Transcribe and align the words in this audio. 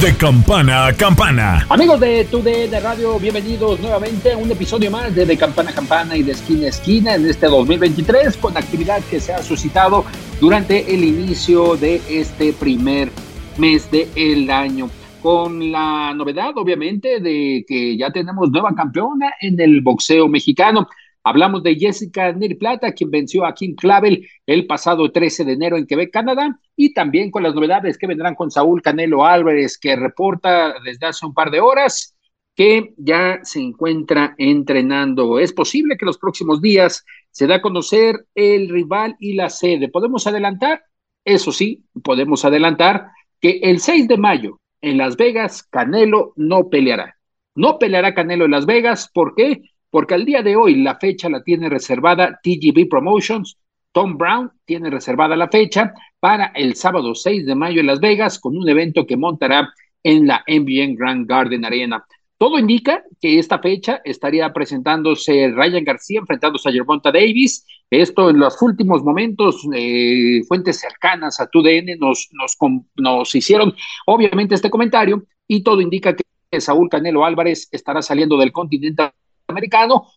De 0.00 0.16
campana 0.16 0.86
a 0.86 0.92
campana. 0.92 1.66
Amigos 1.68 1.98
de 1.98 2.24
TUDE 2.26 2.68
de 2.68 2.78
Radio, 2.78 3.18
bienvenidos 3.18 3.80
nuevamente 3.80 4.32
a 4.32 4.36
un 4.36 4.48
episodio 4.48 4.92
más 4.92 5.12
de 5.12 5.26
De 5.26 5.36
Campana 5.36 5.70
a 5.70 5.74
Campana 5.74 6.16
y 6.16 6.22
de 6.22 6.32
Esquina 6.32 6.66
a 6.66 6.68
Esquina 6.68 7.14
en 7.16 7.26
este 7.26 7.48
2023 7.48 8.36
con 8.36 8.56
actividad 8.56 9.02
que 9.10 9.18
se 9.18 9.32
ha 9.32 9.42
suscitado 9.42 10.04
durante 10.40 10.94
el 10.94 11.02
inicio 11.02 11.76
de 11.76 12.00
este 12.08 12.52
primer 12.52 13.10
mes 13.56 13.90
del 13.90 14.48
año. 14.52 14.88
Con 15.20 15.72
la 15.72 16.14
novedad, 16.14 16.52
obviamente, 16.54 17.18
de 17.18 17.64
que 17.66 17.96
ya 17.96 18.12
tenemos 18.12 18.52
nueva 18.52 18.76
campeona 18.76 19.32
en 19.40 19.60
el 19.60 19.80
boxeo 19.80 20.28
mexicano. 20.28 20.88
Hablamos 21.28 21.62
de 21.62 21.76
Jessica 21.76 22.32
Neri 22.32 22.54
Plata, 22.54 22.92
quien 22.92 23.10
venció 23.10 23.44
a 23.44 23.54
Kim 23.54 23.74
Clavel 23.74 24.26
el 24.46 24.66
pasado 24.66 25.12
13 25.12 25.44
de 25.44 25.52
enero 25.52 25.76
en 25.76 25.86
Quebec, 25.86 26.10
Canadá, 26.10 26.58
y 26.74 26.94
también 26.94 27.30
con 27.30 27.42
las 27.42 27.54
novedades 27.54 27.98
que 27.98 28.06
vendrán 28.06 28.34
con 28.34 28.50
Saúl 28.50 28.80
Canelo 28.80 29.26
Álvarez, 29.26 29.76
que 29.78 29.94
reporta 29.94 30.74
desde 30.82 31.06
hace 31.06 31.26
un 31.26 31.34
par 31.34 31.50
de 31.50 31.60
horas 31.60 32.16
que 32.54 32.94
ya 32.96 33.40
se 33.42 33.60
encuentra 33.60 34.34
entrenando. 34.38 35.38
Es 35.38 35.52
posible 35.52 35.98
que 35.98 36.06
los 36.06 36.16
próximos 36.16 36.62
días 36.62 37.04
se 37.30 37.46
da 37.46 37.56
a 37.56 37.60
conocer 37.60 38.26
el 38.34 38.70
rival 38.70 39.14
y 39.20 39.34
la 39.34 39.50
sede. 39.50 39.88
¿Podemos 39.88 40.26
adelantar? 40.26 40.82
Eso 41.24 41.52
sí, 41.52 41.84
podemos 42.02 42.44
adelantar 42.46 43.10
que 43.38 43.60
el 43.62 43.80
6 43.80 44.08
de 44.08 44.16
mayo 44.16 44.60
en 44.80 44.96
Las 44.96 45.16
Vegas, 45.16 45.62
Canelo 45.62 46.32
no 46.36 46.70
peleará. 46.70 47.16
No 47.54 47.78
peleará 47.78 48.14
Canelo 48.14 48.46
en 48.46 48.52
Las 48.52 48.64
Vegas, 48.66 49.10
¿por 49.12 49.34
qué? 49.34 49.62
Porque 49.90 50.14
al 50.14 50.24
día 50.24 50.42
de 50.42 50.56
hoy 50.56 50.76
la 50.76 50.96
fecha 50.96 51.28
la 51.28 51.42
tiene 51.42 51.68
reservada 51.68 52.40
TGB 52.42 52.88
Promotions. 52.88 53.58
Tom 53.92 54.18
Brown 54.18 54.50
tiene 54.64 54.90
reservada 54.90 55.36
la 55.36 55.48
fecha 55.48 55.94
para 56.20 56.46
el 56.54 56.74
sábado 56.74 57.14
6 57.14 57.46
de 57.46 57.54
mayo 57.54 57.80
en 57.80 57.86
Las 57.86 58.00
Vegas 58.00 58.38
con 58.38 58.56
un 58.56 58.68
evento 58.68 59.06
que 59.06 59.16
montará 59.16 59.72
en 60.02 60.26
la 60.26 60.44
MBN 60.46 60.94
Grand 60.94 61.26
Garden 61.26 61.64
Arena. 61.64 62.04
Todo 62.38 62.58
indica 62.58 63.02
que 63.20 63.40
esta 63.40 63.58
fecha 63.58 64.00
estaría 64.04 64.52
presentándose 64.52 65.50
Ryan 65.50 65.82
García 65.82 66.20
enfrentándose 66.20 66.68
a 66.68 66.72
Gervonta 66.72 67.10
Davis. 67.10 67.66
Esto 67.90 68.30
en 68.30 68.38
los 68.38 68.62
últimos 68.62 69.02
momentos, 69.02 69.66
eh, 69.74 70.42
fuentes 70.46 70.78
cercanas 70.78 71.40
a 71.40 71.48
TUDN 71.48 71.98
nos, 71.98 72.28
nos, 72.32 72.56
nos 72.96 73.34
hicieron 73.34 73.74
obviamente 74.06 74.54
este 74.54 74.70
comentario 74.70 75.24
y 75.48 75.64
todo 75.64 75.80
indica 75.80 76.14
que 76.14 76.60
Saúl 76.60 76.88
Canelo 76.88 77.24
Álvarez 77.24 77.68
estará 77.72 78.02
saliendo 78.02 78.36
del 78.36 78.52
continente 78.52 79.10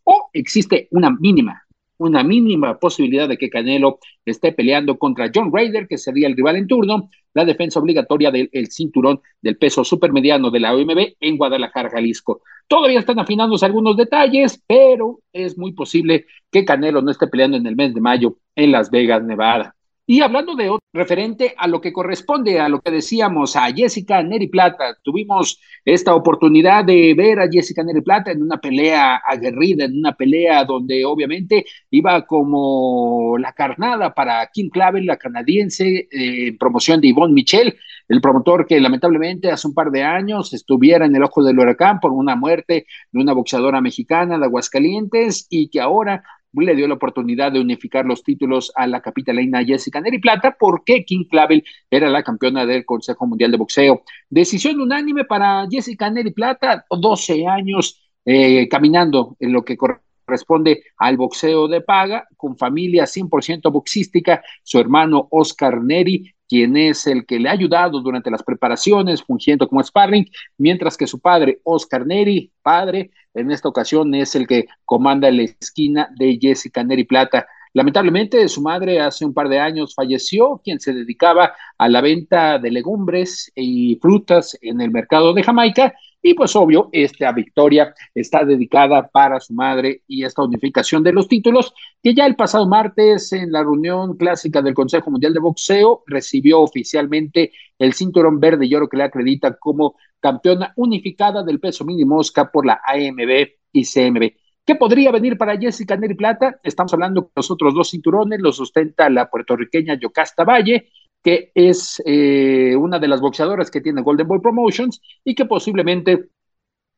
o 0.04 0.30
existe 0.34 0.88
una 0.92 1.10
mínima, 1.12 1.64
una 1.98 2.24
mínima 2.24 2.80
posibilidad 2.80 3.30
de 3.30 3.38
que 3.38 3.50
Canelo 3.50 4.00
esté 4.26 4.52
peleando 4.52 4.98
contra 4.98 5.32
John 5.34 5.52
Ryder, 5.54 5.88
que 5.88 5.98
sería 5.98 6.28
el 6.28 6.36
rival 6.36 6.56
en 6.56 6.68
turno, 6.68 7.10
la 7.34 7.46
defensa 7.46 7.80
obligatoria 7.80 8.32
del 8.32 8.50
cinturón 8.70 9.22
del 9.42 9.58
peso 9.58 9.84
supermediano 9.84 10.50
de 10.50 10.60
la 10.60 10.74
OMB 10.76 11.16
en 11.20 11.38
Guadalajara, 11.38 11.90
Jalisco. 11.90 12.42
Todavía 12.68 13.00
están 13.00 13.20
afinándose 13.20 13.66
algunos 13.66 13.96
detalles, 13.98 14.62
pero 14.68 15.20
es 15.32 15.58
muy 15.58 15.74
posible 15.74 16.26
que 16.52 16.66
Canelo 16.66 17.02
no 17.02 17.12
esté 17.12 17.28
peleando 17.28 17.58
en 17.58 17.68
el 17.68 17.76
mes 17.76 17.94
de 17.94 18.02
mayo 18.02 18.38
en 18.56 18.72
Las 18.72 18.90
Vegas, 18.90 19.24
Nevada. 19.24 19.76
Y 20.12 20.20
hablando 20.20 20.56
de 20.56 20.68
otro, 20.68 20.86
referente 20.92 21.56
a 21.58 21.70
lo 21.70 21.80
que 21.80 21.94
corresponde 21.94 22.60
a 22.60 22.68
lo 22.68 22.82
que 22.82 22.92
decíamos 22.92 23.56
a 23.56 23.72
Jessica 23.74 24.22
Neri 24.22 24.48
Plata, 24.50 24.98
tuvimos 25.02 25.58
esta 25.86 26.14
oportunidad 26.14 26.84
de 26.84 27.14
ver 27.14 27.40
a 27.40 27.48
Jessica 27.50 27.82
Neri 27.82 28.02
Plata 28.02 28.30
en 28.32 28.42
una 28.42 28.58
pelea 28.58 29.22
aguerrida, 29.26 29.86
en 29.86 29.98
una 29.98 30.12
pelea 30.12 30.66
donde 30.66 31.06
obviamente 31.06 31.64
iba 31.92 32.26
como 32.26 33.38
la 33.38 33.54
carnada 33.54 34.14
para 34.14 34.46
Kim 34.48 34.70
Clavel, 34.70 35.06
la 35.06 35.16
canadiense, 35.16 36.10
eh, 36.12 36.48
en 36.48 36.58
promoción 36.58 37.00
de 37.00 37.08
Yvonne 37.08 37.34
Michel, 37.34 37.78
el 38.10 38.20
promotor 38.20 38.68
que 38.68 38.82
lamentablemente 38.82 39.50
hace 39.50 39.66
un 39.66 39.74
par 39.74 39.92
de 39.92 40.04
años 40.04 40.54
estuviera 40.54 41.06
en 41.06 41.16
el 41.16 41.24
ojo 41.24 41.42
del 41.42 41.58
huracán 41.58 42.02
por 42.02 42.12
una 42.12 42.36
muerte 42.36 42.86
de 43.14 43.22
una 43.22 43.32
boxeadora 43.32 43.80
mexicana 43.80 44.38
de 44.38 44.44
Aguascalientes 44.44 45.48
y 45.50 45.70
que 45.70 45.80
ahora 45.80 46.22
le 46.54 46.76
dio 46.76 46.88
la 46.88 46.96
oportunidad 46.96 47.52
de 47.52 47.60
unificar 47.60 48.06
los 48.06 48.24
títulos 48.24 48.72
a 48.76 48.88
la 48.88 49.02
capitalina 49.02 49.64
Jessica 49.64 50.02
Neri 50.02 50.20
Plata 50.20 50.56
porque 50.60 51.06
King 51.06 51.26
Clavel 51.30 51.64
era 51.90 52.10
la 52.10 52.24
campeona 52.24 52.66
del 52.66 52.86
Consejo 52.86 53.26
Mundial 53.26 53.52
de 53.52 53.58
Boxeo. 53.58 54.04
Decisión 54.30 54.80
unánime 54.82 55.26
para 55.26 55.68
Jessica 55.70 56.10
Neri 56.10 56.32
Plata, 56.32 56.86
12 56.90 57.48
años 57.48 58.02
eh, 58.26 58.68
caminando 58.70 59.36
en 59.40 59.54
lo 59.54 59.64
que 59.64 59.78
corresponde 59.78 60.84
al 60.98 61.18
boxeo 61.18 61.68
de 61.68 61.82
paga, 61.82 62.28
con 62.38 62.58
familia 62.58 63.06
100% 63.06 63.72
boxística, 63.72 64.44
su 64.64 64.80
hermano 64.80 65.28
Oscar 65.32 65.82
Neri, 65.82 66.34
quien 66.48 66.76
es 66.76 67.08
el 67.08 67.26
que 67.26 67.40
le 67.40 67.50
ha 67.50 67.54
ayudado 67.54 68.02
durante 68.02 68.30
las 68.30 68.44
preparaciones, 68.44 69.24
fungiendo 69.24 69.68
como 69.68 69.82
sparring, 69.82 70.30
mientras 70.58 70.98
que 70.98 71.08
su 71.08 71.20
padre, 71.20 71.62
Oscar 71.64 72.06
Neri, 72.06 72.52
padre, 72.62 73.12
en 73.34 73.52
esta 73.52 73.70
ocasión 73.70 74.14
es 74.16 74.36
el 74.36 74.48
que 74.48 74.66
comanda 74.86 75.32
la 75.32 75.44
esquina 75.44 76.10
de 76.16 76.38
Jessica 76.40 76.84
Neri 76.84 77.04
Plata. 77.04 77.48
Lamentablemente, 77.74 78.48
su 78.50 78.62
madre 78.62 79.00
hace 79.00 79.26
un 79.26 79.34
par 79.34 79.48
de 79.48 79.60
años 79.60 79.96
falleció, 79.96 80.60
quien 80.64 80.80
se 80.80 80.94
dedicaba 80.94 81.54
a 81.78 81.90
la 81.90 82.02
venta 82.02 82.60
de 82.60 82.72
legumbres 82.72 83.52
y 83.56 83.98
frutas 84.02 84.58
en 84.62 84.82
el 84.82 84.92
mercado 84.92 85.34
de 85.34 85.44
Jamaica, 85.44 85.94
y 86.22 86.36
pues 86.36 86.56
obvio, 86.56 86.90
esta 86.92 87.32
victoria 87.32 87.96
está 88.14 88.46
dedicada 88.46 89.08
para 89.08 89.40
su 89.40 89.54
madre 89.54 90.04
y 90.08 90.24
esta 90.24 90.44
unificación 90.44 91.04
de 91.04 91.14
los 91.14 91.28
títulos, 91.28 91.74
que 92.02 92.14
ya 92.14 92.26
el 92.26 92.36
pasado 92.36 92.68
martes 92.68 93.34
en 93.34 93.52
la 93.52 93.64
reunión 93.64 94.16
clásica 94.18 94.62
del 94.62 94.76
Consejo 94.76 95.10
Mundial 95.10 95.34
de 95.34 95.40
Boxeo 95.40 96.04
recibió 96.06 96.62
oficialmente 96.62 97.52
el 97.80 97.94
cinturón 97.94 98.40
verde 98.40 98.68
y 98.68 98.76
oro 98.76 98.88
que 98.88 98.98
le 98.98 99.04
acredita 99.04 99.58
como 99.58 99.96
campeona 100.20 100.74
unificada 100.76 101.44
del 101.44 101.60
peso 101.60 101.84
mínimo 101.86 102.16
mosca 102.16 102.52
por 102.52 102.66
la 102.66 102.80
AMB 102.86 103.48
y 103.72 103.86
CMB. 103.86 104.32
¿Qué 104.64 104.76
podría 104.76 105.12
venir 105.12 105.38
para 105.38 105.58
Jessica 105.58 105.98
Neri 105.98 106.14
Plata? 106.14 106.60
Estamos 106.64 106.94
hablando 106.94 107.26
que 107.26 107.32
los 107.36 107.50
otros 107.50 107.74
dos 107.74 107.90
cinturones 107.90 108.40
los 108.40 108.58
sustenta 108.58 109.10
la 109.10 109.28
puertorriqueña 109.28 109.96
Yocasta 110.00 110.44
Valle 110.44 110.92
que 111.24 111.52
es 111.54 112.02
eh, 112.06 112.76
una 112.76 113.00
de 113.00 113.08
las 113.08 113.22
boxeadoras 113.22 113.70
que 113.70 113.82
tiene 113.82 114.02
Golden 114.02 114.28
Boy 114.28 114.40
Promotions 114.40 115.02
y 115.24 115.36
que 115.36 115.46
posiblemente 115.46 116.30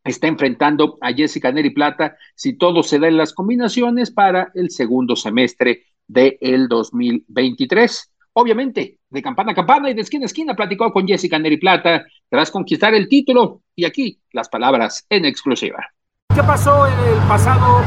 está 0.03 0.27
enfrentando 0.27 0.97
a 1.01 1.13
Jessica 1.13 1.51
Neri 1.51 1.71
Plata 1.71 2.17
si 2.35 2.57
todo 2.57 2.83
se 2.83 2.99
da 2.99 3.07
en 3.07 3.17
las 3.17 3.33
combinaciones 3.33 4.11
para 4.11 4.51
el 4.53 4.69
segundo 4.69 5.15
semestre 5.15 5.83
del 6.07 6.37
el 6.41 6.67
2023. 6.67 8.11
Obviamente, 8.33 8.97
de 9.09 9.21
campana 9.21 9.51
a 9.51 9.55
campana 9.55 9.89
y 9.89 9.93
de 9.93 10.01
esquina 10.01 10.25
a 10.25 10.25
esquina 10.25 10.55
platicó 10.55 10.91
con 10.91 11.07
Jessica 11.07 11.37
Neri 11.37 11.57
Plata 11.57 12.05
tras 12.29 12.51
conquistar 12.51 12.93
el 12.93 13.07
título 13.07 13.61
y 13.75 13.85
aquí 13.85 14.19
las 14.31 14.49
palabras 14.49 15.05
en 15.09 15.25
exclusiva. 15.25 15.85
¿Qué 16.33 16.41
pasó 16.41 16.87
el 16.87 17.19
pasado 17.27 17.81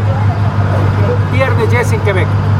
viernes, 1.32 1.68
Jessica? 1.70 2.55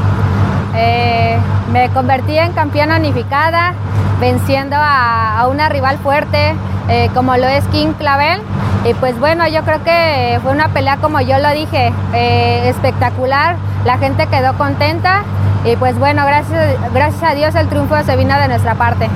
Eh, 0.76 1.38
me 1.73 1.88
convertí 1.90 2.38
en 2.38 2.52
campeona 2.52 2.96
unificada, 2.96 3.73
venciendo 4.20 4.76
a, 4.78 5.46
una 5.50 5.69
rival 5.69 5.99
fuerte 5.99 6.55
eh, 6.88 7.11
como 7.14 7.37
lo 7.37 7.46
es 7.46 7.64
King 7.69 7.93
Clavel. 7.99 8.40
Y 8.84 8.94
pues 8.94 9.19
bueno, 9.19 9.49
yo 9.49 9.62
creo 9.62 9.82
que 9.82 10.38
fue 10.43 10.52
una 10.52 10.69
pelea 10.69 10.99
como 10.99 11.20
yo 11.20 11.38
lo 11.38 11.50
dije, 11.50 11.93
eh, 12.12 12.69
espectacular. 12.69 13.56
La 13.84 13.99
gente 13.99 14.26
quedó 14.26 14.55
contenta 14.55 15.23
y 15.64 15.76
pues 15.76 15.99
bueno, 15.99 16.25
gracias, 16.25 16.76
gracias 16.93 17.23
a 17.23 17.34
Dios 17.34 17.55
el 17.55 17.69
triunfo 17.69 17.96
se 18.05 18.17
vino 18.17 18.38
de 18.38 18.49
nuestra 18.49 18.75
parte. 18.75 19.08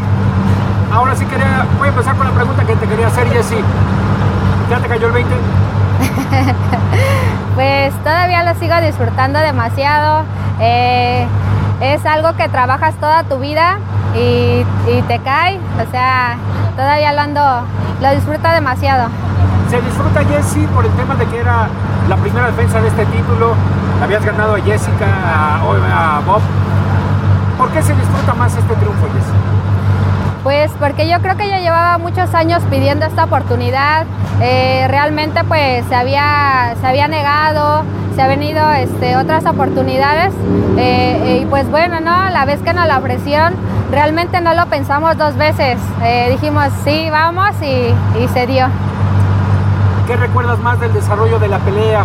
Ahora 0.92 1.14
sí 1.14 1.24
quería, 1.26 1.66
voy 1.78 1.86
a 1.86 1.90
empezar 1.90 2.16
con 2.16 2.26
la 2.26 2.32
pregunta 2.32 2.64
que 2.64 2.74
te 2.74 2.86
quería 2.86 3.06
hacer, 3.06 3.28
Jessy. 3.30 3.56
¿Ya 4.68 4.78
te 4.78 4.88
cayó 4.88 5.06
el 5.06 5.12
20? 5.12 5.34
pues 7.54 7.94
todavía 8.02 8.42
lo 8.42 8.58
sigo 8.58 8.80
disfrutando 8.80 9.38
demasiado 9.38 10.24
es 11.80 12.04
algo 12.04 12.34
que 12.36 12.48
trabajas 12.48 12.94
toda 12.96 13.24
tu 13.24 13.38
vida 13.38 13.78
y, 14.14 14.64
te 15.08 15.18
cae, 15.20 15.58
o 15.58 15.90
sea, 15.90 16.36
todavía 16.76 17.12
lo 17.12 17.20
ando, 17.20 17.40
lo 18.00 18.10
disfruto 18.10 18.48
demasiado. 18.48 19.08
se 19.68 19.80
disfruta 19.80 20.20
Jesse 20.24 20.66
por 20.74 20.84
el 20.84 20.92
tema 20.92 21.14
de 21.14 21.26
que 21.26 21.38
era 21.38 21.68
la 22.08 22.16
primera 22.16 22.46
defensa 22.46 22.80
de 22.80 22.88
este 22.88 23.06
título. 23.06 23.54
Habías 24.02 24.24
ganado 24.24 24.54
a 24.54 24.60
Jessica, 24.60 25.06
a, 25.06 26.16
a 26.16 26.20
Bob. 26.20 26.40
¿Por 27.58 27.70
qué 27.70 27.82
se 27.82 27.94
disfruta 27.94 28.34
más 28.34 28.54
este 28.56 28.74
triunfo, 28.74 29.06
Jesse? 29.14 29.60
Pues 30.42 30.70
porque 30.80 31.08
yo 31.08 31.20
creo 31.20 31.36
que 31.36 31.48
ya 31.48 31.58
llevaba 31.58 31.98
muchos 31.98 32.34
años 32.34 32.62
pidiendo 32.70 33.04
esta 33.04 33.24
oportunidad. 33.24 34.06
Eh, 34.40 34.86
realmente 34.88 35.44
pues 35.44 35.84
se 35.86 35.94
había, 35.94 36.74
se 36.80 36.86
había 36.86 37.08
negado, 37.08 37.84
se 38.20 38.24
han 38.24 38.38
venido 38.38 38.70
este, 38.72 39.16
otras 39.16 39.46
oportunidades. 39.46 40.34
Eh, 40.76 41.40
y 41.40 41.46
pues 41.46 41.70
bueno, 41.70 42.00
¿no? 42.00 42.28
La 42.28 42.44
vez 42.44 42.60
que 42.60 42.74
nos 42.74 42.86
la 42.86 42.98
ofrecieron, 42.98 43.54
realmente 43.90 44.42
no 44.42 44.52
lo 44.52 44.66
pensamos 44.66 45.16
dos 45.16 45.36
veces. 45.38 45.78
Eh, 46.02 46.28
dijimos 46.30 46.66
sí, 46.84 47.08
vamos 47.10 47.50
y, 47.62 47.94
y, 48.22 48.28
se 48.28 48.46
dio. 48.46 48.66
¿Qué 50.06 50.16
recuerdas 50.16 50.58
más 50.58 50.78
del 50.80 50.92
desarrollo 50.92 51.38
de 51.38 51.48
la 51.48 51.58
pelea? 51.60 52.04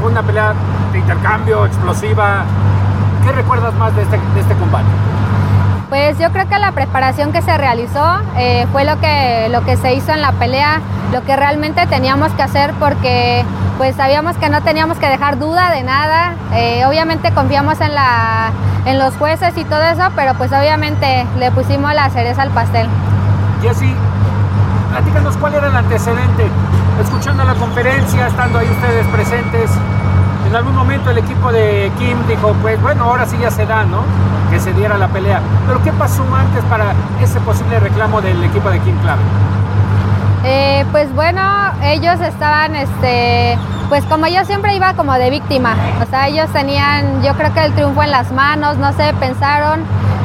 fue 0.00 0.10
una 0.10 0.22
pelea 0.22 0.54
de 0.92 0.98
intercambio, 0.98 1.66
explosiva. 1.66 2.42
¿Qué 3.24 3.30
recuerdas 3.30 3.72
más 3.74 3.94
de 3.94 4.02
este, 4.02 4.16
de 4.34 4.40
este 4.40 4.54
combate? 4.54 4.88
Pues 5.92 6.18
yo 6.18 6.32
creo 6.32 6.48
que 6.48 6.58
la 6.58 6.72
preparación 6.72 7.32
que 7.32 7.42
se 7.42 7.54
realizó 7.58 8.02
eh, 8.38 8.66
fue 8.72 8.86
lo 8.86 8.98
que, 8.98 9.48
lo 9.50 9.62
que 9.62 9.76
se 9.76 9.92
hizo 9.92 10.10
en 10.10 10.22
la 10.22 10.32
pelea, 10.32 10.80
lo 11.12 11.22
que 11.22 11.36
realmente 11.36 11.86
teníamos 11.86 12.32
que 12.32 12.42
hacer 12.42 12.72
porque 12.80 13.44
pues 13.82 13.96
sabíamos 13.96 14.36
que 14.36 14.48
no 14.48 14.62
teníamos 14.62 14.96
que 14.98 15.08
dejar 15.08 15.40
duda 15.40 15.72
de 15.72 15.82
nada. 15.82 16.34
Eh, 16.54 16.86
obviamente 16.86 17.32
confiamos 17.32 17.80
en, 17.80 17.96
la, 17.96 18.52
en 18.86 18.96
los 19.00 19.12
jueces 19.14 19.58
y 19.58 19.64
todo 19.64 19.82
eso, 19.82 20.04
pero 20.14 20.34
pues 20.34 20.52
obviamente 20.52 21.26
le 21.36 21.50
pusimos 21.50 21.92
la 21.92 22.08
cereza 22.10 22.42
al 22.42 22.50
pastel. 22.50 22.86
Jessy, 23.60 23.92
platícanos 24.92 25.36
cuál 25.36 25.56
era 25.56 25.66
el 25.66 25.74
antecedente. 25.74 26.46
Escuchando 27.02 27.42
la 27.42 27.54
conferencia, 27.54 28.28
estando 28.28 28.60
ahí 28.60 28.68
ustedes 28.68 29.04
presentes, 29.08 29.72
en 30.46 30.54
algún 30.54 30.76
momento 30.76 31.10
el 31.10 31.18
equipo 31.18 31.50
de 31.50 31.90
Kim 31.98 32.16
dijo, 32.28 32.54
pues 32.62 32.80
bueno, 32.82 33.02
ahora 33.02 33.26
sí 33.26 33.36
ya 33.42 33.50
se 33.50 33.66
da, 33.66 33.82
¿no? 33.82 34.04
que 34.48 34.60
se 34.60 34.72
diera 34.74 34.96
la 34.96 35.08
pelea. 35.08 35.40
Pero 35.66 35.82
¿qué 35.82 35.92
pasó 35.94 36.22
antes 36.32 36.62
para 36.66 36.92
ese 37.20 37.40
posible 37.40 37.80
reclamo 37.80 38.20
del 38.20 38.44
equipo 38.44 38.70
de 38.70 38.78
Kim 38.78 38.96
Clave? 38.98 39.22
Eh, 40.44 40.84
pues 40.90 41.12
bueno, 41.14 41.40
ellos 41.84 42.20
estaban, 42.20 42.74
este, 42.74 43.56
pues 43.92 44.06
como 44.06 44.26
yo 44.26 44.42
siempre 44.46 44.74
iba 44.74 44.94
como 44.94 45.12
de 45.12 45.28
víctima, 45.28 45.76
o 46.02 46.08
sea, 46.08 46.26
ellos 46.28 46.48
tenían, 46.50 47.22
yo 47.22 47.34
creo 47.34 47.52
que 47.52 47.62
el 47.62 47.74
triunfo 47.74 48.02
en 48.02 48.10
las 48.10 48.32
manos, 48.32 48.78
no 48.78 48.90
sé, 48.94 49.12
pensaron, 49.20 49.80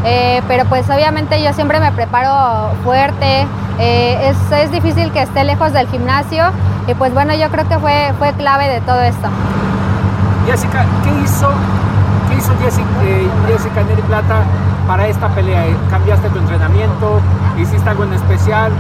eh, 0.05 0.41
pero 0.47 0.63
pues 0.69 0.89
obviamente 0.89 1.43
yo 1.43 1.51
siempre 1.51 1.81
me 1.81 1.91
preparo 1.91 2.71
fuerte, 2.85 3.45
eh, 3.77 4.29
es, 4.29 4.51
es, 4.53 4.71
difícil 4.71 5.11
que 5.11 5.21
esté 5.21 5.43
lejos 5.43 5.73
del 5.73 5.85
gimnasio 5.89 6.45
y 6.87 6.93
pues 6.93 7.13
bueno, 7.13 7.33
yo 7.35 7.49
creo 7.49 7.67
que 7.67 7.77
fue, 7.77 8.13
fue 8.17 8.31
clave 8.35 8.69
de 8.69 8.79
todo 8.79 9.01
esto. 9.01 9.27
Jessica, 10.45 10.85
¿qué 11.03 11.09
hizo 11.25 11.49
¿Qué 12.29 12.35
hizo 12.37 12.53
Jessica, 12.63 12.87
eh, 13.03 13.27
Jessica 13.49 13.83
Neri 13.83 14.01
Plata 14.03 14.43
para 14.87 15.07
esta 15.07 15.27
pelea? 15.27 15.65
¿Cambiaste 15.89 16.29
tu 16.29 16.39
entrenamiento? 16.39 17.19
¿Hiciste 17.57 17.89
algo 17.89 18.05
en 18.05 18.13
especial? 18.13 18.71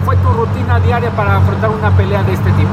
¿O 0.00 0.04
fue 0.06 0.16
tu 0.16 0.30
rutina 0.32 0.80
diaria 0.80 1.10
para 1.10 1.36
afrontar 1.36 1.68
una 1.68 1.90
pelea 1.90 2.22
de 2.22 2.32
este 2.32 2.50
tipo? 2.52 2.70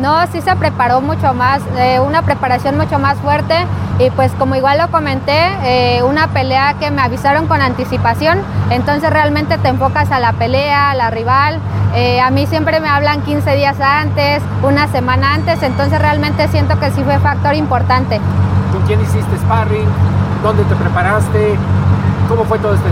No, 0.00 0.26
sí 0.28 0.40
se 0.40 0.56
preparó 0.56 1.02
mucho 1.02 1.34
más, 1.34 1.60
eh, 1.76 2.00
una 2.00 2.22
preparación 2.22 2.78
mucho 2.78 2.98
más 2.98 3.18
fuerte 3.18 3.54
y 3.98 4.08
pues 4.08 4.32
como 4.32 4.54
igual 4.54 4.78
lo 4.78 4.90
comenté, 4.90 5.38
eh, 5.62 6.02
una 6.02 6.28
pelea 6.28 6.72
que 6.80 6.90
me 6.90 7.02
avisaron 7.02 7.46
con 7.46 7.60
anticipación, 7.60 8.38
entonces 8.70 9.10
realmente 9.10 9.58
te 9.58 9.68
enfocas 9.68 10.10
a 10.10 10.18
la 10.18 10.32
pelea, 10.32 10.90
a 10.90 10.94
la 10.94 11.10
rival, 11.10 11.58
eh, 11.94 12.18
a 12.18 12.30
mí 12.30 12.46
siempre 12.46 12.80
me 12.80 12.88
hablan 12.88 13.20
15 13.20 13.54
días 13.56 13.78
antes, 13.78 14.42
una 14.62 14.88
semana 14.88 15.34
antes, 15.34 15.62
entonces 15.62 15.98
realmente 15.98 16.48
siento 16.48 16.80
que 16.80 16.90
sí 16.92 17.02
fue 17.04 17.18
factor 17.18 17.54
importante. 17.54 18.18
¿Con 18.72 18.80
quién 18.86 19.02
hiciste 19.02 19.36
sparring? 19.36 19.86
¿Dónde 20.42 20.64
te 20.64 20.76
preparaste? 20.76 21.58
¿Cómo 22.30 22.44
fue 22.44 22.60
todo 22.60 22.74
este? 22.74 22.88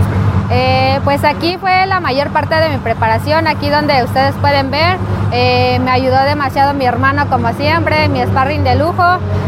Eh, 0.51 0.99
pues 1.05 1.23
aquí 1.23 1.57
fue 1.57 1.85
la 1.85 2.01
mayor 2.01 2.29
parte 2.31 2.55
de 2.55 2.67
mi 2.69 2.77
preparación, 2.77 3.47
aquí 3.47 3.69
donde 3.69 4.03
ustedes 4.03 4.35
pueden 4.41 4.69
ver. 4.69 4.97
Eh, 5.31 5.79
me 5.81 5.91
ayudó 5.91 6.21
demasiado 6.23 6.73
mi 6.73 6.85
hermano 6.85 7.25
como 7.29 7.53
siempre, 7.53 8.09
mi 8.09 8.21
sparring 8.21 8.65
de 8.65 8.75
lujo. 8.75 9.05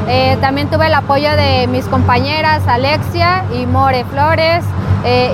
Eh, 0.08 0.38
también 0.40 0.70
tuve 0.70 0.88
el 0.88 0.94
apoyo 0.94 1.36
de 1.36 1.68
mis 1.68 1.86
compañeras 1.88 2.66
Alexia 2.68 3.44
y 3.54 3.66
More 3.66 4.06
Flores. 4.06 4.64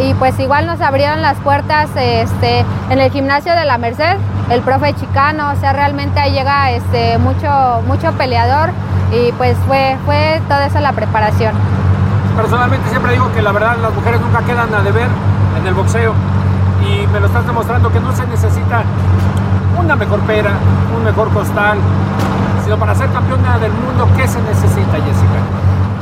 y 0.02 0.14
pues 0.16 0.40
igual 0.40 0.66
nos 0.66 0.82
abrieron 0.82 1.22
las 1.22 1.38
puertas 1.40 1.90
este, 1.96 2.66
en 2.90 3.00
el 3.00 3.12
gimnasio 3.12 3.54
de 3.54 3.66
la 3.66 3.78
Merced, 3.78 4.16
el 4.50 4.62
profe 4.62 4.94
chicano, 4.96 5.52
o 5.52 5.56
sea, 5.60 5.74
realmente 5.74 6.20
ahí 6.20 6.32
llega 6.32 6.72
este, 6.72 7.18
mucho, 7.18 7.84
mucho 7.86 8.14
peleador 8.14 8.70
y 9.12 9.34
pues 9.34 9.58
fue, 9.68 9.98
fue 10.06 10.42
toda 10.48 10.68
esa 10.68 10.80
la 10.80 10.94
preparación. 10.94 11.54
Personalmente 12.38 12.88
siempre 12.92 13.14
digo 13.14 13.32
que 13.34 13.42
la 13.42 13.52
verdad 13.52 13.78
las 13.82 13.92
mujeres 13.94 14.22
nunca 14.22 14.42
quedan 14.42 14.72
a 14.72 14.82
deber 14.84 15.08
en 15.60 15.66
el 15.66 15.74
boxeo 15.74 16.14
y 16.86 17.08
me 17.08 17.20
lo 17.20 17.26
estás 17.26 17.46
demostrando 17.48 17.92
que 17.92 18.00
no 18.00 18.16
se 18.16 18.28
necesita 18.28 18.84
una 19.78 19.96
mejor 19.96 20.20
pera, 20.22 20.52
un 20.96 21.04
mejor 21.04 21.30
costal, 21.32 21.80
sino 22.64 22.78
para 22.78 22.94
ser 22.94 23.10
campeona 23.12 23.58
del 23.58 23.72
mundo, 23.72 24.08
¿qué 24.16 24.28
se 24.28 24.40
necesita, 24.44 24.98
Jessica? 24.98 25.42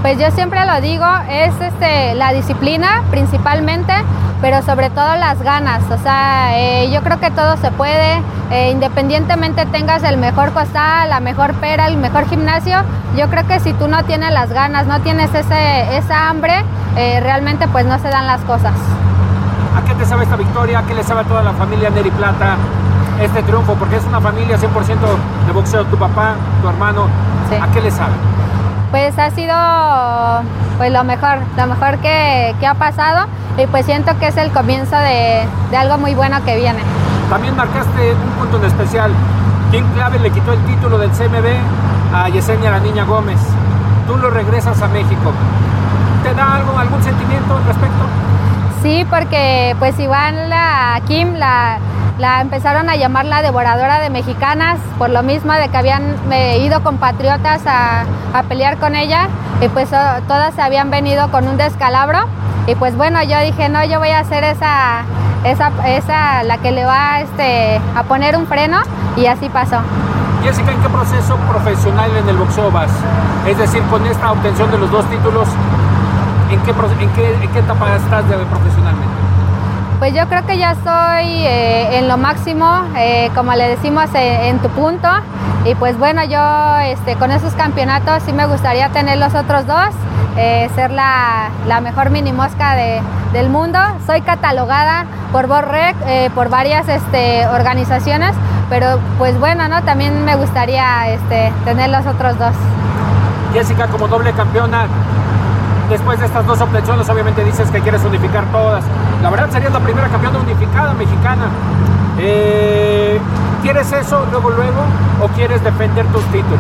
Pues 0.06 0.20
yo 0.20 0.30
siempre 0.30 0.64
lo 0.68 0.82
digo, 0.82 1.04
es 1.28 1.60
este, 1.60 2.14
la 2.14 2.32
disciplina 2.32 3.02
principalmente, 3.10 3.92
pero 4.40 4.62
sobre 4.62 4.92
todo 4.92 5.16
las 5.16 5.42
ganas. 5.42 5.82
O 5.90 5.98
sea, 5.98 6.60
eh, 6.60 6.92
yo 6.92 7.02
creo 7.02 7.20
que 7.20 7.32
todo 7.32 7.58
se 7.58 7.72
puede, 7.72 8.22
eh, 8.52 8.70
independientemente 8.70 9.66
tengas 9.66 10.04
el 10.04 10.18
mejor 10.18 10.52
costal, 10.52 11.10
la 11.10 11.22
mejor 11.22 11.56
pera, 11.56 11.88
el 11.88 11.98
mejor 11.98 12.30
gimnasio. 12.30 12.84
Yo 13.18 13.32
creo 13.32 13.48
que 13.48 13.60
si 13.60 13.74
tú 13.74 13.88
no 13.88 14.04
tienes 14.04 14.32
las 14.32 14.52
ganas, 14.52 14.86
no 14.86 15.02
tienes 15.02 15.34
ese, 15.34 15.98
esa 15.98 16.30
hambre, 16.30 16.64
eh, 16.96 17.20
realmente 17.22 17.68
pues 17.68 17.88
no 17.88 17.98
se 17.98 18.10
dan 18.10 18.28
las 18.28 18.42
cosas. 18.42 18.74
¿A 19.76 19.84
qué 19.88 19.96
te 19.96 20.06
sabe 20.06 20.26
esta 20.26 20.36
victoria? 20.36 20.78
¿A 20.78 20.84
qué 20.84 20.94
le 20.94 21.04
sabe 21.04 21.22
a 21.22 21.24
toda 21.24 21.42
la 21.42 21.54
familia 21.54 21.90
Neri 21.90 22.12
Plata 22.12 22.58
este 23.20 23.42
triunfo? 23.42 23.74
Porque 23.74 23.96
es 23.96 24.04
una 24.04 24.22
familia 24.22 24.56
100% 24.56 24.68
de 25.48 25.52
boxeo, 25.52 25.84
tu 25.86 25.98
papá, 25.98 26.36
tu 26.62 26.70
hermano. 26.70 27.08
¿A 27.60 27.72
qué 27.72 27.82
le 27.82 27.90
sabe? 27.90 28.35
Pues 28.96 29.20
ha 29.20 29.30
sido 29.30 29.54
pues 30.78 30.90
lo 30.90 31.04
mejor, 31.04 31.40
lo 31.58 31.68
mejor 31.68 31.98
que, 31.98 32.56
que, 32.62 32.66
ha 32.66 32.76
pasado 32.76 33.28
y 33.58 33.68
pues 33.68 33.86
siento 33.86 34.18
que 34.20 34.28
es 34.28 34.38
el 34.38 34.52
comienzo 34.52 34.96
de, 34.96 35.46
de, 35.70 35.76
algo 35.76 35.98
muy 35.98 36.16
bueno 36.16 36.38
que 36.46 36.56
viene. 36.56 36.80
También 37.30 37.58
marcaste 37.58 38.14
un 38.14 38.32
punto 38.40 38.56
en 38.56 38.64
especial. 38.64 39.12
¿Quién 39.70 39.86
clave 39.96 40.18
le 40.20 40.32
quitó 40.32 40.54
el 40.54 40.64
título 40.64 40.98
del 40.98 41.10
CMB 41.10 42.16
a 42.16 42.30
Yesenia 42.30 42.72
la 42.72 42.80
Niña 42.80 43.04
Gómez? 43.04 43.42
Tú 44.08 44.16
lo 44.16 44.30
regresas 44.30 44.82
a 44.82 44.88
México. 44.88 45.34
¿Te 46.24 46.34
da 46.34 46.56
algo, 46.56 46.80
algún 46.80 47.04
sentimiento 47.04 47.58
al 47.58 47.66
respecto? 47.66 48.06
Sí, 48.82 49.06
porque 49.10 49.76
pues 49.78 50.00
igual 50.00 50.50
la 50.50 51.02
Kim 51.06 51.34
la, 51.34 51.80
la 52.18 52.42
empezaron 52.42 52.90
a 52.90 52.96
llamar 52.96 53.26
la 53.26 53.42
devoradora 53.42 54.00
de 54.00 54.10
mexicanas 54.10 54.80
por 54.98 55.10
lo 55.10 55.24
mismo 55.24 55.54
de 55.54 55.70
que 55.70 55.78
habían 55.78 56.16
ido 56.60 56.82
compatriotas 56.82 57.62
a, 57.66 58.06
a 58.34 58.44
pelear 58.44 58.78
con 58.78 58.96
ella 58.96 59.28
y 59.62 59.68
pues 59.70 59.90
todas 59.90 60.54
se 60.56 60.62
habían 60.62 60.90
venido 60.90 61.30
con 61.32 61.48
un 61.48 61.58
descalabro 61.58 62.20
y 62.68 62.76
pues 62.76 62.96
bueno 62.96 63.22
yo 63.24 63.40
dije 63.40 63.70
no 63.70 63.84
yo 63.86 64.00
voy 64.00 64.10
a 64.10 64.20
hacer 64.20 64.44
esa 64.44 65.04
esa, 65.44 65.72
esa 65.88 66.44
la 66.44 66.58
que 66.58 66.72
le 66.72 66.86
va 66.86 67.22
este, 67.22 67.80
a 67.96 68.04
poner 68.04 68.36
un 68.36 68.48
freno 68.48 68.80
y 69.16 69.28
así 69.28 69.48
pasó. 69.50 69.78
Jessica, 70.44 70.72
¿en 70.72 70.82
qué 70.82 70.90
proceso 70.90 71.38
profesional 71.50 72.10
en 72.18 72.28
el 72.28 72.36
boxeo 72.36 72.72
vas? 72.72 72.90
Es 73.48 73.58
decir, 73.58 73.84
con 73.84 74.06
esta 74.08 74.32
obtención 74.32 74.72
de 74.72 74.78
los 74.80 74.92
dos 74.92 75.06
títulos, 75.10 75.48
¿En 76.52 76.62
qué, 76.62 76.72
en 76.72 77.10
qué, 77.14 77.34
en 77.44 77.52
qué 77.52 77.60
etapa 77.60 77.96
estás 77.96 78.30
de, 78.30 78.38
profesionalmente? 78.38 79.15
Pues 80.00 80.14
yo 80.14 80.28
creo 80.28 80.46
que 80.46 80.58
ya 80.58 80.72
estoy 80.72 81.46
eh, 81.46 82.00
en 82.00 82.10
lo 82.10 82.18
máximo, 82.18 82.84
eh, 82.98 83.32
como 83.34 83.54
le 83.54 83.70
decimos, 83.70 84.10
eh, 84.14 84.50
en 84.50 84.60
tu 84.60 84.68
punto. 84.70 85.08
Y 85.64 85.74
pues 85.76 85.98
bueno, 85.98 86.24
yo 86.26 86.78
este, 86.80 87.16
con 87.16 87.32
esos 87.32 87.54
campeonatos 87.54 88.22
sí 88.24 88.34
me 88.34 88.46
gustaría 88.46 88.90
tener 88.90 89.18
los 89.18 89.34
otros 89.34 89.66
dos, 89.66 89.90
ser 90.76 90.92
la, 90.92 91.50
mejor 91.82 92.10
mini 92.10 92.34
mosca 92.34 92.76
de, 92.76 93.02
del 93.32 93.50
mundo. 93.50 93.80
Soy 94.06 94.22
catalogada 94.22 95.06
por 95.32 95.48
Borrec, 95.48 95.96
por 96.36 96.50
varias 96.50 96.88
este, 96.88 97.48
organizaciones, 97.48 98.34
pero 98.70 99.00
pues 99.18 99.40
bueno, 99.40 99.68
¿no? 99.70 99.82
también 99.84 100.24
me 100.26 100.36
gustaría 100.36 101.10
este, 101.10 101.52
tener 101.64 101.90
los 101.90 102.06
otros 102.06 102.38
dos. 102.38 102.54
Jessica, 103.54 103.88
como 103.88 104.08
doble 104.08 104.34
campeona, 104.34 104.88
después 105.90 106.20
de 106.20 106.26
estas 106.26 106.46
dos 106.46 106.60
obtenciones, 106.62 107.08
obviamente 107.10 107.44
dices 107.44 107.70
que 107.70 107.82
quieres 107.82 108.04
unificar 108.04 108.46
todas. 108.52 108.84
La 109.22 109.30
verdad 109.30 109.50
sería 109.50 109.70
la 109.70 109.80
primera 109.80 110.08
campeona 110.08 110.40
unificada 110.40 110.94
mexicana. 110.94 111.48
Eh, 112.18 113.20
¿Quieres 113.62 113.92
eso 113.92 114.26
luego, 114.32 114.52
luego 114.52 114.82
o 115.22 115.28
quieres 115.30 115.64
defender 115.64 116.06
tus 116.08 116.24
títulos? 116.26 116.60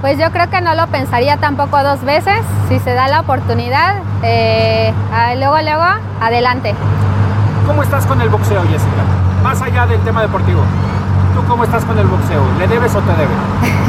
Pues 0.00 0.18
yo 0.18 0.30
creo 0.32 0.50
que 0.50 0.60
no 0.60 0.74
lo 0.74 0.86
pensaría 0.88 1.36
tampoco 1.36 1.82
dos 1.82 2.02
veces. 2.02 2.40
Si 2.68 2.78
se 2.80 2.92
da 2.94 3.08
la 3.08 3.20
oportunidad, 3.20 3.96
eh, 4.22 4.92
luego, 5.38 5.60
luego, 5.62 5.84
adelante. 6.20 6.74
¿Cómo 7.66 7.82
estás 7.82 8.04
con 8.06 8.20
el 8.20 8.28
boxeo, 8.28 8.62
Jessica? 8.62 9.02
Más 9.44 9.62
allá 9.62 9.86
del 9.86 10.00
tema 10.00 10.22
deportivo. 10.22 10.62
¿Tú 11.34 11.44
cómo 11.48 11.64
estás 11.64 11.84
con 11.84 11.96
el 11.98 12.06
boxeo? 12.06 12.42
¿Le 12.58 12.66
debes 12.66 12.94
o 12.94 13.00
te 13.00 13.12
debe? 13.12 13.30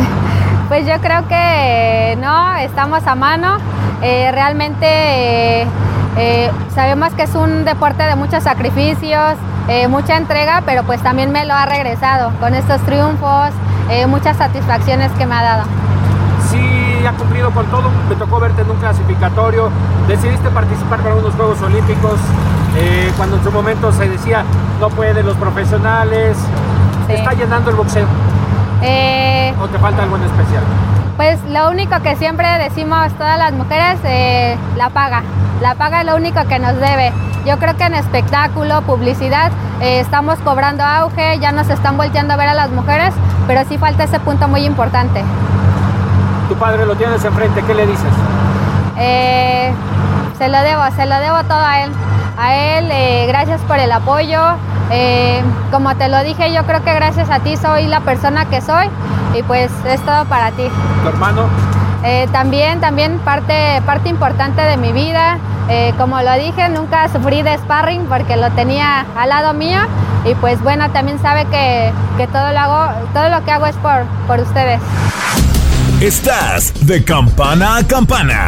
pues 0.70 0.86
yo 0.86 1.00
creo 1.01 1.27
que 1.27 2.17
no, 2.22 2.55
estamos 2.58 3.05
a 3.08 3.15
mano. 3.15 3.58
Eh, 4.03 4.31
realmente 4.33 4.86
eh, 4.86 5.65
eh, 6.17 6.51
sabemos 6.75 7.13
que 7.13 7.24
es 7.24 7.33
un 7.36 7.63
deporte 7.63 8.03
de 8.03 8.15
muchos 8.15 8.43
sacrificios, 8.43 9.36
mucha 9.88 10.17
entrega, 10.17 10.62
pero 10.65 10.83
pues 10.83 11.01
también 11.01 11.31
me 11.31 11.45
lo 11.45 11.53
ha 11.53 11.65
regresado 11.65 12.33
con 12.41 12.53
estos 12.53 12.81
triunfos, 12.81 13.51
muchas 14.10 14.36
satisfacciones 14.36 15.10
que 15.13 15.25
me 15.25 15.36
ha 15.36 15.41
dado. 15.41 15.63
Sí, 16.51 17.05
ha 17.07 17.13
cumplido 17.13 17.50
con 17.51 17.65
todo. 17.67 17.89
Me 18.10 18.15
tocó 18.15 18.41
verte 18.41 18.62
en 18.62 18.72
un 18.72 18.75
clasificatorio. 18.75 19.69
Decidiste 20.10 20.50
participar 20.50 21.00
para 21.00 21.15
unos 21.15 21.33
Juegos 21.36 21.62
Olímpicos 21.62 22.19
cuando 23.15 23.38
en 23.38 23.43
su 23.45 23.51
momento 23.53 23.93
se 23.93 24.10
decía 24.10 24.43
no 24.81 24.89
pueden 24.89 25.25
los 25.25 25.38
profesionales. 25.38 26.38
está 27.07 27.31
llenando 27.31 27.69
el 27.69 27.77
boxeo? 27.77 28.07
¿O 29.62 29.67
te 29.69 29.79
falta 29.79 30.03
algo 30.03 30.17
en 30.17 30.24
especial? 30.24 30.63
Pues 31.17 31.39
lo 31.46 31.70
único 31.70 32.01
que 32.01 32.15
siempre 32.15 32.48
decimos 32.58 33.13
todas 33.13 33.38
las 33.38 33.53
mujeres, 33.53 34.00
eh, 34.03 34.58
la 34.75 34.89
paga. 34.89 35.22
La 35.62 35.75
paga 35.75 36.01
es 36.01 36.08
lo 36.08 36.15
único 36.15 36.43
que 36.48 36.58
nos 36.58 36.75
debe. 36.79 37.13
Yo 37.46 37.60
creo 37.60 37.77
que 37.77 37.84
en 37.84 37.93
espectáculo, 37.93 38.82
publicidad, 38.82 39.51
eh, 39.79 40.00
estamos 40.00 40.39
cobrando 40.39 40.84
auge, 40.84 41.38
ya 41.39 41.51
nos 41.51 41.70
están 41.70 41.98
volteando 41.98 42.34
a 42.34 42.38
ver 42.38 42.50
a 42.50 42.53
las 42.55 42.72
mujeres, 42.72 43.13
pero 43.46 43.63
sí 43.67 43.77
falta 43.77 44.05
ese 44.05 44.20
punto 44.20 44.48
muy 44.48 44.65
importante. 44.65 45.24
Tu 46.50 46.55
padre 46.55 46.86
lo 46.86 46.96
tienes 46.96 47.24
enfrente, 47.24 47.62
¿qué 47.62 47.74
le 47.75 47.86
dices? 47.86 48.13
Eh, 48.98 49.72
se 50.38 50.48
lo 50.48 50.62
debo, 50.62 50.84
se 50.96 51.05
lo 51.05 51.15
debo 51.20 51.43
todo 51.43 51.63
a 51.63 51.84
él. 51.84 51.91
A 52.39 52.55
él, 52.55 53.27
gracias 53.27 53.62
por 53.62 53.77
el 53.77 53.91
apoyo. 53.91 54.39
Como 55.71 55.95
te 55.95 56.07
lo 56.07 56.23
dije, 56.23 56.53
yo 56.53 56.63
creo 56.65 56.83
que 56.83 56.93
gracias 56.93 57.29
a 57.29 57.39
ti 57.39 57.57
soy 57.57 57.88
la 57.88 58.01
persona 58.01 58.45
que 58.45 58.62
soy 58.62 58.88
y 59.33 59.43
pues 59.43 59.71
es 59.85 60.01
todo 60.01 60.25
para 60.25 60.51
ti. 60.51 60.63
¿Tu 61.01 61.09
hermano? 61.09 61.47
Eh, 62.03 62.27
también, 62.31 62.81
también 62.81 63.17
parte, 63.19 63.81
parte 63.85 64.09
importante 64.09 64.62
de 64.62 64.77
mi 64.77 64.91
vida. 64.91 65.38
Eh, 65.69 65.93
como 65.97 66.21
lo 66.21 66.33
dije, 66.33 66.67
nunca 66.69 67.07
sufrí 67.07 67.41
de 67.41 67.57
sparring 67.57 68.05
porque 68.05 68.35
lo 68.35 68.51
tenía 68.51 69.05
al 69.17 69.29
lado 69.29 69.53
mío 69.53 69.79
y 70.25 70.35
pues 70.35 70.62
bueno, 70.62 70.89
también 70.91 71.19
sabe 71.19 71.45
que, 71.45 71.91
que 72.17 72.27
todo, 72.27 72.51
lo 72.51 72.59
hago, 72.59 72.93
todo 73.13 73.29
lo 73.29 73.43
que 73.45 73.51
hago 73.51 73.65
es 73.65 73.75
por, 73.77 74.03
por 74.27 74.39
ustedes. 74.39 74.81
Estás 76.01 76.73
de 76.85 77.03
campana 77.03 77.77
a 77.77 77.88
campana. 77.88 78.47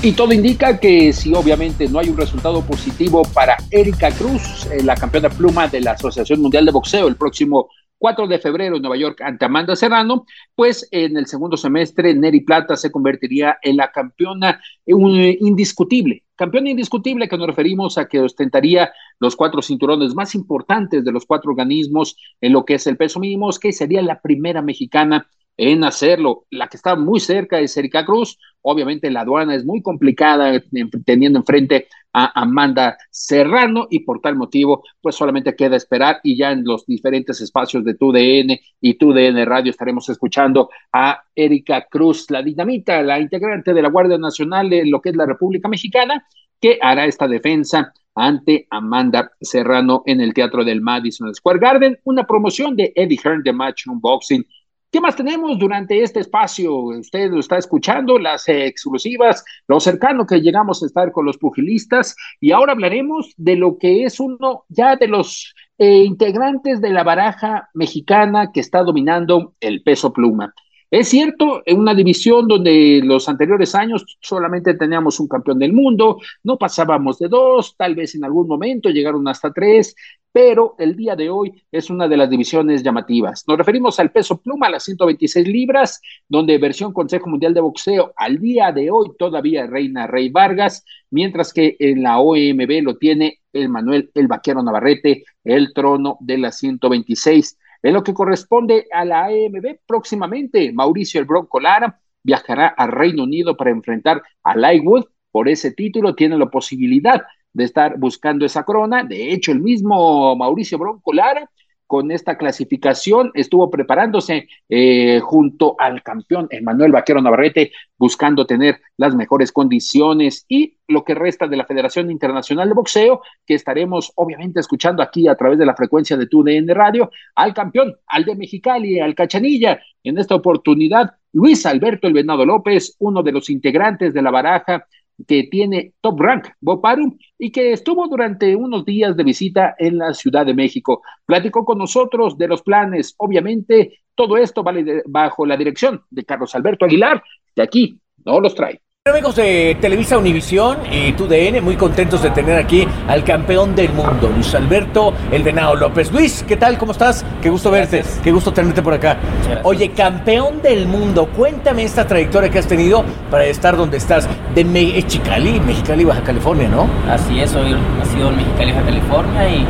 Y 0.00 0.12
todo 0.12 0.32
indica 0.32 0.78
que 0.78 1.12
si 1.12 1.34
obviamente 1.34 1.88
no 1.88 1.98
hay 1.98 2.08
un 2.08 2.16
resultado 2.16 2.62
positivo 2.62 3.22
para 3.34 3.56
Erika 3.72 4.12
Cruz, 4.12 4.66
eh, 4.66 4.80
la 4.84 4.94
campeona 4.94 5.28
pluma 5.28 5.66
de 5.66 5.80
la 5.80 5.92
Asociación 5.92 6.40
Mundial 6.40 6.64
de 6.66 6.70
Boxeo, 6.70 7.08
el 7.08 7.16
próximo 7.16 7.68
4 7.98 8.28
de 8.28 8.38
febrero 8.38 8.76
en 8.76 8.82
Nueva 8.82 8.96
York 8.96 9.20
ante 9.22 9.44
Amanda 9.44 9.74
Serrano, 9.74 10.24
pues 10.54 10.86
en 10.92 11.16
el 11.16 11.26
segundo 11.26 11.56
semestre 11.56 12.14
Neri 12.14 12.42
Plata 12.42 12.76
se 12.76 12.92
convertiría 12.92 13.58
en 13.60 13.76
la 13.76 13.90
campeona 13.90 14.60
indiscutible, 14.86 16.22
campeona 16.36 16.70
indiscutible 16.70 17.28
que 17.28 17.36
nos 17.36 17.48
referimos 17.48 17.98
a 17.98 18.06
que 18.06 18.20
ostentaría 18.20 18.92
los 19.18 19.34
cuatro 19.34 19.62
cinturones 19.62 20.14
más 20.14 20.36
importantes 20.36 21.04
de 21.04 21.10
los 21.10 21.26
cuatro 21.26 21.50
organismos 21.50 22.16
en 22.40 22.52
lo 22.52 22.64
que 22.64 22.74
es 22.74 22.86
el 22.86 22.96
peso 22.96 23.18
mínimo, 23.18 23.50
que 23.60 23.72
sería 23.72 24.00
la 24.00 24.20
primera 24.20 24.62
mexicana 24.62 25.26
en 25.58 25.84
hacerlo. 25.84 26.46
La 26.50 26.68
que 26.68 26.78
está 26.78 26.96
muy 26.96 27.20
cerca 27.20 27.58
es 27.58 27.76
Erika 27.76 28.06
Cruz. 28.06 28.38
Obviamente 28.62 29.10
la 29.10 29.20
aduana 29.20 29.54
es 29.54 29.64
muy 29.64 29.82
complicada 29.82 30.62
teniendo 31.04 31.40
enfrente 31.40 31.88
a 32.12 32.40
Amanda 32.40 32.96
Serrano 33.10 33.86
y 33.90 34.00
por 34.00 34.20
tal 34.20 34.36
motivo, 34.36 34.84
pues 35.00 35.16
solamente 35.16 35.54
queda 35.54 35.76
esperar 35.76 36.20
y 36.22 36.36
ya 36.36 36.52
en 36.52 36.64
los 36.64 36.86
diferentes 36.86 37.40
espacios 37.40 37.84
de 37.84 37.94
TUDN 37.94 38.58
y 38.80 38.94
TUDN 38.94 39.44
Radio 39.44 39.70
estaremos 39.70 40.08
escuchando 40.08 40.70
a 40.92 41.22
Erika 41.34 41.86
Cruz, 41.90 42.30
la 42.30 42.42
dinamita, 42.42 43.02
la 43.02 43.20
integrante 43.20 43.74
de 43.74 43.82
la 43.82 43.90
Guardia 43.90 44.18
Nacional 44.18 44.70
de 44.70 44.86
lo 44.86 45.00
que 45.00 45.10
es 45.10 45.16
la 45.16 45.26
República 45.26 45.68
Mexicana, 45.68 46.24
que 46.60 46.78
hará 46.80 47.04
esta 47.04 47.28
defensa 47.28 47.92
ante 48.14 48.66
Amanda 48.70 49.30
Serrano 49.40 50.02
en 50.06 50.20
el 50.20 50.34
Teatro 50.34 50.64
del 50.64 50.80
Madison 50.80 51.32
Square 51.32 51.60
Garden, 51.60 51.98
una 52.04 52.26
promoción 52.26 52.74
de 52.74 52.92
Eddie 52.96 53.18
Hearn 53.22 53.42
de 53.42 53.52
Match 53.52 53.86
Unboxing 53.86 54.44
¿Qué 54.90 55.02
más 55.02 55.16
tenemos 55.16 55.58
durante 55.58 56.02
este 56.02 56.20
espacio? 56.20 56.74
Usted 56.74 57.30
lo 57.30 57.40
está 57.40 57.58
escuchando, 57.58 58.18
las 58.18 58.48
exclusivas, 58.48 59.44
lo 59.66 59.80
cercano 59.80 60.26
que 60.26 60.40
llegamos 60.40 60.82
a 60.82 60.86
estar 60.86 61.12
con 61.12 61.26
los 61.26 61.36
pugilistas 61.36 62.16
y 62.40 62.52
ahora 62.52 62.72
hablaremos 62.72 63.34
de 63.36 63.56
lo 63.56 63.76
que 63.76 64.04
es 64.04 64.18
uno 64.18 64.64
ya 64.70 64.96
de 64.96 65.08
los 65.08 65.54
eh, 65.76 66.04
integrantes 66.04 66.80
de 66.80 66.88
la 66.88 67.04
baraja 67.04 67.68
mexicana 67.74 68.50
que 68.50 68.60
está 68.60 68.82
dominando 68.82 69.52
el 69.60 69.82
peso 69.82 70.10
pluma. 70.10 70.54
Es 70.90 71.08
cierto, 71.08 71.62
en 71.66 71.80
una 71.80 71.94
división 71.94 72.48
donde 72.48 73.02
los 73.04 73.28
anteriores 73.28 73.74
años 73.74 74.16
solamente 74.22 74.72
teníamos 74.72 75.20
un 75.20 75.28
campeón 75.28 75.58
del 75.58 75.74
mundo, 75.74 76.18
no 76.44 76.56
pasábamos 76.56 77.18
de 77.18 77.28
dos, 77.28 77.76
tal 77.76 77.94
vez 77.94 78.14
en 78.14 78.24
algún 78.24 78.48
momento 78.48 78.88
llegaron 78.88 79.28
hasta 79.28 79.52
tres, 79.52 79.94
pero 80.32 80.74
el 80.78 80.94
día 80.94 81.16
de 81.16 81.30
hoy 81.30 81.52
es 81.72 81.90
una 81.90 82.06
de 82.06 82.16
las 82.16 82.30
divisiones 82.30 82.82
llamativas. 82.82 83.44
Nos 83.46 83.58
referimos 83.58 83.98
al 83.98 84.12
peso 84.12 84.40
pluma, 84.40 84.66
a 84.66 84.70
las 84.70 84.84
126 84.84 85.48
libras, 85.48 86.00
donde 86.28 86.58
versión 86.58 86.92
Consejo 86.92 87.28
Mundial 87.28 87.54
de 87.54 87.60
Boxeo 87.60 88.12
al 88.16 88.38
día 88.38 88.72
de 88.72 88.90
hoy 88.90 89.10
todavía 89.18 89.66
reina 89.66 90.06
Rey 90.06 90.28
Vargas, 90.28 90.84
mientras 91.10 91.52
que 91.52 91.76
en 91.78 92.02
la 92.02 92.18
OMB 92.18 92.82
lo 92.82 92.96
tiene 92.96 93.40
el 93.52 93.68
Manuel 93.68 94.10
El 94.14 94.28
Vaquero 94.28 94.62
Navarrete, 94.62 95.24
el 95.44 95.72
trono 95.72 96.18
de 96.20 96.38
las 96.38 96.58
126. 96.58 97.58
En 97.82 97.94
lo 97.94 98.02
que 98.02 98.14
corresponde 98.14 98.86
a 98.92 99.04
la 99.04 99.26
AMB, 99.26 99.78
próximamente 99.86 100.72
Mauricio 100.72 101.20
el 101.20 101.26
Bronco 101.26 101.60
Lara 101.60 102.00
viajará 102.22 102.68
al 102.68 102.92
Reino 102.92 103.22
Unido 103.22 103.56
para 103.56 103.70
enfrentar 103.70 104.22
a 104.42 104.56
Lightwood. 104.56 105.06
Por 105.30 105.48
ese 105.48 105.72
título 105.72 106.14
tiene 106.14 106.36
la 106.36 106.46
posibilidad 106.46 107.22
de 107.52 107.64
estar 107.64 107.98
buscando 107.98 108.44
esa 108.46 108.64
corona. 108.64 109.04
De 109.04 109.32
hecho, 109.32 109.52
el 109.52 109.60
mismo 109.60 110.36
Mauricio 110.36 110.78
Bronco 110.78 111.12
Lara 111.12 111.48
con 111.88 112.10
esta 112.12 112.36
clasificación, 112.36 113.30
estuvo 113.32 113.70
preparándose 113.70 114.46
eh, 114.68 115.20
junto 115.20 115.74
al 115.78 116.02
campeón 116.02 116.46
Emanuel 116.50 116.92
Vaquero 116.92 117.22
Navarrete, 117.22 117.72
buscando 117.96 118.44
tener 118.44 118.78
las 118.98 119.14
mejores 119.14 119.50
condiciones 119.50 120.44
y 120.48 120.76
lo 120.86 121.02
que 121.02 121.14
resta 121.14 121.48
de 121.48 121.56
la 121.56 121.64
Federación 121.64 122.10
Internacional 122.10 122.68
de 122.68 122.74
Boxeo, 122.74 123.22
que 123.46 123.54
estaremos 123.54 124.12
obviamente 124.16 124.60
escuchando 124.60 125.02
aquí 125.02 125.28
a 125.28 125.34
través 125.34 125.58
de 125.58 125.64
la 125.64 125.74
frecuencia 125.74 126.18
de 126.18 126.26
TUDN 126.26 126.68
Radio, 126.68 127.10
al 127.34 127.54
campeón, 127.54 127.96
al 128.06 128.26
de 128.26 128.36
Mexicali, 128.36 129.00
al 129.00 129.14
Cachanilla. 129.14 129.80
En 130.04 130.18
esta 130.18 130.34
oportunidad, 130.34 131.14
Luis 131.32 131.64
Alberto 131.64 132.06
El 132.06 132.12
Venado 132.12 132.44
López, 132.44 132.96
uno 132.98 133.22
de 133.22 133.32
los 133.32 133.48
integrantes 133.48 134.12
de 134.12 134.20
la 134.20 134.30
baraja 134.30 134.86
que 135.26 135.44
tiene 135.44 135.94
top 136.00 136.20
rank, 136.20 136.48
Boparum, 136.60 137.16
y 137.38 137.50
que 137.50 137.72
estuvo 137.72 138.06
durante 138.08 138.54
unos 138.54 138.84
días 138.84 139.16
de 139.16 139.24
visita 139.24 139.74
en 139.78 139.98
la 139.98 140.14
Ciudad 140.14 140.46
de 140.46 140.54
México. 140.54 141.02
Platicó 141.26 141.64
con 141.64 141.78
nosotros 141.78 142.38
de 142.38 142.48
los 142.48 142.62
planes. 142.62 143.14
Obviamente, 143.18 144.00
todo 144.14 144.36
esto 144.36 144.62
vale 144.62 145.02
bajo 145.06 145.46
la 145.46 145.56
dirección 145.56 146.02
de 146.10 146.24
Carlos 146.24 146.54
Alberto 146.54 146.84
Aguilar, 146.84 147.22
que 147.54 147.62
aquí 147.62 148.00
no 148.24 148.40
los 148.40 148.54
trae. 148.54 148.80
Amigos 149.10 149.36
de 149.36 149.76
Televisa 149.80 150.18
Univisión 150.18 150.78
y 150.92 151.12
TUDN, 151.12 151.64
muy 151.64 151.76
contentos 151.76 152.22
de 152.22 152.30
tener 152.30 152.58
aquí 152.58 152.86
al 153.08 153.24
campeón 153.24 153.74
del 153.74 153.90
mundo, 153.94 154.30
Luis 154.34 154.54
Alberto 154.54 155.14
El 155.32 155.42
Venado 155.42 155.74
López. 155.76 156.12
Luis, 156.12 156.44
¿qué 156.46 156.58
tal? 156.58 156.76
¿Cómo 156.76 156.92
estás? 156.92 157.24
Qué 157.40 157.48
gusto 157.48 157.70
verte, 157.70 158.04
qué 158.22 158.30
gusto 158.30 158.52
tenerte 158.52 158.82
por 158.82 158.92
acá. 158.92 159.16
Oye, 159.62 159.92
campeón 159.92 160.60
del 160.60 160.86
mundo, 160.86 161.26
cuéntame 161.34 161.84
esta 161.84 162.06
trayectoria 162.06 162.50
que 162.50 162.58
has 162.58 162.66
tenido 162.66 163.02
para 163.30 163.46
estar 163.46 163.78
donde 163.78 163.96
estás. 163.96 164.28
De 164.54 164.62
Mexicali, 164.62 165.58
Mexicali, 165.60 166.04
Baja 166.04 166.22
California, 166.22 166.68
¿no? 166.68 166.86
Así 167.10 167.40
es, 167.40 167.50
soy 167.50 167.74
nacido 167.98 168.28
en 168.28 168.36
Mexicali, 168.36 168.72
Baja 168.72 168.84
California 168.84 169.48
y 169.48 169.64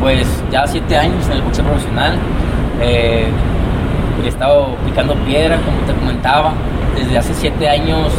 pues 0.00 0.26
ya 0.50 0.66
siete 0.66 0.96
años 0.96 1.26
en 1.26 1.32
el 1.32 1.42
boxeo 1.42 1.64
profesional. 1.66 2.16
Eh, 2.80 3.26
he 4.24 4.28
estado 4.28 4.74
picando 4.86 5.14
piedra, 5.26 5.58
como 5.58 5.78
te 5.86 5.92
comentaba, 5.92 6.54
desde 6.96 7.18
hace 7.18 7.34
siete 7.34 7.68
años 7.68 8.10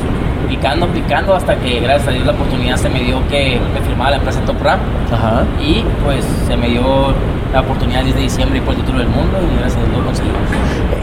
picando, 0.47 0.87
picando, 0.87 1.35
hasta 1.35 1.55
que 1.55 1.79
gracias 1.79 2.07
a 2.07 2.11
Dios 2.11 2.25
la 2.25 2.33
oportunidad 2.33 2.77
se 2.77 2.89
me 2.89 3.01
dio 3.01 3.25
que 3.27 3.59
me 3.73 3.81
firmaba 3.81 4.11
la 4.11 4.17
empresa 4.17 4.41
Top. 4.41 4.57
Ajá. 4.65 5.43
Y 5.59 5.83
pues 6.03 6.25
se 6.47 6.55
me 6.55 6.69
dio 6.69 7.13
la 7.53 7.61
oportunidad 7.61 8.03
desde 8.03 8.21
diciembre 8.21 8.59
y 8.59 8.61
por 8.61 8.73
el 8.73 8.81
título 8.81 8.99
del 8.99 9.09
mundo 9.09 9.37
y 9.41 9.59
gracias 9.59 9.81
a 9.81 9.85
Dios 9.85 9.97
lo 9.97 10.05
conseguimos. 10.05 10.39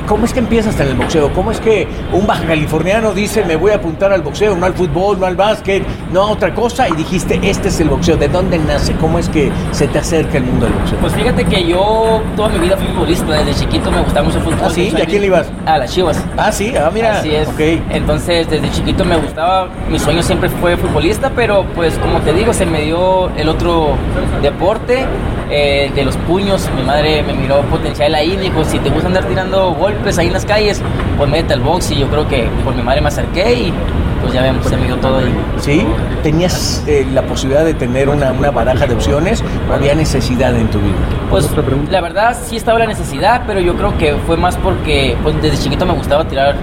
¿Cómo 0.09 0.25
es 0.25 0.33
que 0.33 0.39
empiezas 0.39 0.81
en 0.81 0.89
el 0.89 0.95
boxeo? 0.95 1.31
¿Cómo 1.35 1.51
es 1.51 1.61
que 1.61 1.87
un 2.15 2.27
baja 2.27 2.47
californiano 2.47 3.13
dice 3.13 3.45
me 3.45 3.57
voy 3.57 3.73
a 3.73 3.75
apuntar 3.75 4.11
al 4.11 4.23
boxeo, 4.23 4.57
no 4.57 4.65
al 4.65 4.73
fútbol, 4.73 5.21
no 5.21 5.27
al 5.27 5.37
básquet, 5.37 5.85
no 6.11 6.23
a 6.23 6.31
otra 6.31 6.55
cosa? 6.55 6.89
Y 6.89 6.93
dijiste, 6.93 7.39
este 7.43 7.69
es 7.69 7.79
el 7.79 7.91
boxeo. 7.91 8.17
¿De 8.17 8.27
dónde 8.27 8.59
nace? 8.59 8.95
¿Cómo 8.95 9.19
es 9.19 9.29
que 9.29 9.53
se 9.71 9.87
te 9.87 9.99
acerca 9.99 10.39
el 10.39 10.45
mundo 10.45 10.65
del 10.65 10.75
boxeo? 10.77 10.99
Pues 11.01 11.13
fíjate 11.13 11.45
que 11.45 11.67
yo 11.67 12.23
toda 12.37 12.49
mi 12.49 12.59
vida 12.59 12.79
fui 12.79 12.87
futbolista. 12.87 13.35
Desde 13.35 13.61
chiquito 13.61 13.91
me 13.91 14.01
gustaba 14.01 14.25
mucho 14.25 14.39
el 14.39 14.45
fútbol. 14.45 14.59
¿Ah, 14.65 14.71
sí? 14.71 14.95
¿Y 14.97 15.01
a 15.03 15.05
quién 15.05 15.21
le 15.21 15.27
ibas? 15.27 15.53
A 15.67 15.77
las 15.77 15.93
Chivas. 15.93 16.25
Ah, 16.39 16.53
sí, 16.53 16.73
ah, 16.75 16.91
mira. 16.93 17.19
Así 17.19 17.35
es. 17.35 17.47
Entonces, 17.91 18.49
desde 18.49 18.71
chiquito 18.71 19.05
me 19.05 19.17
gustaba, 19.19 19.69
mi 19.91 19.99
sueño 19.99 20.23
siempre 20.23 20.49
fue 20.49 20.79
futbolista, 20.79 21.31
pero 21.37 21.67
pues 21.75 21.99
como 21.99 22.21
te 22.21 22.33
digo, 22.33 22.55
se 22.55 22.65
me 22.65 22.81
dio 22.81 23.29
el 23.37 23.49
otro 23.51 23.91
deporte 24.41 25.05
eh, 25.51 25.91
de 25.95 26.05
los 26.05 26.17
puños. 26.17 26.67
Mi 26.75 26.83
madre 26.83 27.23
me 27.23 27.35
miró 27.35 27.61
potencial 27.63 28.15
ahí 28.15 28.33
y 28.33 28.37
dijo, 28.37 28.65
si 28.65 28.79
te 28.79 28.89
gusta 28.89 29.09
andar 29.09 29.25
tirando 29.25 29.75
golpes 29.75 29.98
ahí 30.19 30.29
en 30.29 30.33
las 30.33 30.45
calles, 30.45 30.81
pues 31.17 31.31
mete 31.31 31.55
al 31.55 31.61
box. 31.61 31.91
Y 31.91 31.97
yo 31.97 32.09
creo 32.09 32.29
que 32.29 32.49
por 32.65 32.75
mi 32.75 32.83
madre 32.83 33.01
me 33.01 33.09
acerqué 33.09 33.53
y 33.53 33.73
pues 34.21 34.33
ya 34.33 34.43
vemos, 34.43 34.67
se 34.67 34.77
me 34.77 34.87
dio 34.87 34.97
todo 34.97 35.19
ahí. 35.19 35.35
¿Sí? 35.59 35.87
¿Tenías 36.23 36.85
eh, 36.87 37.07
la 37.13 37.23
posibilidad 37.23 37.65
de 37.65 37.75
tener 37.75 38.09
una, 38.09 38.33
una 38.33 38.51
baraja 38.51 38.87
de 38.87 38.95
opciones 38.95 39.43
o 39.71 39.75
había 39.75 39.95
necesidad 39.95 40.55
en 40.57 40.69
tu 40.69 40.79
vida? 40.79 40.97
Pues 41.31 41.49
la 41.91 42.01
verdad 42.01 42.37
sí 42.43 42.57
estaba 42.57 42.79
la 42.79 42.87
necesidad, 42.87 43.43
pero 43.47 43.61
yo 43.61 43.75
creo 43.77 43.97
que 43.99 44.15
fue 44.27 44.37
más 44.37 44.57
porque 44.57 45.17
pues, 45.23 45.41
desde 45.43 45.59
chiquito 45.59 45.87
me 45.87 45.93
gustaba 45.93 46.25
tirar 46.27 46.57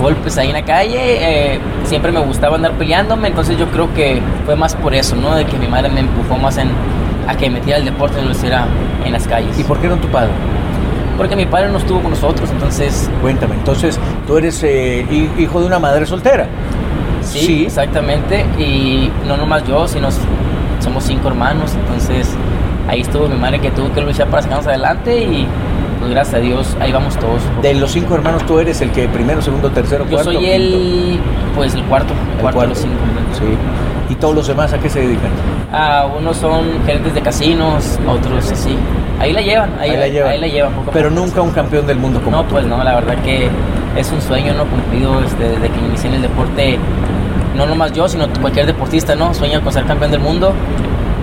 golpes 0.00 0.38
ahí 0.38 0.48
en 0.48 0.54
la 0.54 0.64
calle, 0.64 1.54
eh, 1.54 1.60
siempre 1.84 2.12
me 2.12 2.20
gustaba 2.20 2.56
andar 2.56 2.72
peleándome, 2.72 3.28
entonces 3.28 3.58
yo 3.58 3.66
creo 3.66 3.92
que 3.94 4.22
fue 4.46 4.54
más 4.54 4.76
por 4.76 4.94
eso, 4.94 5.16
¿no? 5.16 5.34
De 5.34 5.44
que 5.44 5.58
mi 5.58 5.66
madre 5.66 5.88
me 5.88 6.00
empujó 6.00 6.36
más 6.36 6.56
en, 6.56 6.68
a 7.26 7.36
que 7.36 7.50
metiera 7.50 7.78
el 7.78 7.84
deporte 7.84 8.20
y 8.20 8.24
lo 8.24 8.30
hiciera 8.30 8.66
en 9.04 9.12
las 9.12 9.26
calles. 9.26 9.58
¿Y 9.58 9.64
por 9.64 9.78
qué 9.80 9.88
no 9.88 9.96
tu 9.96 10.08
padre? 10.08 10.30
Porque 11.18 11.34
mi 11.34 11.46
padre 11.46 11.68
no 11.68 11.78
estuvo 11.78 12.00
con 12.00 12.12
nosotros, 12.12 12.48
entonces... 12.50 13.10
Cuéntame, 13.20 13.56
entonces 13.56 13.98
tú 14.26 14.38
eres 14.38 14.62
eh, 14.62 15.04
hijo 15.36 15.60
de 15.60 15.66
una 15.66 15.80
madre 15.80 16.06
soltera. 16.06 16.46
Sí, 17.22 17.64
exactamente, 17.66 18.46
y 18.56 19.10
no 19.26 19.36
nomás 19.36 19.64
yo, 19.64 19.86
sino 19.88 20.08
somos 20.80 21.04
cinco 21.04 21.28
hermanos, 21.28 21.74
entonces 21.74 22.30
ahí 22.88 23.00
estuvo 23.00 23.28
mi 23.28 23.36
madre 23.36 23.60
que 23.60 23.70
tuvo 23.72 23.92
que 23.92 24.00
luchar 24.00 24.28
para 24.28 24.42
sacarnos 24.42 24.66
adelante 24.66 25.18
y 25.24 25.46
pues 25.98 26.10
gracias 26.12 26.36
a 26.36 26.38
Dios, 26.38 26.76
ahí 26.80 26.92
vamos 26.92 27.18
todos. 27.18 27.42
De 27.60 27.74
los 27.74 27.90
cinco 27.90 28.14
hermanos, 28.14 28.46
tú 28.46 28.60
eres 28.60 28.80
el 28.80 28.92
que 28.92 29.08
primero, 29.08 29.42
segundo, 29.42 29.70
tercero, 29.70 30.04
Yo 30.04 30.12
cuarto. 30.12 30.32
soy 30.32 30.46
el, 30.46 31.20
pues 31.56 31.74
el 31.74 31.82
cuarto, 31.84 32.14
el, 32.36 32.40
cuarto, 32.40 32.60
de 32.60 32.66
los 32.68 32.78
cinco. 32.78 32.94
Sí. 33.36 34.12
¿Y 34.12 34.14
todos 34.14 34.34
los 34.34 34.46
demás 34.46 34.72
a 34.72 34.78
qué 34.78 34.88
se 34.88 35.00
dedican? 35.00 35.32
Ah, 35.72 36.06
unos 36.18 36.36
son 36.38 36.64
gerentes 36.86 37.14
de 37.14 37.20
casinos, 37.20 37.98
otros 38.08 38.50
así. 38.50 38.76
Ahí 39.20 39.32
la 39.32 39.40
llevan, 39.42 39.70
ahí, 39.78 39.90
Ahí 39.90 39.96
la 39.98 40.08
llevan. 40.08 40.30
Ahí 40.32 40.40
la 40.40 40.46
llevan 40.46 40.72
poco 40.72 40.90
Pero 40.92 41.08
poco. 41.10 41.20
nunca 41.20 41.42
un 41.42 41.50
campeón 41.50 41.86
del 41.86 41.98
mundo 41.98 42.20
como 42.22 42.36
No, 42.38 42.42
tú. 42.44 42.50
pues 42.54 42.66
no, 42.66 42.82
la 42.82 42.94
verdad 42.94 43.16
que 43.22 43.48
es 43.96 44.10
un 44.12 44.22
sueño 44.22 44.54
no 44.54 44.64
cumplido 44.64 45.20
este, 45.22 45.44
desde 45.48 45.68
que 45.68 45.78
inicié 45.80 46.08
en 46.10 46.16
el 46.16 46.22
deporte. 46.22 46.78
No 47.56 47.66
nomás 47.66 47.92
yo, 47.92 48.08
sino 48.08 48.26
cualquier 48.40 48.66
deportista, 48.66 49.14
¿no? 49.16 49.34
Sueña 49.34 49.60
con 49.60 49.72
ser 49.72 49.84
campeón 49.84 50.10
del 50.12 50.20
mundo 50.20 50.52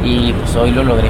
y 0.03 0.33
pues 0.33 0.55
hoy 0.57 0.71
lo 0.71 0.83
logré. 0.83 1.09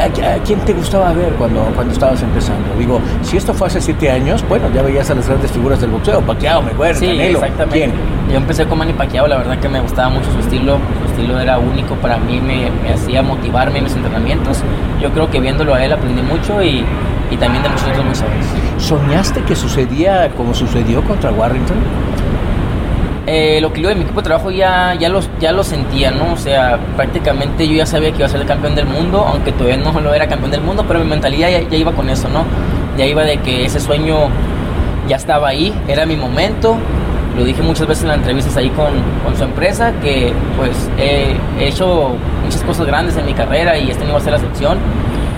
¿A, 0.00 0.38
quién 0.44 0.58
te 0.60 0.72
gustaba 0.72 1.12
ver 1.12 1.32
cuando, 1.34 1.62
cuando 1.74 1.92
estabas 1.92 2.22
empezando? 2.22 2.66
Digo, 2.78 3.00
si 3.22 3.36
esto 3.36 3.52
fue 3.52 3.66
hace 3.66 3.80
siete 3.80 4.10
años, 4.10 4.42
bueno, 4.48 4.68
ya 4.74 4.80
veías 4.82 5.10
a 5.10 5.14
las 5.14 5.26
grandes 5.28 5.50
figuras 5.50 5.80
del 5.80 5.90
boxeo, 5.90 6.20
Pacquiao, 6.22 6.62
Mayweather, 6.62 6.96
Sí, 6.96 7.06
Canelo. 7.08 7.38
exactamente. 7.40 7.78
¿Quién? 7.78 7.92
Yo 8.30 8.36
empecé 8.36 8.64
con 8.66 8.78
Manny 8.78 8.92
Pacquiao, 8.94 9.26
la 9.26 9.36
verdad 9.38 9.58
que 9.58 9.68
me 9.68 9.80
gustaba 9.80 10.08
mucho 10.08 10.30
su 10.32 10.38
estilo, 10.38 10.78
estilo 11.12 11.38
era 11.38 11.58
único 11.58 11.94
para 11.96 12.16
mí, 12.16 12.40
me, 12.40 12.70
me 12.82 12.92
hacía 12.94 13.22
motivarme 13.22 13.78
en 13.78 13.84
mis 13.84 13.94
entrenamientos. 13.94 14.58
Yo 15.00 15.10
creo 15.10 15.30
que 15.30 15.40
viéndolo 15.40 15.74
a 15.74 15.84
él 15.84 15.92
aprendí 15.92 16.22
mucho 16.22 16.62
y, 16.62 16.84
y 17.30 17.36
también 17.36 17.62
de 17.62 17.68
muchos 17.68 17.86
otros 17.88 18.04
boxeadores. 18.04 18.46
¿Soñaste 18.78 19.42
que 19.42 19.54
sucedía 19.54 20.30
como 20.36 20.54
sucedió 20.54 21.02
contra 21.04 21.30
Warrington? 21.30 21.76
Eh, 23.26 23.60
lo 23.60 23.72
que 23.72 23.80
yo 23.80 23.88
de 23.88 23.94
mi 23.94 24.02
equipo 24.02 24.20
de 24.20 24.24
trabajo 24.24 24.50
ya, 24.50 24.94
ya, 24.98 25.08
lo, 25.08 25.20
ya 25.38 25.52
lo 25.52 25.62
sentía, 25.62 26.10
¿no? 26.10 26.32
O 26.32 26.36
sea, 26.36 26.78
prácticamente 26.96 27.68
yo 27.68 27.74
ya 27.76 27.86
sabía 27.86 28.10
que 28.10 28.16
iba 28.16 28.26
a 28.26 28.28
ser 28.28 28.40
el 28.40 28.46
campeón 28.48 28.74
del 28.74 28.86
mundo, 28.86 29.24
aunque 29.26 29.52
todavía 29.52 29.76
no 29.76 29.98
lo 30.00 30.12
era 30.12 30.26
campeón 30.26 30.50
del 30.50 30.62
mundo, 30.62 30.84
pero 30.88 30.98
mi 30.98 31.06
mentalidad 31.06 31.48
ya, 31.48 31.60
ya 31.60 31.76
iba 31.76 31.92
con 31.92 32.10
eso, 32.10 32.28
¿no? 32.28 32.44
Ya 32.98 33.06
iba 33.06 33.22
de 33.22 33.36
que 33.38 33.64
ese 33.64 33.78
sueño 33.78 34.16
ya 35.08 35.16
estaba 35.16 35.48
ahí, 35.48 35.72
era 35.86 36.04
mi 36.04 36.16
momento 36.16 36.76
lo 37.36 37.44
dije 37.44 37.62
muchas 37.62 37.86
veces 37.86 38.02
en 38.02 38.08
las 38.08 38.18
entrevistas 38.18 38.56
ahí 38.56 38.68
con, 38.70 38.92
con 39.24 39.36
su 39.36 39.44
empresa, 39.44 39.92
que 40.02 40.32
pues 40.56 40.90
he, 40.98 41.36
he 41.58 41.68
hecho 41.68 42.14
muchas 42.44 42.62
cosas 42.62 42.86
grandes 42.86 43.16
en 43.16 43.26
mi 43.26 43.34
carrera 43.34 43.78
y 43.78 43.90
este 43.90 44.04
no 44.04 44.10
iba 44.10 44.18
a 44.18 44.22
ser 44.22 44.32
la 44.32 44.38
excepción. 44.38 44.78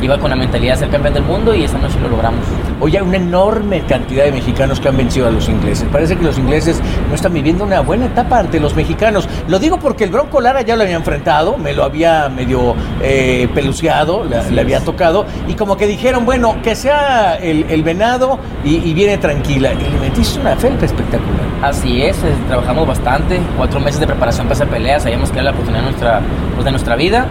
Iba 0.02 0.18
con 0.18 0.28
la 0.28 0.36
mentalidad 0.36 0.74
de 0.74 0.80
ser 0.80 0.90
campeón 0.90 1.14
del 1.14 1.22
mundo 1.22 1.54
y 1.54 1.64
esa 1.64 1.78
noche 1.78 1.98
lo 2.00 2.08
logramos. 2.08 2.44
Hoy 2.84 2.94
hay 2.98 3.02
una 3.02 3.16
enorme 3.16 3.80
cantidad 3.86 4.24
de 4.24 4.32
mexicanos 4.32 4.78
que 4.78 4.88
han 4.88 4.98
vencido 4.98 5.26
a 5.26 5.30
los 5.30 5.48
ingleses. 5.48 5.88
Parece 5.90 6.16
que 6.18 6.22
los 6.22 6.36
ingleses 6.36 6.82
no 7.08 7.14
están 7.14 7.32
viviendo 7.32 7.64
una 7.64 7.80
buena 7.80 8.04
etapa 8.04 8.40
ante 8.40 8.60
los 8.60 8.76
mexicanos. 8.76 9.26
Lo 9.48 9.58
digo 9.58 9.78
porque 9.78 10.04
el 10.04 10.10
Bronco 10.10 10.38
Lara 10.38 10.60
ya 10.60 10.76
lo 10.76 10.82
había 10.82 10.96
enfrentado, 10.96 11.56
me 11.56 11.72
lo 11.72 11.82
había 11.82 12.28
medio 12.28 12.74
eh, 13.00 13.48
peluceado, 13.54 14.24
le, 14.24 14.50
le 14.50 14.60
había 14.60 14.80
tocado, 14.80 15.24
y 15.48 15.54
como 15.54 15.78
que 15.78 15.86
dijeron, 15.86 16.26
bueno, 16.26 16.56
que 16.62 16.76
sea 16.76 17.36
el, 17.36 17.64
el 17.70 17.82
venado 17.82 18.38
y, 18.62 18.74
y 18.76 18.92
viene 18.92 19.16
tranquila. 19.16 19.72
Y 19.72 19.90
le 19.90 20.00
metiste 20.00 20.38
una 20.40 20.54
felpa 20.54 20.84
espectacular. 20.84 21.40
Así 21.62 22.02
es, 22.02 22.18
eh, 22.18 22.34
trabajamos 22.48 22.86
bastante, 22.86 23.40
cuatro 23.56 23.80
meses 23.80 23.98
de 23.98 24.08
preparación 24.08 24.46
para 24.46 24.56
esa 24.56 24.66
pelea, 24.66 25.00
sabíamos 25.00 25.30
que 25.30 25.36
era 25.36 25.44
la 25.44 25.50
oportunidad 25.52 25.84
de 25.84 25.90
nuestra, 25.90 26.20
pues, 26.54 26.66
de 26.66 26.70
nuestra 26.70 26.96
vida 26.96 27.28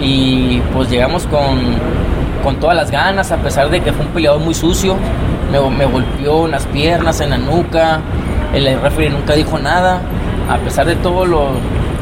y 0.00 0.60
pues 0.72 0.88
llegamos 0.90 1.26
con, 1.26 1.58
con 2.42 2.56
todas 2.56 2.76
las 2.76 2.90
ganas, 2.90 3.32
a 3.32 3.36
pesar 3.38 3.70
de 3.70 3.80
que 3.80 3.92
fue 3.92 4.06
un 4.06 4.12
peleador 4.12 4.40
muy 4.40 4.54
sucio, 4.54 4.96
me, 5.50 5.60
me 5.70 5.84
golpeó 5.84 6.46
en 6.46 6.52
las 6.52 6.66
piernas, 6.66 7.20
en 7.20 7.30
la 7.30 7.38
nuca, 7.38 8.00
el 8.52 8.80
referee 8.80 9.10
nunca 9.10 9.34
dijo 9.34 9.58
nada, 9.58 10.00
a 10.50 10.58
pesar 10.58 10.86
de 10.86 10.96
todo 10.96 11.24
lo, 11.24 11.50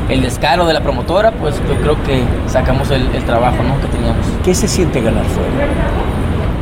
el 0.09 0.23
descaro 0.23 0.67
de 0.67 0.75
la 0.75 0.81
promotora, 0.81 1.31
pues 1.33 1.57
yo 1.69 1.77
creo 1.77 2.03
que 2.03 2.23
sacamos 2.47 2.91
el, 2.91 3.07
el 3.15 3.25
trabajo 3.25 3.63
¿no? 3.63 3.81
que 3.81 3.87
teníamos. 3.89 4.27
¿Qué 4.45 4.55
se 4.55 4.67
siente 4.67 5.01
ganar 5.01 5.25
fuera? 5.27 5.51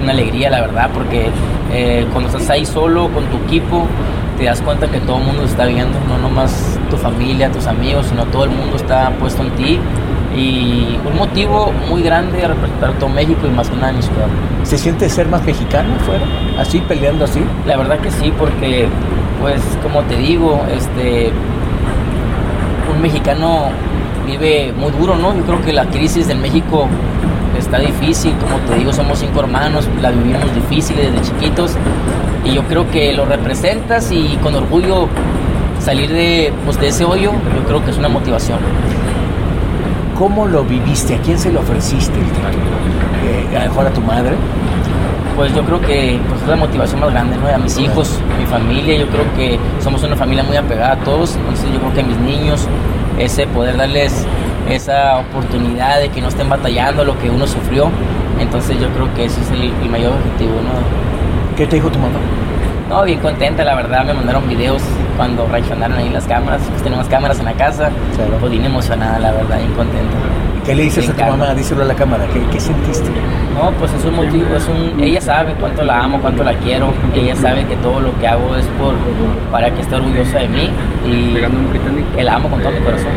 Una 0.03 0.13
alegría, 0.13 0.51
la 0.51 0.61
verdad, 0.61 0.91
porque 0.93 1.31
eh, 1.73 2.07
cuando 2.13 2.29
estás 2.29 2.49
ahí 2.51 2.67
solo 2.67 3.09
con 3.09 3.25
tu 3.27 3.39
equipo, 3.39 3.87
te 4.37 4.45
das 4.45 4.61
cuenta 4.61 4.87
que 4.89 5.01
todo 5.01 5.19
el 5.19 5.25
mundo 5.25 5.45
está 5.45 5.65
viendo, 5.65 5.99
no 6.09 6.19
nomás 6.19 6.79
tu 6.91 6.97
familia, 6.97 7.51
tus 7.51 7.67
amigos, 7.67 8.07
sino 8.07 8.25
todo 8.27 8.45
el 8.45 8.51
mundo 8.51 8.77
está 8.77 9.11
puesto 9.19 9.43
en 9.43 9.51
ti. 9.53 9.81
Y 10.39 10.97
un 11.05 11.17
motivo 11.17 11.73
muy 11.89 12.01
grande 12.03 12.39
de 12.39 12.47
representar 12.47 12.93
todo 13.01 13.09
México 13.09 13.41
y 13.45 13.51
más 13.51 13.69
que 13.69 13.75
nada 13.75 13.91
en 13.91 13.97
mi 13.97 14.03
ciudad. 14.03 14.29
¿Se 14.63 14.79
siente 14.79 15.09
ser 15.09 15.27
más 15.27 15.43
mexicano 15.45 15.99
fuera? 16.07 16.25
¿Así, 16.61 16.79
peleando 16.81 17.25
así? 17.25 17.41
La 17.67 17.77
verdad 17.77 17.99
que 17.99 18.11
sí, 18.13 18.33
porque, 18.39 18.87
pues, 19.41 19.61
como 19.83 20.03
te 20.03 20.17
digo, 20.17 20.65
este, 20.73 21.33
un 22.95 23.03
mexicano 23.03 23.71
vive 24.27 24.73
muy 24.77 24.93
duro, 24.93 25.17
¿no? 25.17 25.35
Yo 25.35 25.43
creo 25.43 25.61
que 25.63 25.73
la 25.73 25.87
crisis 25.87 26.29
en 26.29 26.41
México 26.41 26.87
está 27.59 27.79
difícil, 27.81 28.33
como 28.37 28.59
te 28.69 28.77
digo, 28.77 28.93
somos 28.93 29.19
cinco 29.19 29.41
hermanos, 29.41 29.89
la 30.01 30.11
vivimos 30.11 30.55
difícil 30.55 30.97
desde 30.97 31.21
chiquitos 31.23 31.73
y 32.45 32.53
yo 32.53 32.63
creo 32.65 32.89
que 32.91 33.13
lo 33.13 33.25
representas 33.25 34.13
y 34.13 34.39
con 34.41 34.55
orgullo 34.55 35.09
salir 35.81 36.13
de, 36.13 36.53
pues, 36.65 36.79
de 36.79 36.89
ese 36.89 37.05
hoyo, 37.05 37.33
yo 37.33 37.65
creo 37.67 37.85
que 37.85 37.91
es 37.91 37.99
una 37.99 38.09
motivación. 38.09 38.59
¿Cómo 40.19 40.49
lo 40.49 40.65
viviste? 40.65 41.15
¿A 41.15 41.19
quién 41.19 41.39
se 41.39 41.53
lo 41.53 41.61
ofreciste 41.61 42.19
el 42.19 42.27
título? 42.27 42.49
Eh, 43.25 43.57
¿A 43.57 43.69
mejor 43.69 43.87
a 43.87 43.91
tu 43.93 44.01
madre? 44.01 44.35
Pues 45.37 45.55
yo 45.55 45.63
creo 45.63 45.81
que 45.81 46.19
pues, 46.29 46.43
es 46.43 46.49
la 46.49 46.57
motivación 46.57 46.99
más 46.99 47.13
grande, 47.13 47.37
¿no? 47.37 47.47
A 47.47 47.57
mis 47.57 47.79
hijos, 47.79 48.19
a 48.35 48.37
mi 48.37 48.45
familia, 48.45 48.99
yo 48.99 49.07
creo 49.07 49.33
que 49.37 49.57
somos 49.81 50.03
una 50.03 50.17
familia 50.17 50.43
muy 50.43 50.57
apegada 50.57 50.95
a 50.95 50.97
todos, 51.05 51.37
entonces 51.37 51.73
yo 51.73 51.79
creo 51.79 51.95
que 51.95 52.01
a 52.01 52.03
mis 52.03 52.17
niños, 52.19 52.67
ese 53.17 53.47
poder 53.47 53.77
darles 53.77 54.27
esa 54.69 55.19
oportunidad 55.19 56.01
de 56.01 56.09
que 56.09 56.21
no 56.21 56.27
estén 56.27 56.49
batallando 56.49 57.05
lo 57.05 57.17
que 57.21 57.31
uno 57.31 57.47
sufrió, 57.47 57.89
entonces 58.41 58.77
yo 58.81 58.89
creo 58.89 59.15
que 59.15 59.27
ese 59.27 59.41
es 59.41 59.51
el, 59.53 59.73
el 59.81 59.89
mayor 59.89 60.15
objetivo, 60.15 60.55
¿no? 60.55 61.57
¿Qué 61.57 61.65
te 61.65 61.77
dijo 61.77 61.91
tu 61.91 61.99
mamá? 62.01 62.19
No, 62.89 63.05
bien 63.05 63.21
contenta, 63.21 63.63
la 63.63 63.77
verdad, 63.77 64.05
me 64.05 64.15
mandaron 64.15 64.49
videos 64.49 64.83
cuando 65.19 65.47
reaccionaron 65.49 65.99
ahí 65.99 66.09
las 66.11 66.25
cámaras, 66.27 66.63
pues 66.71 66.83
tenemos 66.83 67.07
cámaras 67.09 67.39
en 67.41 67.45
la 67.47 67.53
casa, 67.55 67.91
pues 68.41 68.51
bien 68.53 68.65
emocionada, 68.65 69.19
la 69.19 69.33
verdad, 69.33 69.59
bien 69.59 69.73
contenta. 69.73 70.17
¿Qué 70.65 70.75
le 70.75 70.85
dices 70.85 71.01
Bien 71.01 71.11
a 71.11 71.15
tu 71.15 71.21
calma. 71.21 71.37
mamá? 71.37 71.55
Díselo 71.55 71.83
a 71.83 71.87
la 71.87 71.95
cámara. 71.95 72.25
¿Qué, 72.33 72.41
qué 72.53 72.61
sentiste? 72.61 73.11
No, 73.55 73.71
pues 73.73 73.93
es 73.95 74.05
un 74.05 74.15
motivo, 74.15 74.55
es 74.55 74.69
un, 74.69 75.03
ella 75.03 75.21
sabe 75.21 75.55
cuánto 75.59 75.83
la 75.83 76.05
amo, 76.05 76.21
cuánto 76.21 76.45
la 76.45 76.53
quiero, 76.55 76.93
ella 77.15 77.35
sabe 77.35 77.65
que 77.67 77.75
todo 77.77 78.01
lo 78.01 78.17
que 78.21 78.29
hago 78.29 78.55
es 78.55 78.67
por 78.79 78.95
para 79.51 79.71
que 79.75 79.81
esté 79.81 79.97
orgullosa 79.97 80.39
de 80.39 80.49
mí 80.49 80.71
y 81.05 81.35
que 82.15 82.23
la 82.23 82.35
amo 82.37 82.49
con 82.49 82.61
todo 82.61 82.71
mi 82.71 82.79
corazón. 82.81 83.11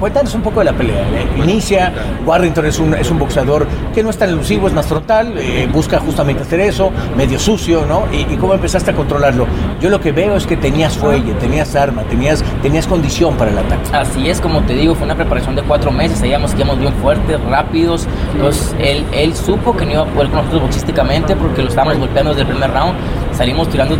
Cuéntanos 0.00 0.34
un 0.34 0.42
poco 0.42 0.60
de 0.60 0.66
la 0.66 0.72
pelea. 0.72 1.00
¿eh? 1.00 1.26
Inicia, 1.42 1.92
Warrington 2.24 2.66
es 2.66 2.78
un, 2.78 2.94
es 2.94 3.10
un 3.10 3.18
boxeador 3.18 3.66
que 3.94 4.02
no 4.02 4.10
es 4.10 4.18
tan 4.18 4.30
elusivo, 4.30 4.68
es 4.68 4.72
más 4.72 4.86
frontal, 4.86 5.34
eh, 5.38 5.68
busca 5.72 5.98
justamente 5.98 6.42
hacer 6.42 6.60
eso, 6.60 6.90
medio 7.16 7.38
sucio, 7.38 7.84
¿no? 7.86 8.04
Y, 8.12 8.32
y 8.32 8.36
cómo 8.36 8.54
empezaste 8.54 8.90
a 8.90 8.94
controlarlo. 8.94 9.46
Yo 9.80 9.90
lo 9.90 10.00
que 10.00 10.12
veo 10.12 10.36
es 10.36 10.46
que 10.46 10.56
tenías 10.56 10.96
fuelle, 10.96 11.32
tenías 11.34 11.74
arma, 11.74 12.02
tenías, 12.02 12.44
tenías 12.62 12.86
condición 12.86 13.36
para 13.36 13.50
el 13.50 13.58
ataque. 13.58 13.82
Así 13.92 14.28
es, 14.28 14.40
como 14.40 14.62
te 14.62 14.74
digo, 14.74 14.94
fue 14.94 15.04
una 15.04 15.16
preparación 15.16 15.56
de 15.56 15.62
cuatro 15.62 15.90
meses, 15.90 16.18
sabíamos 16.18 16.52
que 16.52 16.58
íbamos 16.62 16.78
bien 16.78 16.92
fuertes, 16.94 17.40
rápidos, 17.44 18.06
entonces 18.34 18.74
él, 18.78 19.04
él 19.12 19.34
supo 19.34 19.76
que 19.76 19.84
no 19.84 19.92
iba 19.92 20.02
a 20.02 20.06
poder 20.06 20.28
con 20.28 20.38
nosotros 20.38 20.62
boxísticamente 20.62 21.34
porque 21.36 21.62
lo 21.62 21.68
estábamos 21.68 21.98
golpeando 21.98 22.30
desde 22.30 22.42
el 22.42 22.48
primer 22.48 22.70
round, 22.72 22.94
salimos 23.32 23.68
tirando 23.68 23.96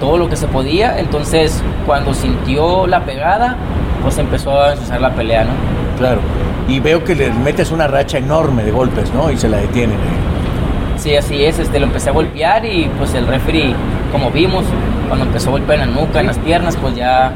todo 0.00 0.18
lo 0.18 0.28
que 0.28 0.36
se 0.36 0.48
podía, 0.48 0.98
entonces 0.98 1.62
cuando 1.86 2.12
sintió 2.14 2.86
la 2.86 3.04
pegada, 3.04 3.56
pues 4.02 4.18
empezó 4.18 4.60
a 4.60 4.72
ensuciar 4.72 5.00
la 5.00 5.10
pelea, 5.10 5.44
¿no? 5.44 5.52
Claro. 5.98 6.20
Y 6.68 6.80
veo 6.80 7.04
que 7.04 7.14
le 7.14 7.30
metes 7.30 7.70
una 7.70 7.86
racha 7.86 8.18
enorme 8.18 8.64
de 8.64 8.70
golpes, 8.70 9.12
¿no? 9.12 9.30
Y 9.30 9.36
se 9.36 9.48
la 9.48 9.58
detienen. 9.58 9.96
¿eh? 9.96 10.98
Sí, 10.98 11.16
así 11.16 11.44
es, 11.44 11.58
este, 11.58 11.80
lo 11.80 11.86
empecé 11.86 12.10
a 12.10 12.12
golpear 12.12 12.64
y 12.64 12.88
pues 12.98 13.14
el 13.14 13.26
referee, 13.26 13.74
como 14.12 14.30
vimos, 14.30 14.64
cuando 15.08 15.26
empezó 15.26 15.48
a 15.48 15.52
golpear 15.52 15.80
en 15.80 15.94
la 15.94 16.00
nuca, 16.00 16.20
en 16.20 16.26
las 16.26 16.38
piernas, 16.38 16.76
pues 16.76 16.94
ya 16.94 17.32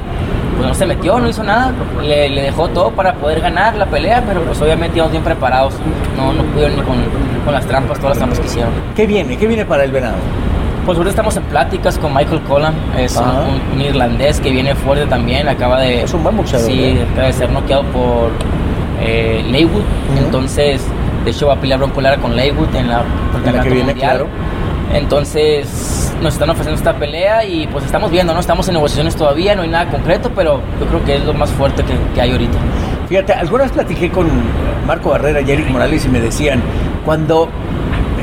pues 0.56 0.68
no 0.68 0.74
se 0.74 0.86
metió, 0.86 1.18
no 1.18 1.28
hizo 1.28 1.42
nada, 1.42 1.72
le, 2.02 2.28
le 2.28 2.42
dejó 2.42 2.68
todo 2.68 2.90
para 2.90 3.14
poder 3.14 3.40
ganar 3.40 3.74
la 3.74 3.86
pelea, 3.86 4.22
pero 4.26 4.42
pues 4.42 4.60
obviamente 4.62 4.96
íbamos 4.96 5.12
bien 5.12 5.24
preparados, 5.24 5.74
no, 6.16 6.32
no 6.32 6.44
pudieron 6.44 6.76
ni 6.76 6.82
con, 6.82 6.96
con 7.44 7.52
las 7.52 7.66
trampas, 7.66 7.98
todas 7.98 8.10
las 8.10 8.18
trampas 8.18 8.40
que 8.40 8.46
hicieron. 8.46 8.72
¿Qué 8.94 9.06
viene? 9.06 9.36
¿Qué 9.36 9.46
viene 9.46 9.64
para 9.66 9.84
el 9.84 9.90
venado? 9.90 10.14
Pues 10.86 10.96
ahorita 10.98 11.10
estamos 11.10 11.36
en 11.36 11.42
pláticas 11.42 11.98
con 11.98 12.14
Michael 12.14 12.40
Collan, 12.42 12.72
es 12.96 13.16
un, 13.16 13.80
irlandés 13.80 14.40
que 14.40 14.50
viene 14.50 14.72
fuerte 14.76 15.04
también, 15.06 15.48
acaba 15.48 15.80
de... 15.80 16.04
Es 16.04 16.14
un 16.14 16.22
buen 16.22 16.36
boxeador, 16.36 16.70
Sí, 16.70 16.80
¿eh? 16.80 17.06
acaba 17.10 17.26
de 17.26 17.32
ser 17.32 17.50
noqueado 17.50 17.82
por 17.86 18.30
eh, 19.00 19.44
Leywood, 19.50 19.82
entonces 20.16 20.80
de 21.24 21.30
hecho 21.32 21.48
va 21.48 21.54
a 21.54 21.56
pelear 21.56 21.80
Bronco 21.80 22.00
con 22.22 22.36
Leywood 22.36 22.72
en 22.76 22.86
la, 22.86 23.02
En 23.44 23.56
la 23.56 23.62
que 23.62 23.68
viene, 23.68 23.86
mundial. 23.86 24.10
claro. 24.10 24.26
Entonces 24.94 26.14
nos 26.22 26.34
están 26.34 26.50
ofreciendo 26.50 26.78
esta 26.78 26.94
pelea 26.96 27.44
y 27.44 27.66
pues 27.66 27.84
estamos 27.84 28.12
viendo, 28.12 28.32
¿no? 28.32 28.38
Estamos 28.38 28.68
en 28.68 28.74
negociaciones 28.74 29.16
todavía, 29.16 29.56
no 29.56 29.62
hay 29.62 29.68
nada 29.68 29.90
concreto, 29.90 30.30
pero 30.36 30.60
yo 30.78 30.86
creo 30.86 31.04
que 31.04 31.16
es 31.16 31.24
lo 31.24 31.34
más 31.34 31.50
fuerte 31.50 31.82
que, 31.82 31.94
que 32.14 32.20
hay 32.20 32.30
ahorita. 32.30 32.58
Fíjate, 33.08 33.32
alguna 33.32 33.64
vez 33.64 33.72
platiqué 33.72 34.08
con 34.08 34.28
Marco 34.86 35.10
Barrera 35.10 35.40
y 35.40 35.50
Eric 35.50 35.68
Morales 35.68 36.04
y 36.04 36.08
me 36.08 36.20
decían, 36.20 36.62
cuando 37.04 37.48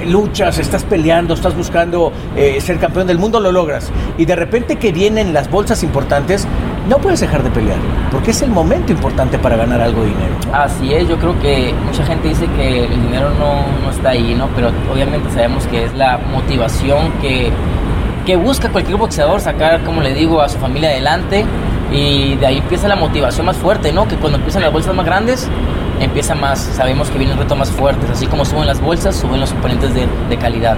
luchas, 0.05 0.59
estás 0.59 0.83
peleando, 0.83 1.33
estás 1.33 1.55
buscando 1.55 2.11
eh, 2.35 2.59
ser 2.61 2.79
campeón 2.79 3.07
del 3.07 3.17
mundo, 3.17 3.39
lo 3.39 3.51
logras. 3.51 3.91
Y 4.17 4.25
de 4.25 4.35
repente 4.35 4.77
que 4.77 4.91
vienen 4.91 5.33
las 5.33 5.49
bolsas 5.49 5.83
importantes, 5.83 6.47
no 6.87 6.97
puedes 6.97 7.21
dejar 7.21 7.43
de 7.43 7.49
pelear, 7.49 7.77
porque 8.11 8.31
es 8.31 8.41
el 8.41 8.49
momento 8.49 8.91
importante 8.91 9.39
para 9.39 9.55
ganar 9.55 9.81
algo 9.81 10.01
de 10.01 10.09
dinero. 10.09 10.35
Así 10.51 10.93
es, 10.93 11.07
yo 11.07 11.17
creo 11.17 11.39
que 11.39 11.73
mucha 11.85 12.05
gente 12.05 12.27
dice 12.27 12.45
que 12.57 12.85
el 12.85 13.01
dinero 13.01 13.29
no, 13.31 13.65
no 13.83 13.91
está 13.91 14.09
ahí, 14.09 14.35
¿no? 14.35 14.49
Pero 14.55 14.71
obviamente 14.91 15.29
sabemos 15.31 15.65
que 15.67 15.85
es 15.85 15.93
la 15.93 16.17
motivación 16.17 17.11
que, 17.21 17.51
que 18.25 18.35
busca 18.35 18.69
cualquier 18.69 18.97
boxeador 18.97 19.39
sacar, 19.39 19.83
como 19.83 20.01
le 20.01 20.13
digo, 20.13 20.41
a 20.41 20.49
su 20.49 20.57
familia 20.57 20.89
adelante 20.89 21.45
y 21.91 22.35
de 22.35 22.45
ahí 22.45 22.57
empieza 22.57 22.87
la 22.87 22.95
motivación 22.95 23.45
más 23.45 23.57
fuerte, 23.57 23.93
¿no? 23.93 24.07
Que 24.07 24.15
cuando 24.15 24.37
empiezan 24.37 24.63
las 24.63 24.73
bolsas 24.73 24.95
más 24.95 25.05
grandes, 25.05 25.47
empieza 26.05 26.35
más, 26.35 26.59
sabemos 26.59 27.09
que 27.09 27.17
vienen 27.17 27.37
retos 27.37 27.57
más 27.57 27.71
fuertes, 27.71 28.09
así 28.09 28.27
como 28.27 28.45
suben 28.45 28.67
las 28.67 28.81
bolsas, 28.81 29.15
suben 29.15 29.39
los 29.39 29.51
oponentes 29.51 29.93
de, 29.93 30.07
de 30.29 30.37
calidad. 30.37 30.77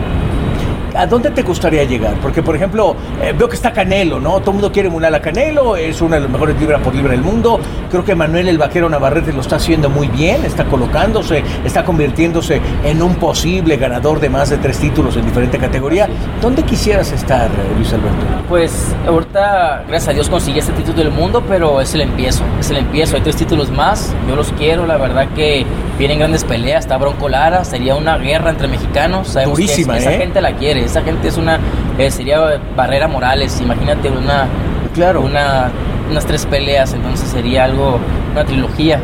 ¿A 0.95 1.05
dónde 1.05 1.29
te 1.31 1.41
gustaría 1.41 1.83
llegar? 1.83 2.13
Porque, 2.21 2.41
por 2.41 2.55
ejemplo, 2.55 2.95
eh, 3.21 3.33
veo 3.37 3.49
que 3.49 3.55
está 3.55 3.73
Canelo, 3.73 4.19
¿no? 4.19 4.39
Todo 4.39 4.51
el 4.51 4.55
mundo 4.55 4.71
quiere 4.71 4.87
emular 4.87 5.13
a 5.13 5.21
Canelo, 5.21 5.75
es 5.75 6.01
uno 6.01 6.15
de 6.15 6.21
los 6.21 6.29
mejores 6.29 6.59
libra 6.59 6.79
por 6.79 6.95
libra 6.95 7.11
del 7.11 7.21
mundo. 7.21 7.59
Creo 7.89 8.03
que 8.03 8.15
Manuel 8.15 8.47
el 8.47 8.57
Vaquero 8.57 8.89
Navarrete 8.89 9.33
lo 9.33 9.41
está 9.41 9.57
haciendo 9.57 9.89
muy 9.89 10.07
bien, 10.07 10.45
está 10.45 10.65
colocándose, 10.65 11.43
está 11.63 11.83
convirtiéndose 11.83 12.61
en 12.83 13.01
un 13.01 13.15
posible 13.15 13.77
ganador 13.77 14.19
de 14.19 14.29
más 14.29 14.49
de 14.49 14.57
tres 14.57 14.79
títulos 14.79 15.15
en 15.17 15.25
diferente 15.25 15.57
categoría. 15.57 16.07
¿Dónde 16.41 16.63
quisieras 16.63 17.11
estar, 17.11 17.49
Luis 17.75 17.91
Alberto? 17.93 18.25
Pues 18.47 18.95
ahorita, 19.07 19.83
gracias 19.87 20.09
a 20.09 20.13
Dios, 20.13 20.29
conseguí 20.29 20.59
este 20.59 20.73
título 20.73 20.97
del 20.97 21.11
mundo, 21.11 21.43
pero 21.47 21.81
es 21.81 21.93
el 21.93 22.01
empiezo, 22.01 22.43
es 22.59 22.69
el 22.69 22.77
empiezo. 22.77 23.15
Hay 23.15 23.21
tres 23.21 23.35
títulos 23.35 23.69
más, 23.71 24.13
yo 24.27 24.35
los 24.35 24.51
quiero, 24.53 24.85
la 24.85 24.97
verdad 24.97 25.27
que 25.35 25.65
vienen 25.97 26.19
grandes 26.19 26.43
peleas, 26.43 26.85
está 26.85 26.97
Bronco 26.97 27.29
Lara, 27.29 27.63
sería 27.63 27.95
una 27.95 28.17
guerra 28.17 28.49
entre 28.49 28.67
mexicanos. 28.67 29.29
Sabemos 29.29 29.57
que 29.57 29.65
Durísima, 29.65 29.97
esa 29.97 30.13
¿eh? 30.13 30.17
gente 30.17 30.41
la 30.41 30.55
quiere, 30.55 30.84
esa 30.85 31.01
gente 31.01 31.27
es 31.27 31.37
una, 31.37 31.59
eh, 31.97 32.09
sería 32.11 32.59
Barrera 32.75 33.07
Morales, 33.07 33.59
imagínate 33.61 34.09
una, 34.09 34.47
claro. 34.93 35.21
una, 35.21 35.71
unas 36.09 36.25
tres 36.25 36.45
peleas, 36.45 36.93
entonces 36.93 37.29
sería 37.29 37.65
algo, 37.65 37.99
una 38.31 38.45
trilogía. 38.45 38.99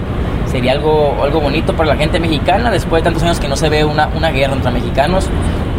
Sería 0.51 0.73
algo, 0.73 1.15
algo 1.23 1.39
bonito 1.39 1.73
para 1.73 1.89
la 1.89 1.95
gente 1.95 2.19
mexicana 2.19 2.71
después 2.71 3.01
de 3.01 3.05
tantos 3.05 3.23
años 3.23 3.39
que 3.39 3.47
no 3.47 3.55
se 3.55 3.69
ve 3.69 3.85
una, 3.85 4.09
una 4.17 4.31
guerra 4.31 4.53
entre 4.53 4.71
mexicanos. 4.71 5.29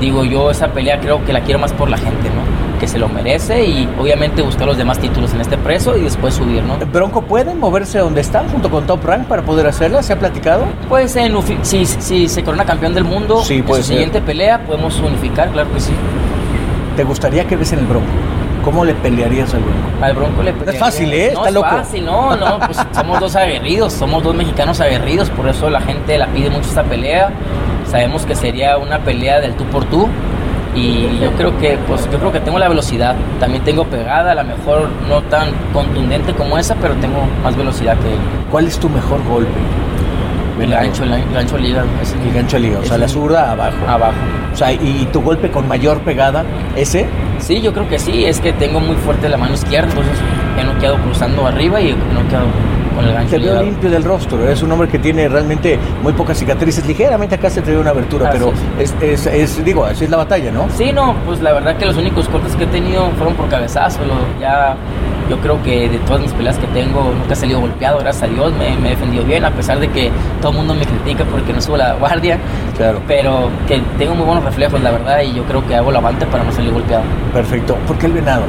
Digo 0.01 0.25
yo, 0.25 0.51
esa 0.51 0.69
pelea 0.69 0.99
creo 0.99 1.23
que 1.25 1.33
la 1.33 1.41
quiero 1.41 1.59
más 1.59 1.73
por 1.75 1.91
la 1.91 1.99
gente, 1.99 2.31
¿no? 2.31 2.42
Que 2.83 2.89
se 2.89 2.99
lo 2.99 3.09
merece 3.09 3.65
y 3.65 3.89
obviamente 3.97 4.43
buscar 4.43 4.67
los 4.67 4.77
demás 4.77 4.99
títulos 4.99 5.33
en 5.33 5.41
este 5.41 5.57
preso 5.57 5.97
y 5.97 6.01
después 6.01 6.35
subir, 6.35 6.65
¿no? 6.65 6.79
¿Bronco 6.93 7.23
puede 7.23 7.55
moverse 7.55 8.01
donde 8.01 8.21
está 8.21 8.43
junto 8.51 8.73
con 8.73 8.89
Top 8.89 9.05
Rank 9.05 9.29
para 9.29 9.43
poder 9.43 9.69
hacerla? 9.69 10.03
¿Se 10.03 10.13
ha 10.13 10.19
platicado? 10.19 10.65
Pues 10.89 11.15
en, 11.15 11.33
si, 11.63 11.87
si 11.87 12.29
se 12.29 12.43
corona 12.43 12.65
campeón 12.65 12.93
del 12.93 13.05
mundo, 13.05 13.41
Sí, 13.45 13.59
en 13.65 13.67
su 13.69 13.83
siguiente 13.85 14.21
pelea 14.21 14.65
podemos 14.67 14.99
unificar, 14.99 15.51
claro 15.53 15.73
que 15.73 15.79
sí. 15.79 15.93
¿Te 16.97 17.05
gustaría 17.05 17.47
que 17.47 17.55
ves 17.55 17.73
en 17.73 17.79
el 17.79 17.87
Bronco? 17.87 18.09
¿Cómo 18.65 18.85
le 18.85 18.95
pelearías 18.95 19.55
al 19.55 19.61
Bronco? 19.61 20.05
Al 20.05 20.15
Bronco 20.15 20.43
le 20.43 20.53
No 20.53 20.73
es 20.73 20.79
fácil, 20.81 21.15
¿eh? 21.15 21.31
No 21.35 21.39
Está 21.39 21.49
es 21.51 21.55
loco. 21.55 21.69
fácil, 21.69 22.05
no, 22.05 22.37
no, 22.37 22.59
pues 22.67 22.79
somos 22.97 23.21
dos 23.21 23.37
aguerridos, 23.37 23.93
somos 23.93 24.25
dos 24.25 24.35
mexicanos 24.35 24.81
aguerridos, 24.81 25.31
por 25.31 25.47
eso 25.49 25.71
la 25.71 25.83
gente 25.83 26.19
la 26.19 26.27
pide 26.27 26.51
mucho 26.51 26.69
esta 26.69 26.83
pelea. 26.83 27.31
Sabemos 27.89 28.27
que 28.27 28.35
sería 28.35 28.77
una 28.77 28.99
pelea 28.99 29.39
del 29.39 29.55
tú 29.55 29.67
por 29.67 29.85
tú 29.85 30.09
y 30.75 31.19
yo 31.21 31.33
creo 31.33 31.57
que 31.59 31.79
pues 31.87 32.09
yo 32.11 32.19
creo 32.19 32.33
que 32.33 32.41
tengo 32.41 32.59
la 32.59 32.69
velocidad, 32.69 33.15
también 33.39 33.63
tengo 33.65 33.85
pegada, 33.85 34.33
a 34.33 34.35
lo 34.35 34.45
mejor 34.45 34.89
no 35.09 35.23
tan 35.23 35.49
contundente 35.73 36.33
como 36.35 36.59
esa, 36.59 36.75
pero 36.77 36.95
tengo 36.95 37.27
más 37.43 37.57
velocidad 37.57 37.97
que 37.99 38.13
él. 38.13 38.19
¿Cuál 38.51 38.67
es 38.67 38.79
tu 38.79 38.89
mejor 38.89 39.23
golpe? 39.25 39.51
El 40.61 40.71
gancho, 40.71 41.03
el 41.03 41.11
gancho 41.33 41.57
al 41.57 41.65
hígado. 41.65 41.87
ese. 42.01 42.15
El 42.23 42.33
gancho 42.33 42.57
al 42.57 42.65
hígado, 42.65 42.83
o 42.83 42.87
sea, 42.87 42.99
la 42.99 43.09
zurda 43.09 43.51
abajo. 43.51 43.77
Abajo. 43.89 44.15
O 44.53 44.57
sea, 44.57 44.73
¿y 44.73 45.09
tu 45.13 45.21
golpe 45.21 45.51
con 45.51 45.67
mayor 45.67 46.01
pegada, 46.01 46.45
ese? 46.77 47.07
Sí, 47.39 47.61
yo 47.61 47.73
creo 47.73 47.89
que 47.89 47.99
sí, 47.99 48.25
es 48.25 48.41
que 48.41 48.53
tengo 48.53 48.79
muy 48.79 48.97
fuerte 48.97 49.29
la 49.29 49.37
mano 49.37 49.55
izquierda, 49.55 49.89
entonces 49.89 50.15
he 50.59 50.65
noqueado 50.65 50.99
cruzando 50.99 51.47
arriba 51.47 51.81
y 51.81 51.91
he 51.91 52.15
noqueado 52.15 52.47
Te 53.31 53.39
veo 53.39 53.63
limpio 53.63 53.91
del 53.91 54.05
rostro, 54.05 54.43
eres 54.45 54.63
un 54.63 54.73
hombre 54.73 54.89
que 54.89 54.99
tiene 54.99 55.29
realmente 55.29 55.79
muy 56.03 56.13
pocas 56.13 56.39
cicatrices, 56.39 56.87
ligeramente 56.87 57.35
acá 57.35 57.49
se 57.51 57.63
te 57.63 57.71
ve 57.71 57.79
una 57.79 57.91
abertura, 57.91 58.29
Así 58.29 58.39
pero 58.39 58.53
es, 58.79 58.95
es, 59.01 59.27
es- 59.27 59.65
digo, 59.65 59.85
así 59.85 60.05
es 60.05 60.11
la 60.11 60.17
batalla, 60.19 60.51
¿no? 60.51 60.67
Sí, 60.77 60.93
no, 60.93 61.15
pues 61.27 61.41
la 61.41 61.53
verdad 61.53 61.77
que 61.77 61.87
los 61.87 61.97
únicos 61.97 62.29
cortes 62.29 62.55
que 62.57 62.65
he 62.65 62.69
tenido 62.69 63.11
fueron 63.17 63.35
por 63.35 63.49
cabezazo. 63.49 64.01
lo- 64.05 64.41
ya 64.41 64.77
yo 65.31 65.39
creo 65.39 65.63
que 65.63 65.89
de 65.89 65.99
todas 66.01 66.21
mis 66.21 66.33
peleas 66.33 66.59
que 66.59 66.67
tengo 66.69 67.05
nunca 67.17 67.33
he 67.33 67.37
salido 67.37 67.61
golpeado, 67.61 67.99
gracias 68.01 68.25
a 68.25 68.35
Dios, 68.35 68.53
me, 68.55 68.77
me 68.77 68.89
he 68.89 68.91
defendido 68.91 69.25
bien, 69.25 69.45
a 69.45 69.51
pesar 69.51 69.79
de 69.79 69.89
que 69.89 70.11
todo 70.41 70.51
el 70.51 70.59
mundo 70.59 70.75
me 70.75 70.85
critica 70.85 71.25
porque 71.25 71.53
no 71.53 71.61
subo 71.61 71.77
la 71.77 71.95
guardia. 71.95 72.39
Claro. 72.77 73.01
Pero 73.07 73.49
que 73.69 73.81
tengo 73.99 74.15
muy 74.15 74.27
buenos 74.27 74.45
reflejos, 74.45 74.83
la 74.83 74.91
verdad, 74.91 75.21
y 75.23 75.33
yo 75.35 75.45
creo 75.45 75.67
que 75.67 75.75
hago 75.77 75.91
la 75.93 75.99
aguante 76.01 76.27
para 76.27 76.45
no 76.45 76.53
salir 76.53 76.73
golpeado. 76.73 77.05
Perfecto. 77.33 77.77
¿Por 77.87 77.97
qué 77.99 78.07
el 78.07 78.13
venado? 78.13 78.43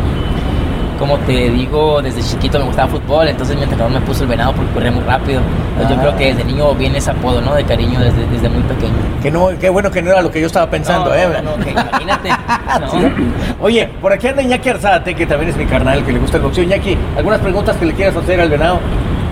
Como 0.99 1.17
te 1.19 1.49
digo, 1.49 2.01
desde 2.01 2.21
chiquito 2.21 2.59
me 2.59 2.65
gustaba 2.65 2.87
fútbol, 2.89 3.27
entonces 3.27 3.55
mi 3.55 3.63
entrenador 3.63 3.91
me 3.93 4.01
puso 4.01 4.23
el 4.23 4.29
venado 4.29 4.53
porque 4.53 4.71
corría 4.73 4.91
muy 4.91 5.03
rápido. 5.03 5.41
Entonces 5.73 5.85
Ah. 5.91 5.95
yo 5.95 5.99
creo 6.01 6.15
que 6.17 6.25
desde 6.33 6.43
niño 6.45 6.73
viene 6.75 6.97
ese 6.99 7.11
apodo, 7.11 7.41
¿no? 7.41 7.53
De 7.55 7.63
cariño 7.63 7.99
desde, 7.99 8.25
desde 8.27 8.47
muy 8.49 8.63
pequeño. 8.63 8.93
Que 9.21 9.31
no, 9.31 9.49
qué 9.59 9.69
bueno 9.69 9.89
que 9.91 10.01
no 10.01 10.11
era 10.11 10.21
lo 10.21 10.31
que 10.31 10.39
yo 10.39 10.47
estaba 10.47 10.69
pensando, 10.69 11.09
No, 11.09 11.15
¿eh? 11.15 11.27
no, 11.43 11.57
no, 11.57 11.63
que 11.63 11.71
imagínate. 11.71 12.29
no. 12.81 13.65
Oye, 13.65 13.89
por 14.01 14.13
aquí 14.13 14.27
anda 14.27 14.41
Iñaki 14.41 14.69
Arzate, 14.69 15.15
que 15.15 15.25
también 15.25 15.49
es 15.49 15.57
mi 15.57 15.65
carnal, 15.65 16.03
que 16.05 16.11
le 16.13 16.19
gusta 16.19 16.37
el 16.37 16.43
boxeo. 16.43 16.63
Iñaki, 16.63 16.97
¿algunas 17.17 17.39
preguntas 17.39 17.75
que 17.77 17.85
le 17.85 17.93
quieras 17.93 18.15
hacer 18.15 18.39
al 18.39 18.49
venado? 18.49 18.79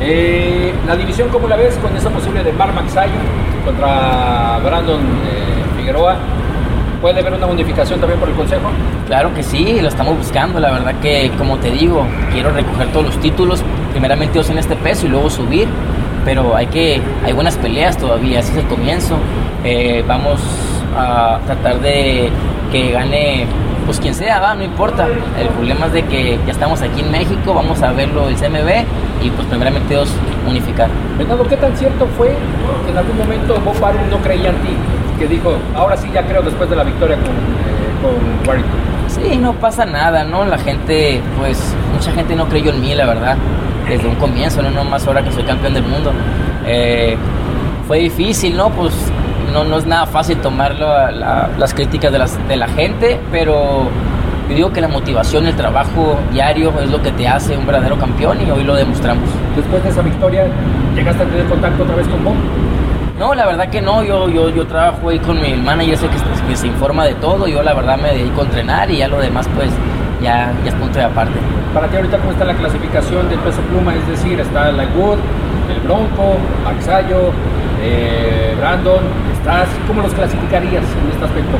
Eh, 0.01 0.73
la 0.87 0.95
división, 0.95 1.29
¿cómo 1.29 1.47
la 1.47 1.55
ves 1.55 1.75
con 1.77 1.95
esa 1.95 2.09
posible 2.09 2.43
de 2.43 2.51
Bar 2.53 2.73
Maxayo 2.73 3.11
contra 3.63 4.57
Brandon 4.63 4.99
eh, 4.99 5.77
Figueroa? 5.77 6.15
¿Puede 7.01 7.19
haber 7.19 7.33
una 7.33 7.47
unificación 7.47 7.99
también 7.99 8.19
por 8.19 8.29
el 8.29 8.35
Consejo? 8.35 8.69
Claro 9.07 9.33
que 9.33 9.41
sí, 9.41 9.79
lo 9.81 9.87
estamos 9.87 10.15
buscando. 10.15 10.59
La 10.59 10.69
verdad 10.69 10.93
que, 11.01 11.31
como 11.35 11.57
te 11.57 11.71
digo, 11.71 12.05
quiero 12.31 12.51
recoger 12.51 12.89
todos 12.91 13.07
los 13.07 13.19
títulos. 13.19 13.63
Primeramente 13.89 14.37
dos 14.37 14.51
en 14.51 14.59
este 14.59 14.75
peso 14.75 15.07
y 15.07 15.09
luego 15.09 15.31
subir. 15.31 15.67
Pero 16.23 16.55
hay 16.55 16.67
que, 16.67 17.01
hay 17.25 17.33
buenas 17.33 17.57
peleas 17.57 17.97
todavía. 17.97 18.39
Ese 18.39 18.51
es 18.51 18.57
el 18.59 18.65
comienzo. 18.65 19.17
Eh, 19.63 20.03
vamos 20.07 20.39
a 20.95 21.39
tratar 21.47 21.79
de 21.81 22.29
que 22.71 22.91
gane, 22.91 23.47
pues 23.87 23.99
quien 23.99 24.13
sea, 24.13 24.39
va, 24.39 24.53
no 24.53 24.63
importa. 24.63 25.07
El 25.39 25.47
problema 25.47 25.87
es 25.87 25.93
de 25.93 26.03
que 26.03 26.37
ya 26.45 26.51
estamos 26.51 26.83
aquí 26.83 27.01
en 27.01 27.11
México. 27.11 27.55
Vamos 27.55 27.81
a 27.81 27.93
verlo 27.93 28.29
el 28.29 28.35
CMB 28.35 29.23
y 29.23 29.31
pues 29.31 29.47
primeramente 29.47 29.95
dos 29.95 30.09
unificar. 30.47 30.89
Fernando, 31.17 31.47
¿qué 31.47 31.57
tan 31.57 31.75
cierto 31.75 32.07
fue 32.15 32.35
que 32.85 32.91
en 32.91 32.97
algún 32.99 33.17
momento 33.17 33.59
Bob 33.65 33.79
Barum 33.79 34.07
no 34.07 34.17
creía 34.17 34.49
en 34.49 34.57
ti? 34.57 35.00
Que 35.21 35.27
dijo, 35.27 35.53
ahora 35.75 35.95
sí 35.97 36.09
ya 36.11 36.23
creo 36.25 36.41
después 36.41 36.67
de 36.67 36.75
la 36.75 36.83
victoria 36.83 37.15
con, 37.17 37.25
eh, 37.27 38.01
con 38.01 38.47
Warrington. 38.49 38.79
Sí, 39.07 39.37
no 39.37 39.53
pasa 39.53 39.85
nada, 39.85 40.23
¿no? 40.23 40.45
La 40.45 40.57
gente, 40.57 41.21
pues, 41.37 41.75
mucha 41.93 42.11
gente 42.11 42.35
no 42.35 42.47
creyó 42.47 42.71
en 42.71 42.81
mí, 42.81 42.95
la 42.95 43.05
verdad, 43.05 43.37
desde 43.87 44.07
un 44.07 44.15
comienzo, 44.15 44.63
no 44.63 44.71
nomás 44.71 45.05
ahora 45.05 45.21
que 45.23 45.31
soy 45.31 45.43
campeón 45.43 45.75
del 45.75 45.83
mundo. 45.83 46.11
Eh, 46.65 47.15
fue 47.87 47.99
difícil, 47.99 48.57
¿no? 48.57 48.69
Pues 48.69 48.93
no, 49.53 49.63
no 49.63 49.77
es 49.77 49.85
nada 49.85 50.07
fácil 50.07 50.37
tomar 50.37 50.73
la- 50.79 51.11
la- 51.11 51.49
las 51.55 51.71
críticas 51.75 52.11
de, 52.11 52.17
las, 52.17 52.47
de 52.47 52.55
la 52.55 52.67
gente, 52.69 53.19
pero 53.31 53.83
yo 54.49 54.55
digo 54.55 54.71
que 54.73 54.81
la 54.81 54.87
motivación, 54.87 55.45
el 55.45 55.55
trabajo 55.55 56.17
diario 56.31 56.73
es 56.81 56.89
lo 56.89 56.99
que 57.03 57.11
te 57.11 57.27
hace 57.27 57.55
un 57.57 57.67
verdadero 57.67 57.97
campeón 57.99 58.39
y 58.41 58.49
hoy 58.49 58.63
lo 58.63 58.73
demostramos. 58.75 59.29
Después 59.55 59.83
de 59.83 59.89
esa 59.89 60.01
victoria, 60.01 60.45
¿llegaste 60.95 61.21
a 61.21 61.25
tener 61.27 61.45
contacto 61.45 61.83
otra 61.83 61.95
vez 61.95 62.07
con 62.07 62.23
Bob? 62.23 62.33
No, 63.21 63.35
la 63.35 63.45
verdad 63.45 63.69
que 63.69 63.83
no, 63.83 64.03
yo, 64.03 64.27
yo, 64.29 64.49
yo 64.49 64.65
trabajo 64.65 65.09
ahí 65.09 65.19
con 65.19 65.39
mi 65.39 65.53
manager, 65.53 65.95
sé 65.95 66.07
que, 66.07 66.47
que 66.47 66.55
se 66.55 66.65
informa 66.65 67.05
de 67.05 67.13
todo, 67.13 67.47
yo 67.47 67.61
la 67.61 67.75
verdad 67.75 67.95
me 67.95 68.15
dedico 68.15 68.41
a 68.41 68.45
entrenar 68.45 68.89
y 68.89 68.97
ya 68.97 69.07
lo 69.07 69.19
demás 69.19 69.47
pues 69.53 69.69
ya, 70.23 70.51
ya 70.63 70.69
es 70.71 70.73
punto 70.73 70.97
de 70.97 71.05
aparte. 71.05 71.37
Para 71.71 71.87
ti 71.87 71.97
ahorita, 71.97 72.17
¿cómo 72.17 72.31
está 72.31 72.45
la 72.45 72.55
clasificación 72.55 73.29
del 73.29 73.37
peso 73.41 73.61
pluma? 73.69 73.93
Es 73.93 74.07
decir, 74.07 74.39
está 74.39 74.71
Lightwood, 74.71 75.19
el 75.69 75.79
Bronco, 75.81 76.37
Maxayo, 76.63 77.29
eh, 77.83 78.55
Brandon, 78.57 79.03
estás, 79.33 79.67
¿cómo 79.85 80.01
los 80.01 80.15
clasificarías 80.15 80.83
en 80.83 81.11
este 81.11 81.23
aspecto? 81.23 81.59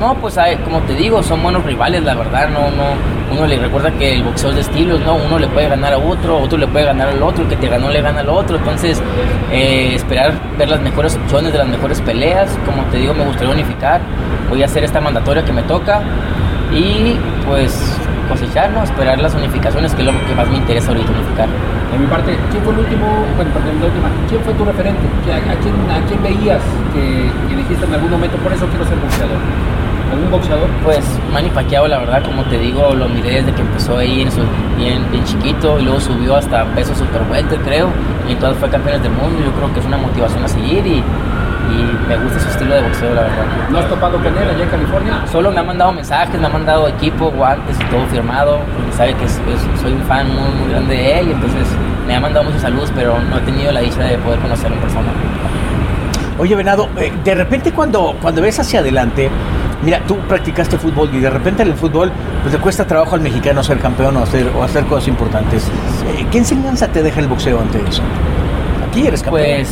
No, 0.00 0.16
pues 0.16 0.36
como 0.64 0.80
te 0.80 0.94
digo, 0.96 1.22
son 1.22 1.44
buenos 1.44 1.62
rivales, 1.62 2.02
la 2.02 2.16
verdad, 2.16 2.48
no, 2.48 2.72
no, 2.72 2.96
uno 3.30 3.46
le 3.46 3.58
recuerda 3.58 3.90
que 3.92 4.14
el 4.14 4.22
boxeo 4.22 4.50
es 4.50 4.56
de 4.56 4.60
estilos, 4.62 5.00
¿no? 5.00 5.16
Uno 5.16 5.38
le 5.38 5.46
puede 5.48 5.68
ganar 5.68 5.92
a 5.92 5.98
otro, 5.98 6.38
otro 6.38 6.58
le 6.58 6.66
puede 6.66 6.84
ganar 6.84 7.08
al 7.08 7.22
otro, 7.22 7.42
el 7.44 7.48
que 7.48 7.56
te 7.56 7.68
ganó 7.68 7.90
le 7.90 8.00
gana 8.00 8.20
al 8.20 8.28
otro, 8.28 8.56
entonces 8.56 9.02
eh, 9.52 9.94
esperar 9.94 10.32
ver 10.56 10.68
las 10.68 10.80
mejores 10.80 11.16
opciones 11.16 11.52
de 11.52 11.58
las 11.58 11.68
mejores 11.68 12.00
peleas, 12.00 12.50
como 12.64 12.82
te 12.84 12.98
digo, 12.98 13.14
me 13.14 13.24
gustaría 13.24 13.52
unificar, 13.52 14.00
voy 14.48 14.62
a 14.62 14.66
hacer 14.66 14.84
esta 14.84 15.00
mandatoria 15.00 15.44
que 15.44 15.52
me 15.52 15.62
toca 15.62 16.02
y 16.72 17.16
pues 17.46 17.96
cosechar, 18.28 18.70
¿no? 18.70 18.82
Esperar 18.82 19.18
las 19.20 19.34
unificaciones, 19.34 19.94
que 19.94 20.02
es 20.02 20.06
lo 20.06 20.26
que 20.26 20.34
más 20.34 20.48
me 20.48 20.56
interesa 20.56 20.88
ahorita 20.88 21.10
unificar. 21.10 21.48
De 21.92 21.98
mi 21.98 22.06
parte, 22.06 22.36
¿quién 22.50 22.62
fue 22.62 22.72
el 22.74 22.80
último, 22.80 23.06
bueno, 23.36 23.50
perdón, 23.52 23.80
la 23.80 23.86
última, 23.86 24.08
quién 24.28 24.40
fue 24.42 24.52
tu 24.52 24.64
referente? 24.64 25.00
¿A, 25.32 25.36
a 25.36 25.56
quién, 25.56 25.74
a 25.88 26.06
quién 26.06 26.22
veías 26.22 26.60
que, 26.92 27.30
que 27.48 27.56
dijiste 27.56 27.86
en 27.86 27.94
algún 27.94 28.10
momento, 28.10 28.36
por 28.38 28.52
eso 28.52 28.66
quiero 28.68 28.84
ser 28.84 28.98
boxeador? 28.98 29.40
¿Algún 30.12 30.30
boxeador? 30.30 30.68
Pues 30.84 31.04
Manny 31.32 31.50
Pacquiao, 31.50 31.86
la 31.86 31.98
verdad, 31.98 32.22
como 32.24 32.42
te 32.44 32.58
digo, 32.58 32.94
lo 32.94 33.08
miré 33.08 33.42
desde 33.42 33.52
que 33.52 33.60
empezó 33.62 33.98
ahí 33.98 34.22
en 34.22 34.32
su, 34.32 34.40
bien, 34.76 35.04
bien 35.10 35.24
chiquito 35.24 35.78
y 35.78 35.82
luego 35.84 36.00
subió 36.00 36.36
hasta 36.36 36.64
peso 36.74 36.94
super 36.94 37.20
creo, 37.64 37.88
y 38.28 38.32
entonces 38.32 38.58
fue 38.58 38.70
campeón 38.70 39.02
del 39.02 39.12
mundo. 39.12 39.38
Yo 39.44 39.52
creo 39.52 39.72
que 39.74 39.80
es 39.80 39.86
una 39.86 39.98
motivación 39.98 40.44
a 40.44 40.48
seguir 40.48 40.86
y, 40.86 40.96
y 40.98 41.98
me 42.08 42.16
gusta 42.16 42.40
su 42.40 42.48
estilo 42.48 42.74
de 42.74 42.80
boxeo, 42.82 43.14
la 43.14 43.22
verdad. 43.22 43.44
¿No 43.70 43.78
has 43.78 43.88
topado 43.88 44.16
con 44.16 44.26
él 44.26 44.48
allá 44.54 44.64
en 44.64 44.70
California? 44.70 45.12
Solo 45.30 45.50
me 45.52 45.60
ha 45.60 45.64
mandado 45.64 45.92
mensajes, 45.92 46.40
me 46.40 46.46
ha 46.46 46.50
mandado 46.50 46.88
equipo, 46.88 47.30
guantes 47.30 47.76
y 47.78 47.84
todo 47.84 48.06
firmado, 48.06 48.58
porque 48.76 48.92
sabe 48.96 49.14
que 49.14 49.24
es- 49.26 49.40
es- 49.52 49.80
soy 49.82 49.92
un 49.92 50.02
fan 50.04 50.26
muy, 50.28 50.48
muy 50.60 50.70
grande 50.70 50.94
de 50.96 51.20
él 51.20 51.28
y 51.28 51.32
entonces 51.32 51.66
me 52.06 52.16
ha 52.16 52.20
mandado 52.20 52.44
muchos 52.46 52.62
saludos, 52.62 52.90
pero 52.94 53.18
no 53.28 53.36
he 53.36 53.40
tenido 53.40 53.70
la 53.72 53.80
dicha 53.80 54.00
de 54.04 54.16
poder 54.18 54.38
conocerlo 54.40 54.76
en 54.76 54.82
persona. 54.82 55.08
Oye, 56.38 56.54
Venado, 56.54 56.88
eh, 56.96 57.12
de 57.24 57.34
repente 57.34 57.72
cuando, 57.72 58.14
cuando 58.22 58.40
ves 58.40 58.58
hacia 58.60 58.80
adelante, 58.80 59.28
mira, 59.82 60.00
tú 60.06 60.16
practicaste 60.28 60.78
fútbol 60.78 61.10
y 61.14 61.20
de 61.20 61.30
repente 61.30 61.62
en 61.62 61.68
el 61.68 61.74
fútbol 61.74 62.10
pues 62.42 62.52
le 62.52 62.60
cuesta 62.60 62.86
trabajo 62.86 63.14
al 63.14 63.20
mexicano 63.20 63.62
ser 63.62 63.78
campeón 63.78 64.16
o 64.16 64.22
hacer, 64.22 64.50
o 64.56 64.62
hacer 64.62 64.84
cosas 64.84 65.08
importantes. 65.08 65.64
Eh, 66.06 66.26
¿Qué 66.30 66.38
enseñanza 66.38 66.88
te 66.88 67.02
deja 67.02 67.20
el 67.20 67.28
boxeo 67.28 67.60
ante 67.60 67.78
eso? 67.88 68.02
Aquí 68.88 69.06
eres 69.06 69.22
campeón. 69.22 69.46
Pues 69.46 69.68